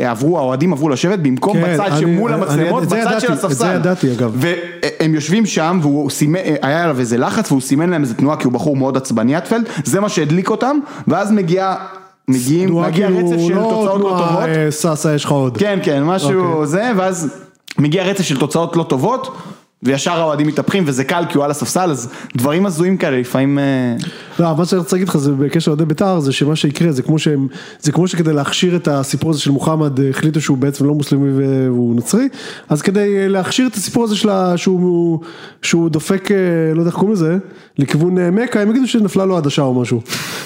[0.07, 3.41] עברו, האוהדים עברו לשבת במקום כן, בצד אני- שמול אני- המצלמות, בצד ידעתי, של את
[3.41, 3.75] זה הספסל.
[3.75, 4.33] ידעתי, אגב.
[4.35, 8.45] והם יושבים שם והוא סימן, היה עליו איזה לחץ והוא סימן להם איזה תנועה כי
[8.45, 11.75] הוא בחור מאוד עצבני אטפלד, זה מה שהדליק אותם, ואז מגיע,
[12.29, 14.49] מגיעים, מגיע כאילו, רצף של לא תוצאות לא טובות.
[14.49, 15.57] אה, סאסה יש לך עוד.
[15.57, 16.67] כן, כן, משהו אוקיי.
[16.67, 17.29] זה, ואז
[17.79, 19.37] מגיע רצף של תוצאות לא טובות,
[19.83, 23.59] וישר האוהדים מתהפכים, וזה קל כי הוא על הספסל, אז דברים הזויים כאלה לפעמים...
[23.59, 23.97] אה,
[24.39, 27.19] לא, מה שאני רוצה להגיד לך זה בקשר לאוהדי בית"ר זה שמה שיקרה זה כמו
[27.19, 27.49] שהם,
[27.81, 31.31] זה כמו שכדי להכשיר את הסיפור הזה של מוחמד אה, החליטו שהוא בעצם לא מוסלמי
[31.33, 32.29] והוא נוצרי,
[32.69, 35.21] אז כדי אה, להכשיר את הסיפור הזה שלה שהוא,
[35.63, 36.29] שהוא דופק,
[36.75, 37.39] לא יודע איך קוראים לזה,
[37.79, 40.01] לכיוון מכה, הם יגידו שנפלה לו עדשה או משהו.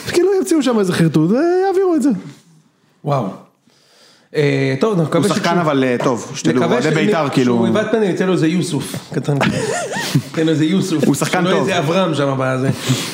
[0.06, 2.10] כאילו ימציאו שם איזה חרטוט ויעבירו את זה.
[3.04, 3.43] וואו.
[4.34, 7.90] אה, טוב, מקווה הוא שחקן אבל אה, טוב, שתדעו, נקווה אוהדי בית"ר כאילו, שהוא יבעט
[7.90, 9.34] פנדל יצא לו איזה יוסוף, קטן.
[10.32, 11.04] תן לו איזה יוסוף.
[11.04, 11.60] הוא שחקן שלא טוב.
[11.60, 12.70] איזה אברהם שם בזה.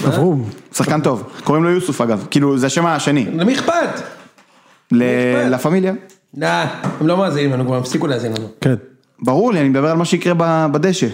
[0.06, 0.48] אברום.
[0.74, 4.00] שחקן טוב, קוראים לו יוסוף אגב, כאילו זה השם השני, למי אכפת?
[4.92, 5.92] לה פמיליה.
[6.36, 6.44] nah,
[7.00, 8.46] הם לא מאזינים לנו, כבר הפסיקו להאזין לנו.
[8.60, 8.74] כן.
[9.22, 10.34] ברור לי, אני מדבר על מה שיקרה
[10.72, 11.06] בדשא.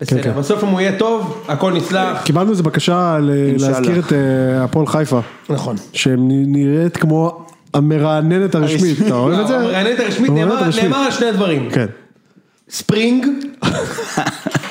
[0.00, 0.32] בסדר, כן.
[0.38, 2.22] בסוף אם הוא יהיה טוב, הכל נסלח.
[2.24, 3.18] קיבלנו איזה בקשה.
[3.58, 5.76] להזכיר את אה, הפועל חיפה, נכון.
[5.92, 9.56] שנראית כמו המרעננת הרשמית, אתה אוהב את זה?
[9.56, 10.84] הרשמית המרעננת הרשמית.
[10.84, 11.70] נאמר על שני דברים.
[11.70, 11.86] כן.
[12.70, 13.26] ספרינג,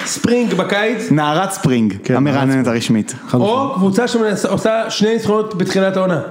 [0.06, 3.16] ספרינג בקיץ, נערת ספרינג, כן, המרעננת הרשמית.
[3.34, 6.22] או קבוצה שעושה שני ניצחונות בתחילת העונה.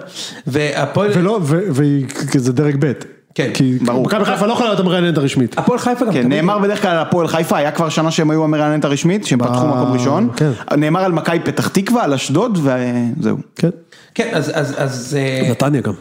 [0.47, 2.93] והפועל ולא, ו- והיא, זה דרג ב'.
[3.35, 3.51] כן.
[3.55, 4.07] כי ברור.
[4.07, 5.59] מכבי חיפה לא יכולה להיות המרעננת הרשמית.
[5.59, 8.45] הפועל חיפה גם כן, נאמר בדרך כלל על הפועל חיפה, היה כבר שנה שהם היו
[8.45, 10.29] המרעננת הרשמית, שהם פתחו מקום ראשון.
[10.37, 10.51] כן.
[10.77, 13.37] נאמר על מכבי פתח תקווה, על אשדוד, וזהו.
[13.57, 13.69] כן.
[14.15, 15.93] כן, אז, אז, אז, אה, נתניה גם.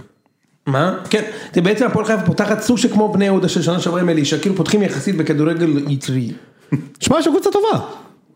[0.71, 0.93] מה?
[1.09, 1.21] כן,
[1.53, 4.55] זה בעצם הפועל חיפה פותחת סוג שכמו בני יהודה של שנה שעברה עם אלישע, כאילו
[4.55, 6.31] פותחים יחסית בכדורגל יצרי.
[6.99, 7.85] שמע, יש קבוצה טובה.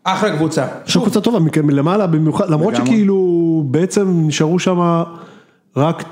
[0.04, 0.66] אחלה קבוצה.
[0.86, 2.76] יש קבוצה טובה מלמעלה במיוחד, למרות.
[2.76, 5.02] שכאילו בעצם נשארו שם
[5.76, 6.04] רק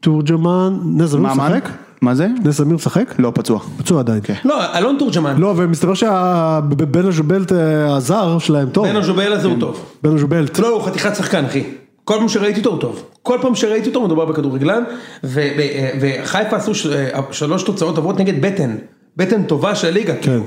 [0.00, 1.34] תורג'מן, נס מה?
[1.34, 1.68] משחק?
[2.02, 2.26] מה זה?
[2.44, 3.14] נס זמיר משחק?
[3.18, 3.60] לא, פצוע.
[3.78, 4.20] פצוע עדיין.
[4.44, 8.86] לא, אלון תורג'מן, לא, ומסתבר שבן הז'ובלט אה, הזר שלהם טוב.
[8.86, 9.84] בן הז'ובל הזה הוא טוב.
[10.02, 10.58] בן הז'ובלט.
[10.58, 11.64] לא, הוא חתיכת שחקן, אחי.
[12.10, 13.02] כל פעם שראיתי אותו הוא טוב.
[13.22, 14.82] כל פעם שראיתי אותו מדובר בכדורגלן,
[15.24, 16.94] ו- ו- וחיפה עשו של-
[17.30, 18.76] שלוש תוצאות טובות נגד בטן.
[19.16, 20.14] בטן טובה של הליגה.
[20.16, 20.42] כאילו.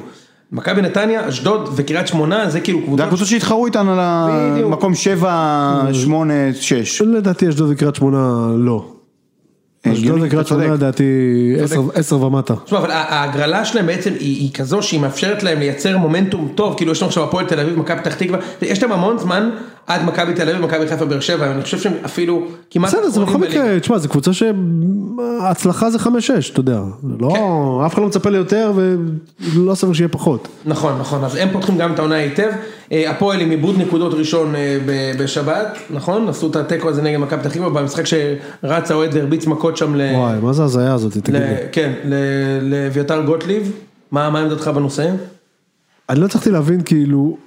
[0.52, 3.06] מכבי נתניה, אשדוד וקריית שמונה, זה כאילו זה קבוצות.
[3.06, 4.00] הקבוצות שהתחרו איתן על.
[4.64, 7.02] המקום 7, 8, 6.
[7.02, 8.86] לדעתי אשדוד וקריית שמונה לא.
[9.88, 11.04] אשדוד וקריית שמונה לדעתי
[11.64, 12.54] עשר- עשר ומטה.
[12.66, 17.02] תשמע, אבל ההגרלה שלהם בעצם היא כזו שהיא מאפשרת להם לייצר מומנטום טוב, כאילו יש
[17.02, 19.50] לנו עכשיו הפועל תל אביב, מכבי פתח תקווה, יש להם המון זמן
[19.88, 23.22] עד מכבי תל אביב, מכבי חיפה, באר שבע, אני חושב שהם אפילו כמעט בסדר, זה
[23.22, 23.38] בכל.
[23.38, 26.82] מקרה, תשמע, זו קבוצה שההצלחה זה חמש-שש, אתה יודע.
[27.20, 30.48] לא, אף אחד לא מצפה ליותר ולא סביר שיהיה פחות.
[30.66, 32.50] נכון, נכון, אז הם פותחים גם את העונה היטב,
[32.92, 34.78] אה, הפועל עם עיבוד נקודות ראשון אה,
[35.20, 36.30] בשבת, נכון?
[36.30, 40.02] עשו את התיקו הזה נגד מכבי פתח תקווה, במשחק שרץ האוהד והרביץ מכות שם, ל...
[40.16, 41.56] וואי, מה זה ההזיה הזאת, תגיד לי.
[41.72, 41.94] כן,
[42.62, 43.72] לאביתר גוטליב,
[44.12, 45.10] מה עמדתך בנושא?
[46.10, 47.38] אני לא הצלחתי להבין, כאילו,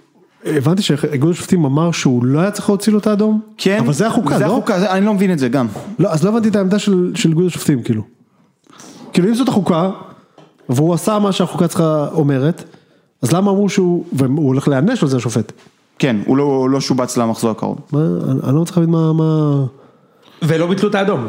[0.45, 3.41] הבנתי שאיגוד השופטים אמר שהוא לא היה צריך להוציא לו את האדום.
[3.59, 3.78] כן.
[3.84, 4.53] אבל זה החוקה, זה לא?
[4.53, 5.66] החוקה, זה- אני לא מבין את זה גם.
[5.99, 8.03] לא, אז לא הבנתי את העמדה של של איגוד השופטים, כאילו.
[9.12, 9.91] כאילו, אם זאת החוקה,
[10.68, 12.64] והוא עשה מה שהחוקה צריכה אומרת,
[13.22, 15.53] אז למה אמרו שהוא, והוא הולך להיענש על זה השופט.
[15.99, 17.78] כן, הוא לא- הוא לא שובץ למחזור הקרוב.
[17.93, 19.64] מה, אני אני לא מצליח להבין מה, מה...
[20.43, 21.28] ולא ביטלו את האדום.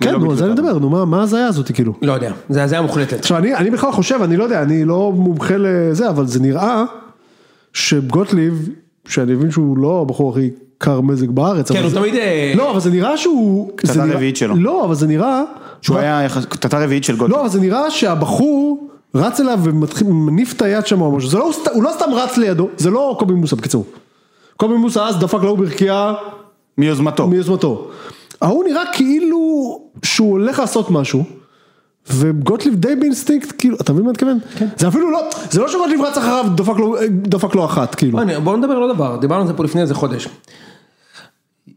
[0.00, 1.92] כן, נו, על זה אני מדבר, נו, מה- מה ההזיה הזאת, כאילו.
[2.02, 3.18] לא יודע, זה הזיה מוחלטת.
[3.18, 6.84] עכשיו, אני, אני בכלל חושב, אני לא יודע, אני לא מומחה לזה, אבל זה נראה
[7.78, 8.68] שגוטליב,
[9.08, 12.14] שאני מבין שהוא לא הבחור הכי קר מזג בארץ, כן, הוא זה- תמיד...
[12.14, 13.70] אה, לא, אבל זה נראה שהוא...
[13.76, 14.56] קטטה רביעית שלו.
[14.56, 15.42] לא, אבל זה נראה...
[15.82, 17.36] שהוא היה יחס- קטטה רביעית של גוטליב.
[17.36, 21.50] לא, אבל זה נראה שהבחור רץ אליו ומתחיל, מניף את היד שם או משהו, לא,
[21.72, 23.84] הוא לא סתם רץ לידו, זה לא קובי מוסה בקיצור.
[24.56, 26.14] קובי מוסה אז דפק לו ברכייה
[26.78, 27.26] מיוזמתו.
[27.26, 27.88] מיוזמתו.
[28.40, 29.38] ההוא נראה כאילו
[30.02, 31.24] שהוא הולך לעשות משהו,
[32.10, 34.38] וגוטליב די באינסטינקט, כאילו, אתה מבין מה אני מתכוון?
[34.76, 36.96] זה אפילו לא, זה לא שגוטליב רץ אחריו, דפק לו,
[37.54, 38.12] לו אחת, כאילו.
[38.12, 40.28] בוא, אני- בוא נדבר על עוד דבר, דיברנו על זה פה לפני איזה חודש.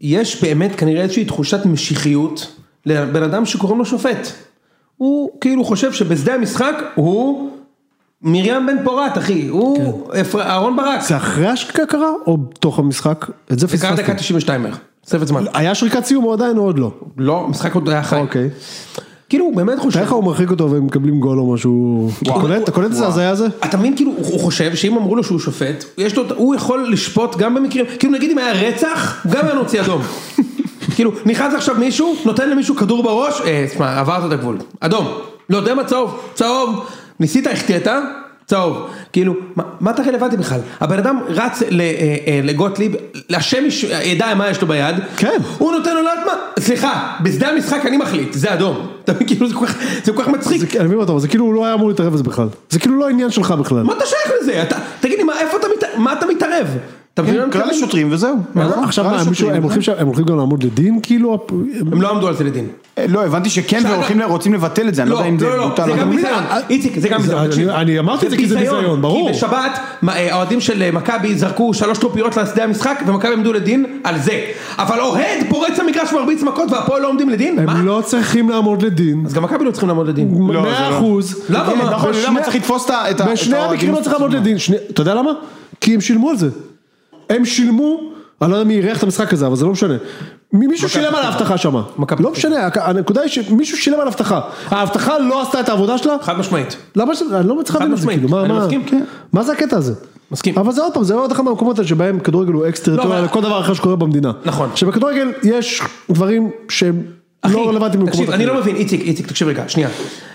[0.01, 2.47] יש באמת כנראה איזושהי תחושת משיחיות
[2.85, 4.27] לבן אדם שקוראים לו שופט.
[4.97, 7.49] הוא כאילו חושב שבשדה המשחק הוא
[8.21, 11.01] מרים בן פורת אחי, הוא אפר- אהרון ברק.
[11.01, 11.47] זה אחרי
[11.87, 13.25] קרה, או בתוך המשחק?
[13.51, 14.17] את זה זה קרה דקה פספסתי.
[14.19, 15.43] 92 בערך, תוספת זמן.
[15.53, 16.91] היה שריקת סיום או עדיין או עוד לא?
[17.17, 18.19] לא, משחק עוד היה חי.
[18.19, 18.49] אוקיי.
[19.31, 19.99] כאילו הוא באמת חושב.
[19.99, 22.09] לך הוא מרחיק אותו והם מקבלים גול או משהו.
[22.23, 22.31] אתה
[22.71, 23.47] קולט- את זה הזיה הזה?
[23.65, 27.35] אתה מבין כאילו הוא חושב שאם אמרו לו שהוא שופט, יש לו, הוא יכול לשפוט
[27.37, 30.01] גם במקרים, כאילו נגיד אם היה רצח, גם היה נוציא אדום.
[30.95, 35.07] כאילו נכנס עכשיו מישהו, נותן למישהו כדור בראש, אה, תשמע עברת את הגבול, אדום,
[35.49, 36.85] לא יודע מה צהוב, צהוב,
[37.19, 37.87] ניסית החטאת,
[38.51, 38.77] צהוב,
[39.13, 42.91] כאילו מה, מה אתה רלוונטי בכלל, הבן אדם רץ אה, אה, לגוטליב,
[43.29, 43.63] השם
[44.03, 45.37] ידע מה יש לו ביד, כן.
[45.57, 46.33] הוא נותן לו לא יודעת מה,
[46.63, 50.21] סליחה, בשדה המשחק אני מחליט, זה אדום, אתה מבין כאילו זה כל כך- זה כל
[50.23, 52.23] כך מצחיק, זה- אני מבין אותו, אבל זה כאילו הוא לא היה אמור להתערב בזה
[52.23, 52.47] בכלל.
[52.69, 53.83] זה כאילו לא עניין שלך בכלל.
[53.83, 54.63] מה אתה שייך לזה?
[54.63, 56.67] אתה, תגיד לי, מה, איפה אתה, מת, מה אתה מתערב?
[57.13, 57.77] אתה מבין אני קרא מתכוון?
[57.77, 58.35] לשוטרים וזהו.
[58.83, 59.55] עכשיו מה, מישהו- לשוטרים.
[59.55, 61.45] הם הולכים שם- הם הולכים גם לעמוד לדין כאילו?
[61.91, 62.67] הם לא עמדו על זה לדין.
[63.07, 65.67] לא, הבנתי שכן והולכים, רוצים לבטל את זה, אני לא יודע אם זה לא, לא,
[65.67, 65.85] בוטל.
[65.85, 66.15] זה גם לא.
[66.15, 69.27] ביזיון, איציק, זה גם ביזיון, אני- אמרתי את זה כי זה ביזיון, ברור.
[69.31, 69.71] כי בשבת,
[70.09, 74.41] אה, האוהדים של אה, מכבי זרקו שלוש טרופיות לשדה המשחק, ומכבי עמדו לדין על זה.
[74.77, 77.59] אבל אוהד פורץ למגרש ומרביץ מכות, והפועל לא עומדים לדין?
[77.59, 79.23] הם לא צריכים לעמוד לדין.
[79.25, 80.35] אז גם מכבי לא צריכים לעמוד לדין.
[80.53, 80.97] לא, מאה לא.
[80.97, 81.41] אחוז.
[81.49, 81.65] למה?
[81.71, 81.83] כן, מה?
[81.91, 83.93] נכון, אני יודע בשני- מה צריך לתפוס את ה- את ה- את בשני האוהדים המקרים
[83.93, 84.33] לא צריך לעמוד.
[84.33, 84.57] לדין.
[84.91, 85.31] אתה יודע למה?
[85.81, 86.49] כי הם שילמו על זה.
[87.35, 87.99] הם שילמו,
[88.41, 89.93] אני לא יודע מי אירח את המשחק הזה, אבל זה לא משנה.
[90.53, 91.75] מי- מישהו שילם על האבטחה שם.
[92.19, 94.39] לא משנה, הנקודה היא שמישהו שילם על האבטחה.
[94.67, 96.15] האבטחה לא עשתה את העבודה שלה?
[96.21, 96.75] חד משמעית.
[96.95, 97.21] למה ש...
[97.35, 98.07] אני לא מצליח להבין את זה.
[98.07, 99.03] כאילו, מה, כן.
[99.33, 99.93] מה זה הקטע הזה?
[100.31, 100.57] מסכים.
[100.57, 103.25] אבל זה עוד פעם, זה עוד אחד מהמקומות האלה שבהם כדורגל הוא אקס טריטוריה אבל-
[103.25, 104.31] לכל דבר אחר שקורה במדינה.
[104.45, 104.69] נכון.
[104.75, 107.01] שבכדורגל יש דברים שהם
[107.49, 108.47] לא רלוונטיים במקומות תקשיב, אני אחרים.
[108.55, 109.89] לא מבין, איציק, איציק, תקשיב רגע, שנייה.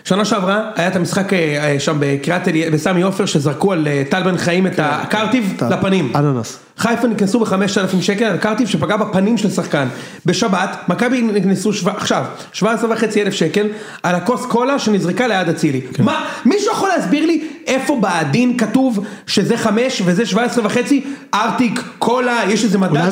[0.05, 1.39] שנה שעברה היה את המשחק אה,
[1.73, 5.69] אה, שם בקריית אלי, בסמי עופר, שזרקו על אה, טל בן חיים את הקרטיב טל.
[5.79, 6.13] לפנים.
[6.15, 6.59] אננס.
[6.79, 9.87] חיפה נכנסו בחמשת אלפים שקל על קרטיב שפגע בפנים של שחקן.
[10.27, 11.91] בשבת, מכבי נכנסו שו...
[11.91, 13.67] עכשיו, 17 וחצי אלף שקל
[14.03, 15.81] על הכוס קולה שנזרקה ליד אצילי.
[15.95, 16.05] כן.
[16.05, 21.05] מה, מישהו יכול להסביר לי איפה בעדין כתוב שזה חמש וזה 17 וחצי,
[21.35, 23.11] ארטיק, קולה, יש איזה מדד, אולי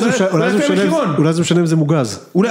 [1.33, 2.19] זה משנה- אם זה מוגז.
[2.35, 2.49] אולי,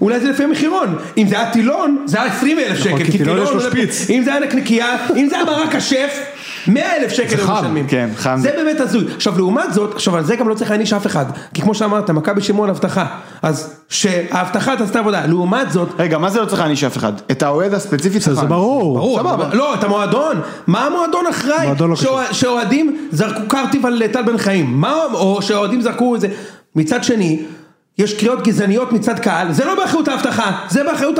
[0.00, 3.18] אולי זה לפי המחירון, אם זה היה טילון, זה היה 20 אלף שקל, נכון, כי
[3.18, 4.10] טילון יש לו שפיץ.
[4.10, 4.86] אם זה היה נקניקייה,
[5.16, 6.18] אם זה היה ברק השף,
[6.66, 7.86] 100 אלף שקל חם, משלמים.
[7.88, 8.36] כן, חם.
[8.38, 9.04] זה באמת הזוי.
[9.16, 12.10] עכשיו לעומת זאת, עכשיו על זה גם לא צריך להעניש אף אחד, כי כמו שאמרת,
[12.10, 13.06] מכבי שילמו על אבטחה,
[13.42, 17.12] אז שהאבטחה תעשתה עבודה, לעומת זאת, רגע, מה זה לא צריך להעניש אף אחד?
[17.30, 18.48] את האוהד הספציפי צריך זה להעניש.
[18.48, 18.98] ברור.
[18.98, 19.48] ברור, סבבה.
[19.52, 21.96] לא, את המועדון, מה המועדון אחראי, מועדון לא.
[22.32, 26.28] שאוהדים זרקו קרטיב על טל בן חיים, מה, או שהאוהדים זרקו איזה,
[26.76, 27.42] מצד שני,
[28.00, 31.18] יש קריאות גזעניות מצד קהל, זה לא באחריות האבטחה, זה באחריות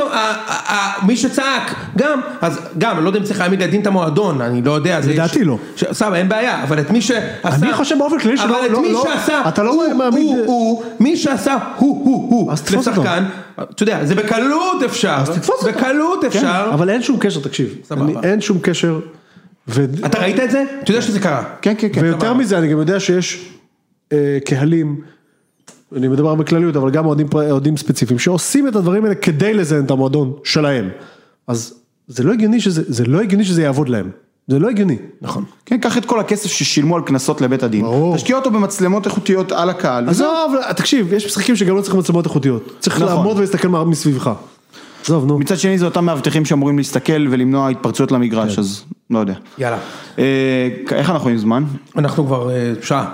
[1.07, 4.63] מי שצעק, גם, אז גם, אני לא יודע אם צריך להעמיד לדין את המועדון, אני
[4.63, 5.59] לא יודע, זה- לדעתי לא.
[5.93, 8.83] סבבה, אין בעיה, אבל את מי שעשה, אני חושב באופן כללי שלא- אבל את לא-
[8.83, 12.75] מי לא- שעשה, אתה לא הוא, מעמיד- הוא, הוא, מי שעשה, הוא, הוא, הוא, אז.
[12.75, 13.25] לשחקן,
[13.61, 15.67] אתה יודע, זה בקלות אפשר, תתפוס אותו.
[15.79, 17.75] בקלות אפשר, אבל אין שום קשר, תקשיב.
[17.85, 18.05] סבבה.
[18.05, 19.01] אני- אין שום קשר.
[20.07, 20.65] אתה ראית את זה?
[20.83, 21.43] אתה יודע שזה קרה.
[21.63, 22.01] כן, כן, כן.
[22.03, 23.49] ויותר מזה, אני גם יודע שיש
[24.13, 24.97] אה, קהלים,
[25.97, 30.33] אני מדבר בכלליות, אבל גם אוהדים ספציפיים, שעושים את הדברים האלה כדי לזיין את המועדון
[30.45, 30.89] שלהם.
[31.47, 31.75] אז
[32.09, 34.11] זה לא הגיוני שזה, זה לא הגיוני שזה יעבוד להם.
[34.49, 34.97] זה לא הגיוני.
[35.23, 35.45] נכון.
[35.67, 37.83] כן, קח את כל הכסף ששילמו על קנסות לבית הדין.
[37.83, 38.17] ברור.
[38.17, 40.09] תשקיע אותו במצלמות איכותיות על הקהל.
[40.09, 42.77] עזוב, תקשיב, יש משחקים שגם לא צריך מצלמות איכותיות.
[42.81, 43.17] צריך נכון.
[43.17, 44.31] לעמוד ולהסתכל מסביבך.
[45.05, 45.39] עזוב, נו.
[45.39, 49.35] מצד שני זה אותם מאבטחים שאמורים להסתכל ולמנוע התפרצויות למגרש, אז לא יודע.
[49.59, 49.79] יאללה.
[50.19, 51.65] אה, איך אנחנו עם זמן?
[51.97, 53.13] אנחנו כבר אה, שעה,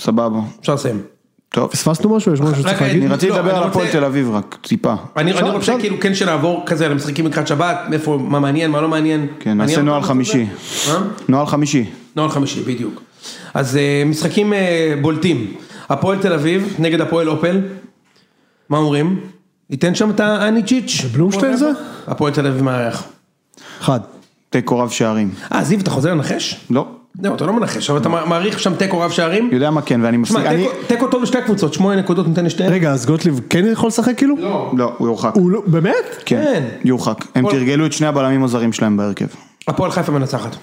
[0.00, 0.38] סבבה.
[0.60, 1.15] אפשר לסיים.
[1.48, 1.70] טוב.
[1.70, 2.32] פספסנו משהו?
[2.32, 3.02] יש משהו שצריך להגיד?
[3.02, 4.94] אני רציתי לא, לדבר על הפועל תל אביב רק, טיפה.
[5.16, 5.74] אני רוצה.
[5.78, 9.26] כאילו כן שנעבור כזה על המשחקים לקראת שבת, איפה, מה מעניין, מה לא מעניין.
[9.40, 10.02] כן, נעשה נוהל?
[10.02, 10.46] חמישי.
[10.88, 11.02] מה?
[11.28, 11.84] נוהל חמישי.
[12.16, 13.02] נוהל חמישי, בדיוק.
[13.54, 15.54] אז אה, משחקים אה, בולטים.
[15.88, 17.60] הפועל תל אביב נגד הפועל אופל.
[18.68, 19.20] מה אומרים?
[19.70, 21.04] ניתן שם את האניצ'יץ'?
[21.12, 21.70] בלומשטיין זה?
[22.06, 23.04] הפועל תל אביב מארח.
[23.80, 24.00] אחד.
[24.50, 25.30] תיקו רב שערים.
[25.54, 26.60] אה, זיו, אתה חוזר לנחש?
[26.70, 26.86] לא.
[27.22, 29.48] לא, אתה לא מנחש, אבל אתה מעריך שם תיקו רב שערים?
[29.52, 30.36] יודע מה כן, ואני מפסיק.
[30.36, 30.50] תשמע.
[30.86, 32.72] תיקו- טוב לשתי הקבוצות, שמונה נקודות נותן לשתיהן.
[32.72, 34.34] רגע, אז גוטליב כן יכול לשחק כאילו?
[34.38, 34.72] לא.
[34.76, 35.32] לא, הוא יורחק.
[35.34, 35.94] הוא לא, באמת?
[36.24, 36.62] כן, כן.
[36.84, 37.24] יורחק.
[37.34, 39.26] הם תרגלו את שני הבלמים הזרים שלהם בהרכב.
[39.68, 40.56] הפועל חיפה מנצחת.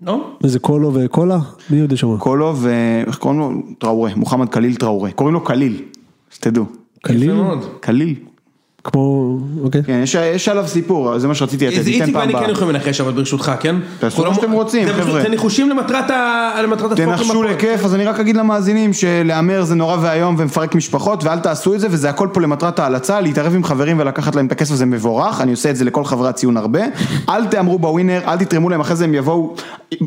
[0.00, 0.30] לא?
[0.44, 1.38] איזה קולו וקולה?
[1.70, 2.16] מי יודע שם?
[2.16, 2.70] קולו ו...
[3.06, 3.50] איך קוראים לו?
[3.78, 4.10] טראורה.
[4.16, 5.10] מוחמד קליל טראורה.
[5.10, 5.82] קוראים לו קליל.
[6.30, 6.64] שתדעו.
[7.02, 7.34] קליל?
[7.80, 8.14] קליל.
[8.92, 9.82] כמו, אוקיי.
[9.86, 12.50] כן, יש, יש עליו סיפור, זה מה שרציתי לתת, ניתן איציק פעם ואני כן הבאה.
[12.50, 13.76] יכולים לנחש, אבל ברשותך, כן?
[13.98, 15.22] תעשו מה שאתם רוצים, חבר'ה.
[15.22, 17.08] זה ניחושים למטרת ה- למטרת הספורט.
[17.18, 17.42] תנחשו.
[17.42, 21.80] לכיף, אז אני רק אגיד למאזינים שלהמר זה נורא ואיום ומפרק משפחות ואל תעשו את
[21.80, 25.40] זה וזה הכל פה למטרת ההלצה, להתערב עם חברים ולקחת להם את הכסף זה מבורך,
[25.40, 26.80] אני עושה את זה לכל חברי הציון הרבה,
[27.28, 29.54] אל תהמרו בווינר, אל תתרמו להם, אחרי זה הם יבואו,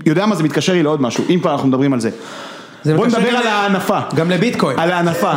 [0.06, 2.10] יודע מה זה מתקשר לי לעוד משהו, אם כבר אנחנו מדברים על זה.
[2.86, 4.00] בוא נדבר גם על ההנפה.
[4.16, 4.80] גם לביטקוין.
[4.80, 5.32] על ההנפה.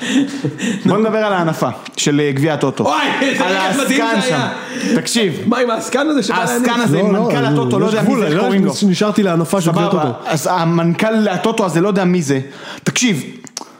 [0.86, 2.84] בוא נדבר על ההנפה של אה, גביע הטוטו.
[2.84, 4.50] אוי, איזה על רגע מדהים העסקן זה היה.
[4.94, 6.84] תקשיב, מה עם העסקן הזה שבא העסקן להניף?
[6.84, 8.72] הזה, מנכ"ל הטוטו, לא יודע מי זה, איך קוראים לו.
[8.88, 10.14] נשארתי להנפה של גביע סבבה, טוטו.
[10.26, 12.40] אז המנכ"ל הטוטו הזה, לא יודע מי זה.
[12.84, 13.22] תקשיב,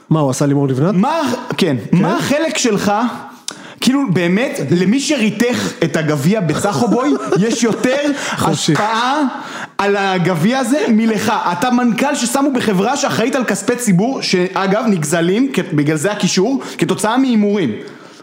[0.09, 0.95] מה, הוא עשה לימור לבנת?
[0.95, 1.21] מה,
[1.57, 2.91] כן, מה החלק שלך,
[3.81, 7.97] כאילו באמת, למי שריתך את הגביע בסחובוי, יש יותר.
[8.37, 9.21] השפעה
[9.81, 11.33] על הגביע הזה מלך.
[11.51, 17.71] אתה מנכ"ל ששמו בחברה שאחראית על כספי ציבור, שאגב נגזלים, בגלל זה הקישור, כתוצאה מהימורים.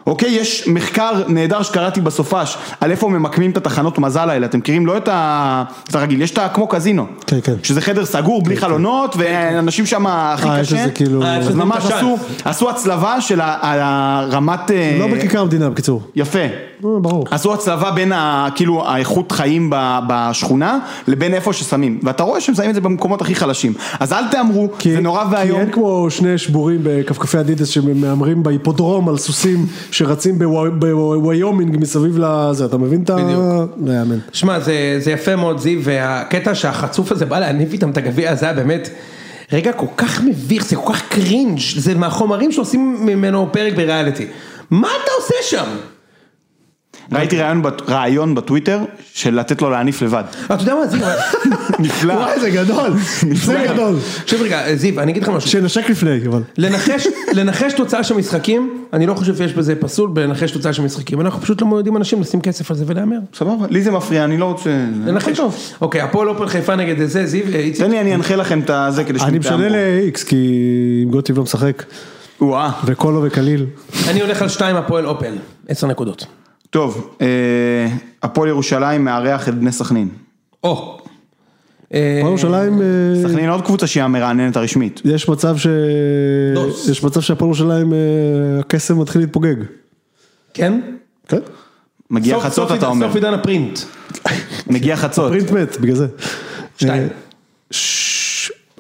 [0.09, 4.87] אוקיי, יש מחקר נהדר שקראתי בסופש על איפה ממקמים את התחנות מזל האלה, אתם מכירים
[4.87, 5.65] לא את ה...
[5.91, 6.49] את הרגיל, יש את ה...
[6.49, 7.07] כמו קזינו.
[7.27, 7.55] כן, כן.
[7.63, 10.91] שזה חדר סגור, בלי חלונות, ואנשים שם הכי אה, יש קשה.
[10.91, 11.95] כאילו- אה, אז ממש תש"ן.
[11.97, 14.71] עשו, עשו הצלבה של ה- הרמת...
[14.71, 16.03] אה, לא בכיכר המדינה, בקיצור.
[16.17, 16.39] יפה.
[16.39, 16.47] אה,
[16.81, 17.25] ברור.
[17.31, 20.79] עשו הצלבה בין ה, כאילו האיכות חיים ב- בשכונה
[21.09, 24.69] לבין איפה ששמים ואתה רואה שהם שמים את זה במקומות הכי חלשים אז אל תאמרו
[24.85, 29.67] זה נורא כי ואיום אין כמו שני שבורים בכפכפי אדידס שמהמרים בהיפודרום על סוסים
[29.99, 33.17] שרצים בוו- בוויומינג מסביב לזה, אתה מבין את ה...
[33.17, 33.77] בדיוק.
[33.85, 34.19] לא יאמן.
[34.33, 38.47] שמע, זה, זה יפה מאוד זיו, והקטע שהחצוף הזה בא להניף איתם את הגביע הזה
[38.47, 38.89] היה באמת
[39.53, 44.27] רגע כל כך מביך, זה כל כך קרינג', זה מהחומרים שעושים ממנו פרק בריאליטי.
[44.71, 45.67] מה אתה עושה שם?
[47.13, 48.79] ראיתי רעיון בת- רעיון בטוויטר
[49.15, 50.25] של לתת לו להניף לבד.
[50.47, 51.01] אתה יודע מה זיו?
[51.79, 52.13] נפלא.
[52.13, 52.91] וואי זה גדול,
[53.47, 53.97] זה גדול.
[54.23, 55.51] תקשיב רגע, זיו, אני אגיד לך משהו.
[55.51, 56.43] שנשק לפני, אבל.
[56.59, 61.21] לנחש, לנחש תוצאה של משחקים, אני לא חושב שיש בזה פסול בלנחש תוצאה של משחקים,
[61.21, 63.17] אנחנו פשוט לא מעודדים אנשים לשים כסף על זה ולהמר.
[63.35, 64.71] סבבה, לי זה מפריע, אני לא רוצה...
[65.07, 65.41] לנחש.
[65.81, 67.85] אוקיי, הפועל אופן חיפה נגד זה, זיו, איציק.
[67.85, 69.57] תן לי, אני אנחה לכם את הזה כדי אני שתתאמו.
[69.59, 70.37] משנה ל-X כי
[71.05, 71.83] אם גוטליב לא משחק,
[72.41, 72.71] וואה.
[72.85, 73.67] וקולו וקליל.
[74.09, 75.33] אני הולך על שתיים הפועל אופל,
[75.69, 76.27] עשר נקודות.
[76.71, 77.27] טוב, אה,
[78.23, 80.09] הפועל ירושלים מארח את בני סכנין.
[80.65, 80.99] או.
[81.95, 85.03] אה, הפועל ירושלים, אה, סכנין עוד קבוצה שהיא המרעננת הרשמית.
[85.05, 85.67] יש מצב ש...
[86.91, 87.93] יש מצב שהפועל ירושלים,
[88.61, 89.57] הקסם מתחיל להתפוגג.
[90.55, 90.81] כן?
[91.29, 91.39] כן.
[92.11, 93.07] מגיע חצות אתה אומר.
[93.07, 93.79] סוף עידן הפרינט.
[94.67, 95.33] מגיע חצות.
[95.33, 96.07] פרינט מת, בגלל זה.
[96.77, 97.09] שתיים.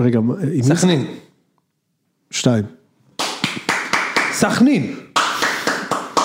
[0.01, 0.21] רגע?
[0.63, 1.07] סכנין.
[2.31, 2.65] שתיים.
[4.33, 4.95] סכנין.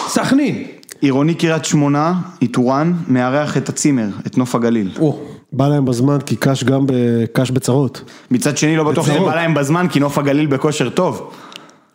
[0.07, 0.67] סכנין.
[1.03, 4.91] עירוני קריית שמונה, איתורן, מארח את הצימר, את נוף הגליל.
[4.99, 5.19] או.
[5.51, 8.03] בא להם בזמן כי קאש גם ב- קאש בצרות.
[8.31, 9.19] מצד שני לא בטוח שזה.
[9.19, 11.31] בא להם בזמן, כי נוף הגליל בכושר טוב.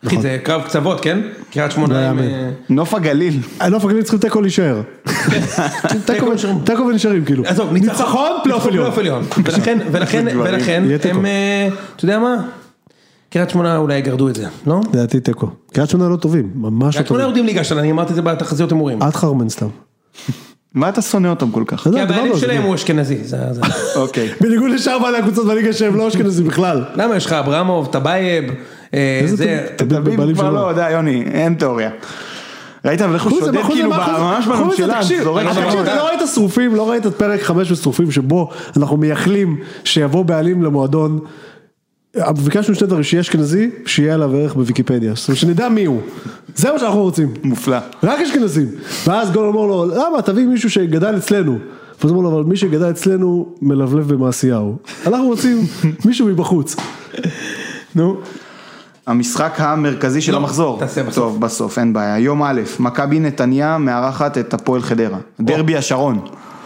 [0.07, 1.19] אחי זה קרב קצוות, כן?
[1.51, 2.19] קריית שמונה עם...
[2.19, 2.33] יאמן.
[2.33, 3.37] אה, נוף הגליל.
[3.61, 4.81] אני לא מפגרים צריכים תיקו להישאר.
[6.05, 6.59] תיקו נשארים.
[6.65, 7.43] תיקו ונשארים כאילו.
[7.45, 8.65] עזוב, ניצחון, פלייאוף
[8.97, 9.23] עליון.
[9.45, 10.25] ולכן, ולכן.
[10.43, 10.83] ולכן.
[11.09, 12.35] הם, אה, אתה יודע מה?
[13.29, 14.79] קריית שמונה אולי יגרדו את זה, לא?
[14.93, 15.47] לדעתי תיקו.
[15.73, 17.19] קריית שמונה לא טובים, ממש לא קריית שמונה טובים.
[17.21, 19.01] יורדים ליגה שלנו, אני אמרתי את זה בתחזיות הימורים.
[19.01, 19.67] עד חרמן סתם.
[20.73, 21.87] מה אתה שונא אותם כל כך?
[21.93, 22.37] כי הבעלים.
[22.37, 23.23] שלהם הוא אשכנזי.
[23.23, 23.37] זה-
[23.95, 24.29] אוקיי.
[24.41, 26.83] בניגוד לשאר בעלי הקבוצות בליגה שהם לא אשכנזים בכלל.
[26.95, 28.45] למה יש לך אברמוב, תביב,
[28.93, 29.67] אה, זה...
[29.75, 30.49] תביב כבר.
[30.49, 31.89] לא, די יוני, אין תיאוריה.
[32.85, 35.81] ראית איך הוא שודד כאילו ממש בממשלה, זורק שם לא.
[35.83, 40.63] אתה לא ראית שרופים, לא ראית את פרק 5 בשרופים שבו אנחנו מייחלים שיבוא בעלים
[40.63, 41.19] למועדון.
[42.15, 46.01] ביקשנו שני דברים, שיהיה אשכנזי, שיהיה עליו ערך בוויקיפדיה, זאת אומרת שנדע מי הוא,
[46.55, 47.77] זה מה שאנחנו רוצים, מופלא.
[48.03, 48.67] רק אשכנזים,
[49.07, 51.57] ואז גול אומר לו, למה תביא מישהו שגדל אצלנו,
[52.01, 55.57] ואז אומר לו, אבל מי שגדל אצלנו מלבלב במעשיהו, אנחנו רוצים
[56.05, 56.75] מישהו מבחוץ,
[57.95, 58.17] נו,
[59.07, 60.79] המשחק המרכזי של המחזור.
[60.79, 61.15] תעשה בסוף.
[61.15, 62.19] טוב, בסוף, אין בעיה.
[62.19, 65.17] יום א', מכבי נתניה מארחת את הפועל חדרה.
[65.39, 66.19] דרבי השרון.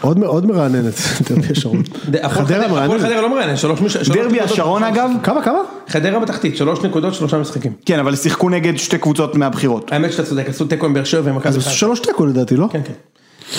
[0.04, 0.94] עוד מאוד מרעננת,
[1.30, 1.82] דרבי השרון,
[2.22, 5.58] הפועל חדרה הפועל מרעננת, חדרה לא מרענן, שלוש מש- שלוש דרבי השרון אגב, כמה כמה?
[5.88, 7.72] חדרה בתחתית, שלוש נקודות, שלושה משחקים.
[7.86, 9.92] כן, אבל שיחקו נגד שתי קבוצות מהבחירות.
[9.92, 11.70] האמת שאתה צודק, עשו תיקו עם באר שבע ומכבי זה חיפה.
[11.70, 12.66] שלוש תיקו לדעתי, לא?
[12.70, 12.92] כן, כן.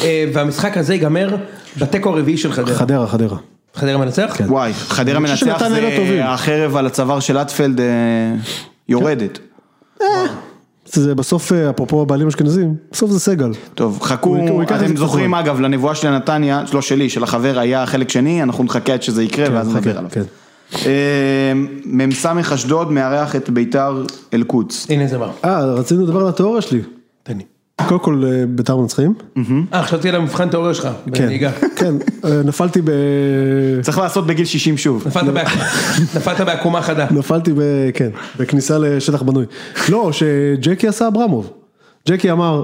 [0.03, 1.35] אה, והמשחק הזה ייגמר
[1.77, 2.75] בתיקו הרביעי של חדרה.
[2.75, 3.37] חדרה, חדרה.
[3.75, 4.37] חדרה מנצח?
[4.47, 5.69] וואי, חדרה מנצח לא.
[5.69, 7.85] זה החרב על הצוואר של אטפלד אה,
[8.89, 9.39] יורדת.
[10.95, 13.51] זה בסוף, אה, אפרופו הבעלים האשכנזים, בסוף זה סגל.
[13.75, 15.33] טוב, חכו, הוא- הוא ייקח את זה אתם זוכרים.
[15.33, 19.23] אגב לנבואה של נתניה, לא שלי, של החבר היה חלק שני, אנחנו נחכה עד שזה
[19.23, 20.09] יקרה ואז נדבר עליו.
[20.11, 20.23] כן.
[20.85, 21.53] אה,
[21.85, 24.87] מ"ס אשדוד מארח את ביתר אל-קודס.
[24.89, 25.29] הנה זה בא.
[25.45, 26.81] אה, רצינו לדבר על התיאוריה שלי.
[27.23, 27.43] תן לי.
[27.87, 29.13] קודם כל, אה, בית"ר מנצחים.
[29.73, 31.51] אה, חשבתי על המבחן תיאוריה שלך, בנהיגה.
[31.75, 31.95] כן,
[32.25, 32.89] אה, נפלתי ב...
[33.81, 35.03] צריך לעשות בגיל 60 שוב.
[35.07, 35.57] נפלת בעק-
[36.17, 37.07] נפלת בעקומה חדה.
[37.11, 37.59] נפלתי ב...
[37.93, 38.09] כן,
[38.39, 39.45] בכניסה לשטח בנוי.
[39.89, 41.49] לא, שג'קי עשה אברמוב.
[42.09, 42.63] ג'קי אמר,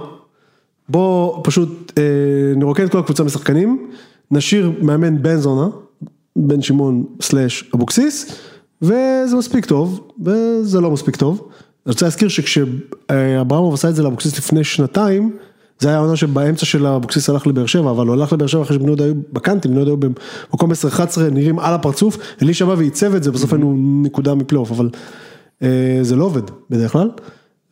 [0.89, 2.03] בוא פשוט אה,
[2.55, 3.87] נרוקן את כל הקבוצה משחקנים,
[4.31, 5.67] נשאיר מאמן בן זונה,
[6.35, 8.35] בן שמעון סלאש אבוקסיס,
[8.81, 11.47] וזה מספיק טוב, וזה לא מספיק טוב.
[11.85, 15.37] אני רוצה להזכיר שכשאברמוב עשה את זה לאבוקסיס לפני שנתיים,
[15.79, 18.75] זה היה העונה שבאמצע של אבוקסיס הלך לבאר שבע, אבל הוא הלך לבאר שבע אחרי
[18.75, 20.13] שבני יהודה היו בקאנטים, בני יהודה היו
[20.49, 20.75] במקום 10-11
[21.31, 24.89] נראים על הפרצוף, אלישע בא ועיצב את זה, בסוף היינו נקודה מפלייאוף, אבל
[25.61, 27.09] אה, זה לא עובד בדרך כלל,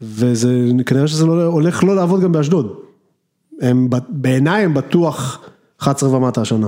[0.02, 0.50] וזה
[0.86, 2.76] כנראה שזה לא, הולך לא לעבוד גם באשדוד.
[3.62, 5.40] הם, בעיניי הם בטוח
[5.82, 6.68] 11 ומטה השנה.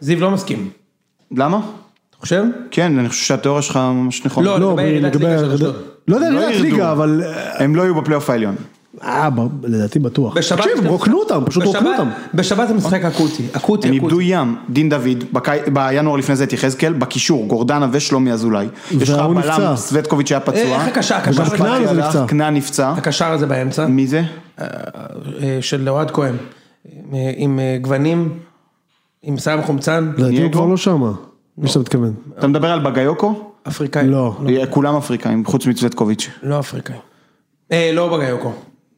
[0.00, 0.70] זיו לא מסכים.
[1.30, 1.70] למה?
[2.18, 2.44] אתה חושב?
[2.70, 4.58] כן, אני חושב שהתיאוריה שלך ממש נכונה.
[4.58, 5.76] לא, לגבי ירידת ליגה של אשדוד.
[6.08, 6.64] לא יודע, לא ירידת ירדו.
[6.70, 7.22] ליגה, אבל...
[7.24, 8.54] אה, הם לא יהיו בפלייאוף העליון.
[9.02, 9.28] אה,
[9.62, 10.36] לדעתי בטוח.
[10.36, 12.08] בשבת תקשיב, רוקנו אותם, פשוט רוקנו אותם.
[12.34, 13.94] בשבת זה משחק אקוטי, אקוטי, הם.
[13.94, 15.24] איבדו ים, דין דוד,
[15.72, 18.66] בינואר לפני זה את יחזקאל, בקישור, גורדנה ושלומי אזולאי.
[18.90, 19.76] יש לך בלם.
[19.76, 20.62] סווטקוביץ' היה אה, פצוע.
[20.62, 22.26] איך הקשר, הקשר הזה- נפצע.
[22.28, 22.90] כנען נפצע.
[22.90, 24.22] הקשר הזה באמצע, מי זה?
[24.60, 24.66] אה,
[25.60, 26.34] של אוהד כהן,
[27.12, 28.28] אה, עם אה, גוונים,
[29.22, 30.52] עם שיער מחומצן, לדעתי הוא?
[30.52, 31.12] כבר לא שמה,
[31.58, 32.14] מי שאתה מתכוון.
[32.38, 33.50] אתה מדבר על בגיוקו?
[33.68, 34.06] אפריקאי.
[34.06, 34.36] לא.
[34.70, 36.30] כולם אפריקאים, חוץ מצווטקוביץ'.
[36.42, 36.96] לא אפריקאי.
[37.72, 38.52] אה, לא בגיוקו.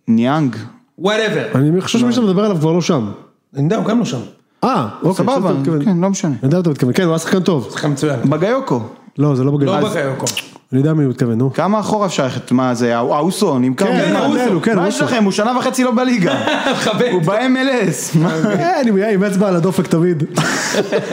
[0.08, 0.56] ניאנג?
[0.98, 1.46] whatever.
[1.54, 3.10] אני חושב שמי שאתה מדבר עליו כבר לא שם.
[3.54, 4.20] אני יודע, הוא גם לא שם.
[4.64, 5.52] אה, אוקיי, סבבה.
[5.84, 6.30] כן, לא משנה.
[6.30, 7.68] אני יודע מה אתה מתכוון, כן, הוא היה שחקן טוב.
[7.72, 8.20] שחקן מצוין.
[8.30, 8.80] בגיוקו.
[9.18, 9.80] לא, זה לא בגלל.
[9.80, 10.26] לא בגיוקו.
[10.72, 11.52] אני יודע מי הוא מתכוון, נו.
[11.52, 12.52] כמה אחורה אפשר ללכת?
[12.52, 14.16] מה זה, האוסו נמכר כן, מזמן.
[14.16, 15.00] אאוסו, כן, מה יש.
[15.00, 15.24] לכם?
[15.24, 16.34] הוא שנה וחצי לא בליגה.
[16.72, 17.08] מכבד.
[17.12, 18.18] הוא ב-MLS.
[18.18, 18.36] מה?
[18.80, 20.24] אני עם אצבע על הדופק תמיד.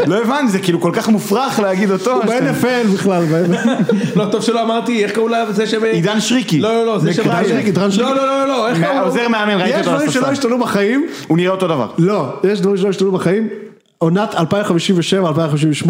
[0.08, 2.14] לא הבנתי, זה כאילו כל כך מופרך להגיד אותו.
[2.14, 3.24] הוא ב-NFL בכלל.
[4.16, 5.74] לא טוב שלא אמרתי, איך קראו לה זה ש...
[5.74, 6.60] עידן שריקי.
[6.60, 7.20] לא, לא, לא, זה ש...
[7.20, 8.10] דרן שריקי, דרן שריקי.
[8.10, 9.06] לא, לא, לא, לא, איך קראו?
[9.06, 10.32] עוזר מאמן, ראיתי יש אותו על דברים שלא הספסל.
[10.32, 11.88] השתנו בחיים, הוא נראה אותו דבר.
[11.98, 13.48] לא, יש דברים שלא השתנו בחיים.
[13.98, 15.90] עונת 2057-2058,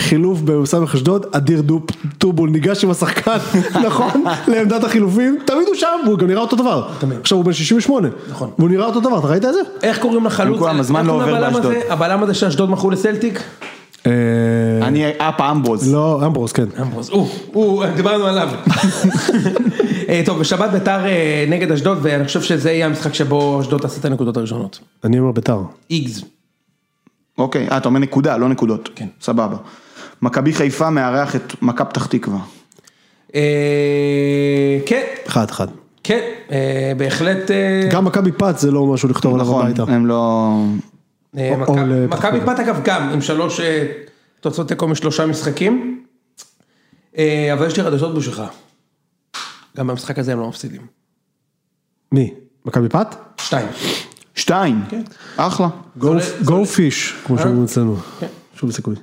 [0.00, 0.94] חילוף במ.ס.
[0.94, 1.82] אשדוד, אדיר דופ
[2.18, 3.36] טובול ניגש עם השחקן,
[3.86, 6.88] נכון, לעמדת החילופים, תמיד הוא שם, והוא גם נראה אותו דבר.
[7.20, 8.50] עכשיו הוא בן 68, נכון.
[8.58, 9.60] והוא נראה אותו דבר, אתה ראית את זה?
[9.82, 10.62] איך קוראים לחלוץ?
[10.78, 11.64] הזמן איך לא קוראים עובר באשדוד.
[11.64, 11.80] הזה?
[11.92, 13.42] הבלם הזה שאשדוד מכרו לסלטיק?
[14.82, 15.92] אני אפה אמברוז.
[15.92, 16.64] לא, אמברוס, כן.
[16.82, 18.48] אמברוז, הוא, הוא, דיברנו עליו.
[20.08, 24.00] אה, טוב, בשבת ביתר אה, נגד אשדוד, ואני חושב שזה יהיה המשחק שבו אשדוד תעשה
[24.00, 24.80] את הנקודות הראשונות.
[25.04, 25.58] אני אומר ביתר.
[25.90, 26.24] איגז.
[27.40, 28.88] אוקיי, אה, אתה אומר נקודה, לא נקודות.
[28.94, 29.06] כן.
[29.20, 29.56] סבבה.
[30.22, 32.38] מכבי חיפה מארח את מכבי פתח תקווה.
[33.34, 35.68] אה, כן, אחד, אחד.
[36.04, 36.20] כן,
[36.52, 37.50] אה, בהחלט.
[37.50, 39.82] אה, גם מכבי פת זה לא משהו לכתוב עליו נכון, הביתה.
[39.88, 40.54] הם לא...
[42.08, 42.40] מכבי-.
[42.46, 43.60] פת אגב גם עם שלוש
[44.40, 46.04] תוצאות תיקו משלושה משחקים,
[47.52, 48.42] אבל יש לי חדשות בשבילך.
[49.76, 50.80] גם במשחק הזה הם לא מפסידים.
[52.12, 52.34] מי?
[52.64, 53.16] מכבי פת?
[53.40, 53.68] שתיים.
[54.34, 54.82] שתיים.
[54.88, 55.02] כן.
[55.36, 55.68] אחלה.
[56.44, 57.96] גו פיש, כמו שאומרים אצלנו.
[58.20, 58.26] כן.
[58.54, 58.94] שום סיכוי.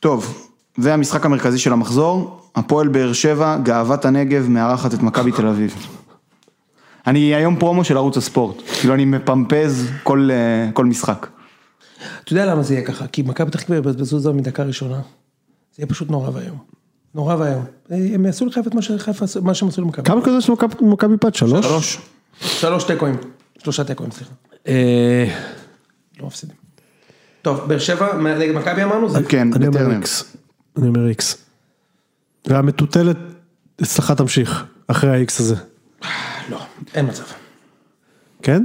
[0.00, 0.48] טוב,
[0.78, 5.74] והמשחק המרכזי של המחזור, הפועל באר שבע, גאוות הנגב, מארחת את מכבי תל אביב.
[7.06, 11.26] אני היום פרומו של ערוץ הספורט, כאילו אני מפמפז כל, אה, כל משחק.
[12.24, 13.06] אתה יודע למה זה יהיה ככה?
[13.06, 14.96] כי מכבי פתח תקווה יבזבזו את זה מדקה ראשונה.
[14.96, 15.02] זה
[15.78, 16.58] יהיה פשוט נורא ואיום.
[17.14, 17.64] נורא ואיום.
[17.90, 18.74] הם יעשו לחיפה את
[19.42, 20.04] מה שהם עשו למכבי.
[20.04, 21.34] כמה נקודות של מכבי פת?
[21.34, 21.66] שלוש?
[21.66, 21.98] שלוש.
[22.40, 23.16] שלוש תיקואים.
[23.64, 24.30] שלושה תיקואים, סליחה.
[26.20, 26.56] לא מפסידים.
[27.42, 29.08] טוב, באר שבע נגד מכבי אמרנו?
[29.08, 29.96] זה- כן, אני אומר בטרנר.
[29.96, 30.36] איקס.
[30.78, 31.36] אני אומר איקס.
[32.46, 33.16] והמטוטלת
[33.82, 35.54] אצלך תמשיך, אחרי האיקס הזה.
[36.50, 36.60] לא,
[36.94, 37.22] אין מצב.
[38.42, 38.64] כן?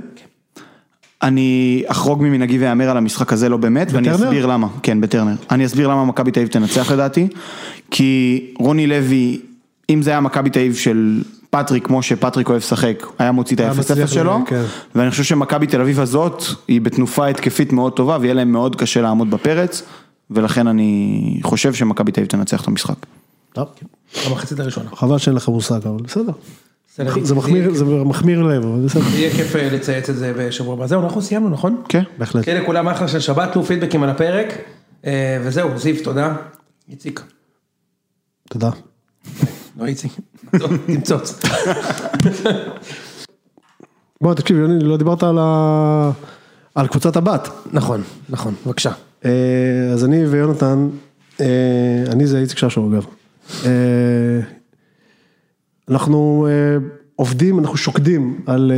[1.22, 4.16] אני אחרוג ממנהגי ואהמר על המשחק הזה לא באמת, ואני?
[4.16, 7.28] אסביר למה, כן בטרנר, אני אסביר למה מכבי תל אביב תנצח לדעתי,
[7.92, 9.42] כי רוני לוי,
[9.90, 13.62] אם זה היה מכבי תל אביב של פטריק, כמו שפטריק אוהב לשחק, היה מוציא את
[13.62, 14.64] ה-0-0 מצליח שלו, כן.
[14.96, 19.02] ואני חושב שמכבי תל אביב הזאת, היא בתנופה התקפית מאוד טובה, ויהיה להם מאוד קשה
[19.02, 19.84] לעמוד בפרץ,
[20.32, 22.96] ולכן אני חושב שמכבי תל אביב תנצח את המשחק.
[23.54, 23.68] טוב.
[24.30, 24.90] במחצית הראשונה.
[24.96, 26.32] חבל שאין לך מושג, אבל בסדר.
[26.94, 29.04] בסדר, זה מחמיר- זה מחמיר לב, אבל בסדר.
[29.14, 30.88] יהיה כיף אה, לצייץ את זה בשבוע הבא.
[30.88, 31.82] זהו, אנחנו סיימנו, נכון?
[31.90, 32.04] כן.
[32.18, 32.46] בהחלט.
[32.46, 34.48] כן, לכולם אחלה של שבת, תנו פידבקים על הפרק.
[35.06, 36.36] אה, וזהו, זיו, תודה.
[36.90, 37.22] איציק.
[38.50, 38.70] תודה.
[39.80, 40.12] לא איציק.
[40.60, 41.40] טוב, תמצוץ.
[44.22, 46.12] בוא תקשיב יוני, לא דיברת על ה-
[46.76, 47.50] על קבוצת הבת.
[47.74, 48.92] נכון, נכון, בבקשה.
[49.26, 49.32] אה,
[49.94, 50.90] אז אני ויונתן,
[51.42, 51.46] אה,
[52.12, 53.06] אני זה איציק ששו אגב.
[53.66, 53.70] אה,
[55.90, 56.48] אנחנו
[57.16, 58.72] עובדים, אנחנו שוקדים על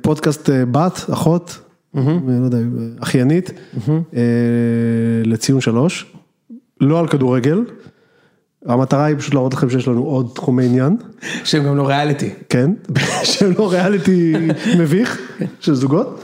[0.00, 1.58] פודקאסט בת, אחות,
[1.96, 2.02] אה,
[2.40, 2.58] לא יודע,
[3.00, 3.50] אחיינית,
[3.90, 4.20] אה,
[5.24, 6.06] לציון שלוש,
[6.80, 7.64] לא על כדורגל.
[8.66, 10.96] המטרה היא פשוט להראות לכם שיש לנו עוד תחומי עניין,
[11.44, 12.30] שהם גם לא ריאליטי.
[12.48, 12.70] כן,
[13.24, 14.34] שהם לא ריאליטי
[14.78, 15.18] מביך
[15.60, 16.20] של זוגות.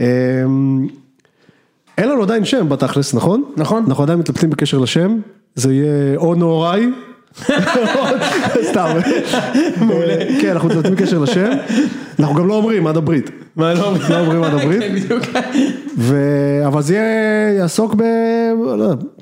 [0.00, 0.06] אה,
[1.98, 3.44] אין לנו עדיין שם בתכלס, נכון?
[3.56, 3.84] נכון.
[3.88, 5.18] אנחנו עדיין מתלבטים בקשר לשם,
[5.54, 6.86] זה יהיה או נהוראי,
[8.70, 8.86] סתם,
[9.90, 11.50] אה, כן, אנחנו מתלבטים בקשר לשם,
[12.18, 14.02] אנחנו גם לא אומרים עד הברית, מה לא אומרים?
[14.10, 14.82] לא אומרים עד הברית.
[15.32, 16.96] כן, אבל זה
[17.58, 18.02] יעסוק ב...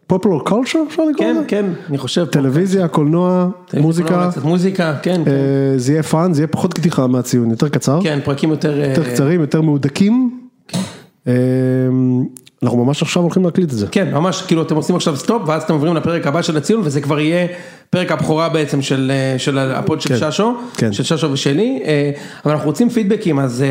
[0.07, 1.45] popular culture אפשר לקרוא כן, לזה?
[1.49, 2.25] כן, אני חושב.
[2.25, 3.49] טלוויזיה, קולנוע,
[3.81, 5.31] מוזיקה, מוזיקה, כן, כן.
[5.31, 7.99] אה, זה יהיה fun, זה יהיה פחות קדיחה מהציון, יותר קצר.
[8.03, 8.83] כן, פרקים יותר...
[8.83, 10.41] אה, יותר קצרים, יותר מהודקים.
[11.27, 11.33] אה,
[12.63, 13.87] אנחנו ממש עכשיו הולכים להקליט את זה.
[13.87, 17.01] כן, ממש, כאילו אתם עושים עכשיו stop, ואז אתם עוברים לפרק הבא של הציון, וזה
[17.01, 17.47] כבר יהיה
[17.91, 20.93] פרק הבכורה בעצם של, אה, של הפוד של כן, ששו, כן.
[20.93, 21.83] של ששו ושלי,
[22.45, 23.65] אבל אנחנו רוצים פידבקים, אז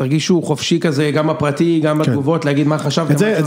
[0.00, 3.14] תרגישו חופשי כזה, גם בפרטי, גם בתגובות, להגיד מה חשבתם.
[3.14, 3.40] כן.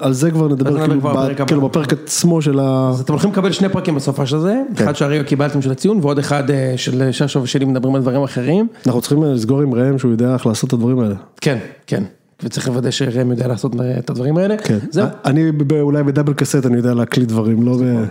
[0.00, 1.46] על זה כבר נדבר כאילו, בפרק.
[1.46, 2.90] כאילו בפרק עצמו של ה...
[2.90, 4.84] אז אתם הולכים לקבל שני פרקים בסופה של זה, כן.
[4.84, 8.68] אחד שהרגע קיבלתם של הציון, ועוד אחד אה, של ששו ושלי מדברים על דברים אחרים.
[8.86, 11.14] אנחנו צריכים לסגור עם ראם שהוא יודע איך לעשות את הדברים האלה.
[11.40, 12.02] כן, כן,
[12.42, 14.56] וצריך לוודא שראם יודע לעשות אה, את הדברים האלה.
[14.56, 14.78] כן.
[14.90, 15.06] זהו.
[15.24, 15.50] אני
[15.80, 18.04] אולי בדאבל קסט אני יודע להקליט דברים, לא ב...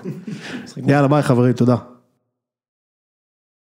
[0.92, 1.76] יאללה ביי חברים, תודה.